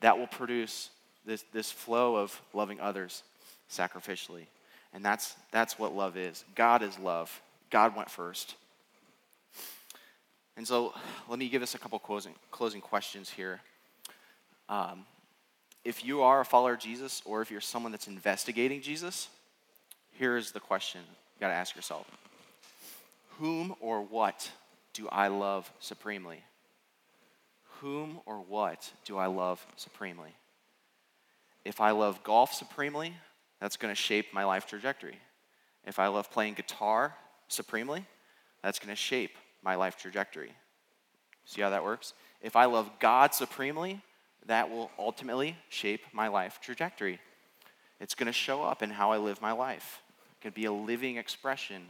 that 0.00 0.18
will 0.18 0.26
produce 0.26 0.90
this, 1.24 1.44
this 1.52 1.70
flow 1.70 2.16
of 2.16 2.40
loving 2.52 2.80
others 2.80 3.22
sacrificially. 3.70 4.46
And 4.92 5.04
that's, 5.04 5.34
that's 5.52 5.78
what 5.78 5.94
love 5.94 6.16
is. 6.16 6.44
God 6.54 6.82
is 6.82 6.98
love. 6.98 7.40
God 7.70 7.96
went 7.96 8.10
first. 8.10 8.56
And 10.56 10.66
so 10.66 10.92
let 11.28 11.38
me 11.38 11.48
give 11.48 11.62
us 11.62 11.74
a 11.74 11.78
couple 11.78 11.98
closing, 11.98 12.34
closing 12.50 12.80
questions 12.80 13.30
here. 13.30 13.60
Um, 14.68 15.06
if 15.84 16.04
you 16.04 16.22
are 16.22 16.40
a 16.40 16.44
follower 16.44 16.74
of 16.74 16.80
Jesus 16.80 17.22
or 17.24 17.40
if 17.40 17.50
you're 17.50 17.60
someone 17.60 17.92
that's 17.92 18.08
investigating 18.08 18.82
Jesus, 18.82 19.28
here 20.12 20.36
is 20.36 20.52
the 20.52 20.60
question 20.60 21.00
you 21.08 21.40
got 21.40 21.48
to 21.48 21.54
ask 21.54 21.74
yourself 21.74 22.06
Whom 23.38 23.74
or 23.80 24.02
what 24.02 24.50
do 24.92 25.08
I 25.10 25.28
love 25.28 25.70
supremely? 25.80 26.42
Whom 27.80 28.20
or 28.26 28.36
what 28.36 28.92
do 29.06 29.16
I 29.16 29.26
love 29.26 29.64
supremely? 29.76 30.34
If 31.64 31.80
I 31.80 31.92
love 31.92 32.22
golf 32.22 32.52
supremely, 32.52 33.14
that's 33.60 33.76
going 33.76 33.92
to 33.92 34.00
shape 34.00 34.26
my 34.32 34.44
life 34.44 34.66
trajectory. 34.66 35.18
If 35.86 35.98
I 35.98 36.08
love 36.08 36.30
playing 36.30 36.54
guitar 36.54 37.14
supremely, 37.48 38.06
that's 38.62 38.78
going 38.78 38.90
to 38.90 38.96
shape 38.96 39.36
my 39.62 39.74
life 39.74 39.96
trajectory. 39.96 40.52
See 41.44 41.60
how 41.60 41.70
that 41.70 41.84
works? 41.84 42.14
If 42.42 42.56
I 42.56 42.66
love 42.66 42.90
God 43.00 43.34
supremely, 43.34 44.00
that 44.46 44.70
will 44.70 44.90
ultimately 44.98 45.56
shape 45.68 46.02
my 46.12 46.28
life 46.28 46.60
trajectory. 46.62 47.20
It's 48.00 48.14
going 48.14 48.26
to 48.26 48.32
show 48.32 48.62
up 48.62 48.82
in 48.82 48.90
how 48.90 49.12
I 49.12 49.18
live 49.18 49.42
my 49.42 49.52
life. 49.52 50.02
It 50.38 50.42
can 50.42 50.52
be 50.52 50.64
a 50.64 50.72
living 50.72 51.16
expression 51.16 51.82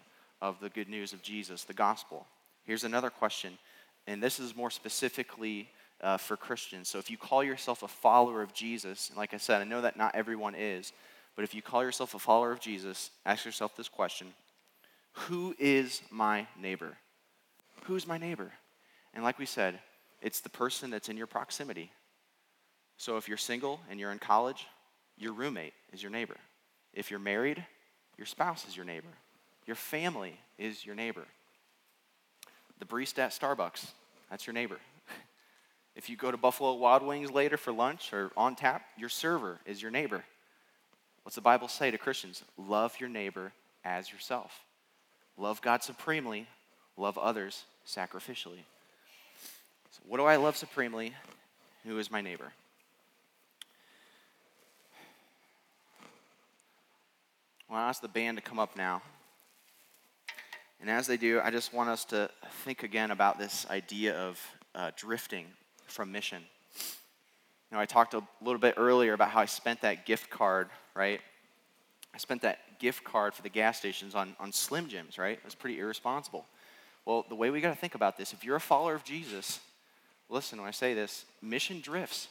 of 0.42 0.59
the 0.61 0.70
good 0.70 0.88
news 0.88 1.12
of 1.12 1.22
Jesus, 1.22 1.64
the 1.64 1.72
gospel. 1.72 2.26
Here's 2.64 2.85
another 2.85 3.11
question, 3.11 3.59
and 4.06 4.22
this 4.22 4.40
is 4.40 4.56
more 4.56 4.70
specifically 4.70 5.68
uh, 6.00 6.16
for 6.16 6.37
Christians. 6.37 6.88
So 6.88 6.98
if 6.98 7.11
you 7.11 7.16
call 7.16 7.44
yourself 7.44 7.83
a 7.83 7.88
follower 7.88 8.42
of 8.42 8.52
Jesus, 8.52 9.09
and 9.09 9.18
like 9.18 9.35
I 9.35 9.37
said, 9.37 9.61
I 9.61 9.64
know 9.64 9.83
that 9.83 9.96
not 9.96 10.14
everyone 10.14 10.54
is, 10.54 10.92
but 11.40 11.44
if 11.44 11.55
you 11.55 11.62
call 11.62 11.83
yourself 11.83 12.14
a 12.14 12.18
follower 12.18 12.53
of 12.53 12.61
Jesus, 12.61 13.11
ask 13.24 13.46
yourself 13.46 13.74
this 13.74 13.88
question 13.88 14.26
Who 15.12 15.55
is 15.59 16.03
my 16.11 16.46
neighbor? 16.61 16.98
Who's 17.85 18.07
my 18.07 18.18
neighbor? 18.18 18.53
And 19.14 19.24
like 19.24 19.38
we 19.38 19.46
said, 19.46 19.79
it's 20.20 20.40
the 20.40 20.50
person 20.50 20.90
that's 20.90 21.09
in 21.09 21.16
your 21.16 21.26
proximity. 21.26 21.92
So 22.98 23.16
if 23.16 23.26
you're 23.26 23.38
single 23.38 23.81
and 23.88 23.98
you're 23.98 24.12
in 24.12 24.18
college, 24.18 24.66
your 25.16 25.33
roommate 25.33 25.72
is 25.94 26.03
your 26.03 26.12
neighbor. 26.12 26.37
If 26.92 27.11
you're 27.11 27.18
married, 27.18 27.64
your 28.18 28.26
spouse 28.26 28.68
is 28.68 28.76
your 28.76 28.85
neighbor. 28.85 29.09
Your 29.64 29.76
family 29.76 30.38
is 30.59 30.85
your 30.85 30.94
neighbor. 30.94 31.24
The 32.81 32.85
barista 32.85 33.20
at 33.20 33.31
Starbucks, 33.31 33.87
that's 34.29 34.46
your 34.46 34.53
neighbor. 34.53 34.76
If 35.96 36.11
you 36.11 36.16
go 36.16 36.31
to 36.31 36.37
Buffalo 36.37 36.74
Wild 36.74 37.03
Wings 37.03 37.31
later 37.31 37.57
for 37.57 37.72
lunch 37.72 38.12
or 38.12 38.31
on 38.37 38.57
tap, 38.57 38.83
your 38.98 39.09
server 39.09 39.59
is 39.64 39.81
your 39.81 39.90
neighbor. 39.90 40.22
What's 41.22 41.37
the 41.37 41.42
Bible 41.42 41.68
say 41.68 41.90
to 41.90 41.98
Christians? 41.98 42.42
Love 42.56 42.98
your 42.98 43.09
neighbor 43.09 43.52
as 43.85 44.11
yourself. 44.12 44.64
Love 45.37 45.62
God 45.62 45.83
supremely, 45.83 46.46
love 46.96 47.16
others 47.18 47.64
sacrificially. 47.87 48.64
So, 49.90 50.00
what 50.06 50.18
do 50.18 50.24
I 50.24 50.37
love 50.37 50.56
supremely? 50.56 51.14
Who 51.85 51.98
is 51.98 52.11
my 52.11 52.20
neighbor? 52.20 52.52
Well, 57.68 57.78
I 57.78 57.88
ask 57.88 58.02
the 58.02 58.09
band 58.09 58.37
to 58.37 58.42
come 58.42 58.59
up 58.59 58.76
now. 58.76 59.00
And 60.80 60.90
as 60.90 61.06
they 61.06 61.16
do, 61.16 61.40
I 61.42 61.50
just 61.50 61.72
want 61.72 61.90
us 61.90 62.04
to 62.06 62.30
think 62.64 62.83
again 62.83 63.11
about 63.11 63.38
this 63.38 63.66
idea 63.70 64.16
of 64.16 64.40
uh, 64.74 64.90
drifting 64.96 65.46
from 65.87 66.11
mission. 66.11 66.42
You 67.70 67.76
know, 67.76 67.80
I 67.80 67.87
talked 67.87 68.14
a 68.14 68.22
little 68.42 68.59
bit 68.59 68.74
earlier 68.76 69.12
about 69.12 69.30
how 69.30 69.40
I 69.40 69.46
spent 69.46 69.83
that 69.83 70.04
gift 70.04 70.28
card, 70.28 70.68
right? 70.94 71.20
I 72.12 72.18
spent 72.18 72.42
that 72.42 72.59
gift 72.80 73.04
card 73.04 73.35
for 73.35 73.42
the 73.42 73.48
gas 73.48 73.78
stations 73.78 74.14
on, 74.14 74.35
on 74.40 74.52
Slim 74.52 74.88
Jims, 74.88 75.18
right? 75.18 75.38
It 75.38 75.44
was 75.44 75.54
pretty 75.54 75.78
irresponsible. 75.78 76.46
Well, 77.04 77.24
the 77.28 77.37
way 77.37 77.50
we 77.50 77.61
got 77.61 77.70
to 77.70 77.78
think 77.78 77.94
about 77.94 78.16
this, 78.16 78.33
if 78.33 78.44
you're 78.44 78.56
a 78.56 78.61
follower 78.61 78.94
of 78.94 79.04
Jesus, 79.04 79.61
listen 80.28 80.59
when 80.59 80.66
I 80.66 80.72
say 80.72 80.94
this, 80.94 81.24
mission 81.40 81.80
drifts, 81.80 82.28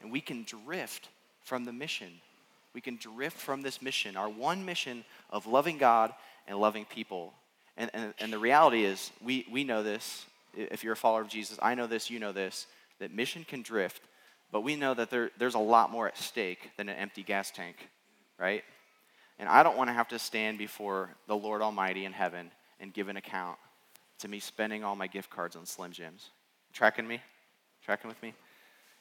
and 0.00 0.12
we 0.12 0.20
can 0.20 0.44
drift 0.44 1.08
from 1.42 1.64
the 1.64 1.72
mission. 1.72 2.12
We 2.72 2.80
can 2.80 2.96
drift 2.96 3.36
from 3.36 3.62
this 3.62 3.82
mission, 3.82 4.16
our 4.16 4.28
one 4.28 4.64
mission 4.64 5.04
of 5.30 5.46
loving 5.46 5.78
God 5.78 6.12
and 6.46 6.58
loving 6.58 6.84
people. 6.84 7.32
And, 7.76 7.90
and, 7.92 8.14
and 8.20 8.32
the 8.32 8.38
reality 8.38 8.84
is, 8.84 9.10
we, 9.24 9.46
we 9.50 9.64
know 9.64 9.82
this. 9.82 10.26
If 10.54 10.84
you're 10.84 10.92
a 10.92 10.96
follower 10.96 11.22
of 11.22 11.28
Jesus, 11.28 11.58
I 11.60 11.74
know 11.74 11.86
this, 11.86 12.08
you 12.08 12.20
know 12.20 12.32
this, 12.32 12.66
that 13.00 13.12
mission 13.12 13.44
can 13.44 13.62
drift, 13.62 14.02
but 14.52 14.62
we 14.62 14.76
know 14.76 14.94
that 14.94 15.10
there, 15.10 15.30
there's 15.38 15.54
a 15.54 15.60
lot 15.60 15.90
more 15.90 16.06
at 16.06 16.16
stake 16.16 16.70
than 16.76 16.88
an 16.88 16.96
empty 16.96 17.22
gas 17.22 17.50
tank, 17.50 17.76
right? 18.38 18.64
And 19.38 19.48
I 19.48 19.62
don't 19.62 19.76
want 19.76 19.88
to 19.88 19.94
have 19.94 20.08
to 20.08 20.18
stand 20.18 20.58
before 20.58 21.10
the 21.26 21.36
Lord 21.36 21.62
Almighty 21.62 22.04
in 22.04 22.12
heaven 22.12 22.50
and 22.80 22.92
give 22.92 23.08
an 23.08 23.16
account 23.16 23.58
to 24.20 24.28
me 24.28 24.40
spending 24.40 24.82
all 24.82 24.96
my 24.96 25.06
gift 25.06 25.30
cards 25.30 25.56
on 25.56 25.66
Slim 25.66 25.92
Jims. 25.92 26.30
Tracking 26.72 27.06
me? 27.06 27.20
Tracking 27.84 28.08
with 28.08 28.22
me? 28.22 28.34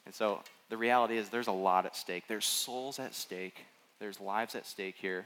And 0.05 0.13
so 0.13 0.41
the 0.69 0.77
reality 0.77 1.17
is 1.17 1.29
there's 1.29 1.47
a 1.47 1.53
lot 1.53 1.85
at 1.85 1.95
stake. 1.95 2.25
There's 2.27 2.45
souls 2.45 2.99
at 2.99 3.15
stake. 3.15 3.65
There's 3.99 4.19
lives 4.19 4.55
at 4.55 4.65
stake 4.65 4.95
here. 4.97 5.25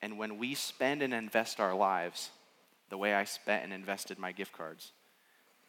And 0.00 0.18
when 0.18 0.38
we 0.38 0.54
spend 0.54 1.02
and 1.02 1.12
invest 1.12 1.60
our 1.60 1.74
lives 1.74 2.30
the 2.90 2.98
way 2.98 3.14
I 3.14 3.24
spent 3.24 3.64
and 3.64 3.72
invested 3.72 4.18
my 4.18 4.32
gift 4.32 4.52
cards, 4.52 4.92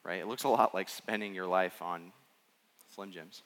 right? 0.03 0.19
It 0.19 0.27
looks 0.27 0.43
a 0.43 0.49
lot 0.49 0.73
like 0.73 0.89
spending 0.89 1.33
your 1.33 1.47
life 1.47 1.81
on 1.81 2.11
Slim 2.93 3.11
Jims. 3.11 3.41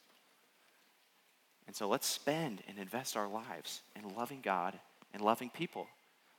And 1.67 1.75
so 1.75 1.87
let's 1.87 2.07
spend 2.07 2.61
and 2.67 2.77
invest 2.77 3.17
our 3.17 3.27
lives 3.27 3.81
in 3.95 4.15
loving 4.15 4.41
God 4.41 4.79
and 5.13 5.21
loving 5.21 5.49
people. 5.49 5.87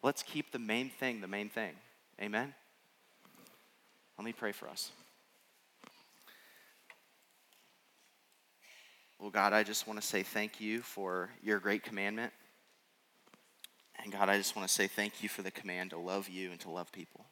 Let's 0.03 0.23
keep 0.23 0.53
the 0.53 0.59
main 0.59 0.91
thing 0.91 1.21
the 1.21 1.29
main 1.29 1.49
thing. 1.49 1.73
Amen? 2.21 2.55
Let 4.19 4.25
me 4.25 4.33
pray 4.33 4.53
for 4.53 4.69
us. 4.69 4.91
Well, 9.19 9.31
God, 9.31 9.53
I 9.53 9.65
just 9.65 9.87
want 9.87 10.01
to 10.01 10.07
say 10.07 10.23
thank 10.23 10.61
you 10.61 10.81
for 10.81 11.31
your 11.43 11.59
great 11.59 11.83
commandment. 11.83 12.33
And 14.03 14.13
God, 14.13 14.29
I 14.29 14.37
just 14.39 14.55
want 14.55 14.67
to 14.69 14.73
say 14.73 14.87
thank 14.87 15.23
you 15.23 15.29
for 15.29 15.43
the 15.43 15.51
command 15.51 15.91
to 15.91 15.99
love 15.99 16.29
you 16.29 16.51
and 16.51 16.61
to 16.61 16.71
love 16.71 16.93
people. 16.93 17.27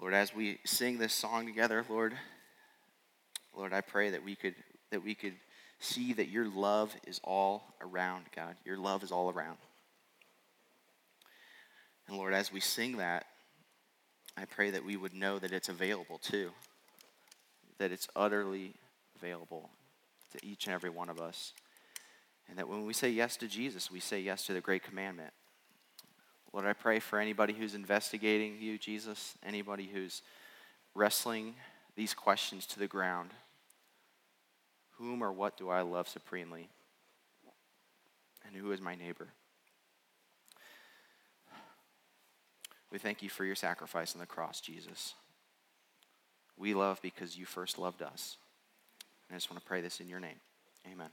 Lord, 0.00 0.14
as 0.14 0.34
we 0.34 0.58
sing 0.64 0.96
this 0.96 1.12
song 1.12 1.44
together, 1.44 1.84
Lord, 1.86 2.14
Lord, 3.54 3.74
I 3.74 3.82
pray 3.82 4.10
that 4.10 4.24
we 4.24 4.34
could 4.34 4.54
that 4.90 5.04
we 5.04 5.14
could 5.14 5.34
see 5.78 6.14
that 6.14 6.28
your 6.28 6.48
love 6.48 6.96
is 7.06 7.20
all 7.22 7.74
around, 7.82 8.24
God. 8.34 8.56
Your 8.64 8.78
love 8.78 9.02
is 9.02 9.12
all 9.12 9.30
around. 9.30 9.58
And 12.08 12.16
Lord, 12.16 12.32
as 12.32 12.50
we 12.50 12.60
sing 12.60 12.96
that, 12.96 13.26
I 14.36 14.46
pray 14.46 14.70
that 14.70 14.84
we 14.84 14.96
would 14.96 15.14
know 15.14 15.38
that 15.38 15.52
it's 15.52 15.68
available 15.68 16.18
too. 16.18 16.50
That 17.78 17.92
it's 17.92 18.08
utterly 18.16 18.74
available 19.16 19.68
to 20.32 20.44
each 20.44 20.66
and 20.66 20.74
every 20.74 20.90
one 20.90 21.10
of 21.10 21.20
us. 21.20 21.52
And 22.48 22.58
that 22.58 22.68
when 22.68 22.86
we 22.86 22.94
say 22.94 23.10
yes 23.10 23.36
to 23.36 23.46
Jesus, 23.46 23.90
we 23.90 24.00
say 24.00 24.18
yes 24.18 24.46
to 24.46 24.54
the 24.54 24.60
great 24.62 24.82
commandment. 24.82 25.32
Lord, 26.52 26.66
I 26.66 26.72
pray 26.72 26.98
for 26.98 27.18
anybody 27.18 27.52
who's 27.52 27.74
investigating 27.74 28.56
you, 28.60 28.76
Jesus, 28.76 29.34
anybody 29.44 29.88
who's 29.92 30.22
wrestling 30.94 31.54
these 31.96 32.14
questions 32.14 32.66
to 32.66 32.78
the 32.78 32.88
ground. 32.88 33.30
Whom 34.98 35.22
or 35.22 35.32
what 35.32 35.56
do 35.56 35.70
I 35.70 35.82
love 35.82 36.08
supremely? 36.08 36.68
And 38.46 38.56
who 38.56 38.72
is 38.72 38.80
my 38.80 38.94
neighbor? 38.94 39.28
We 42.90 42.98
thank 42.98 43.22
you 43.22 43.28
for 43.28 43.44
your 43.44 43.54
sacrifice 43.54 44.14
on 44.14 44.20
the 44.20 44.26
cross, 44.26 44.60
Jesus. 44.60 45.14
We 46.56 46.74
love 46.74 47.00
because 47.00 47.38
you 47.38 47.46
first 47.46 47.78
loved 47.78 48.02
us. 48.02 48.36
And 49.28 49.36
I 49.36 49.38
just 49.38 49.50
want 49.50 49.62
to 49.62 49.66
pray 49.66 49.80
this 49.80 50.00
in 50.00 50.08
your 50.08 50.20
name. 50.20 50.40
Amen. 50.90 51.10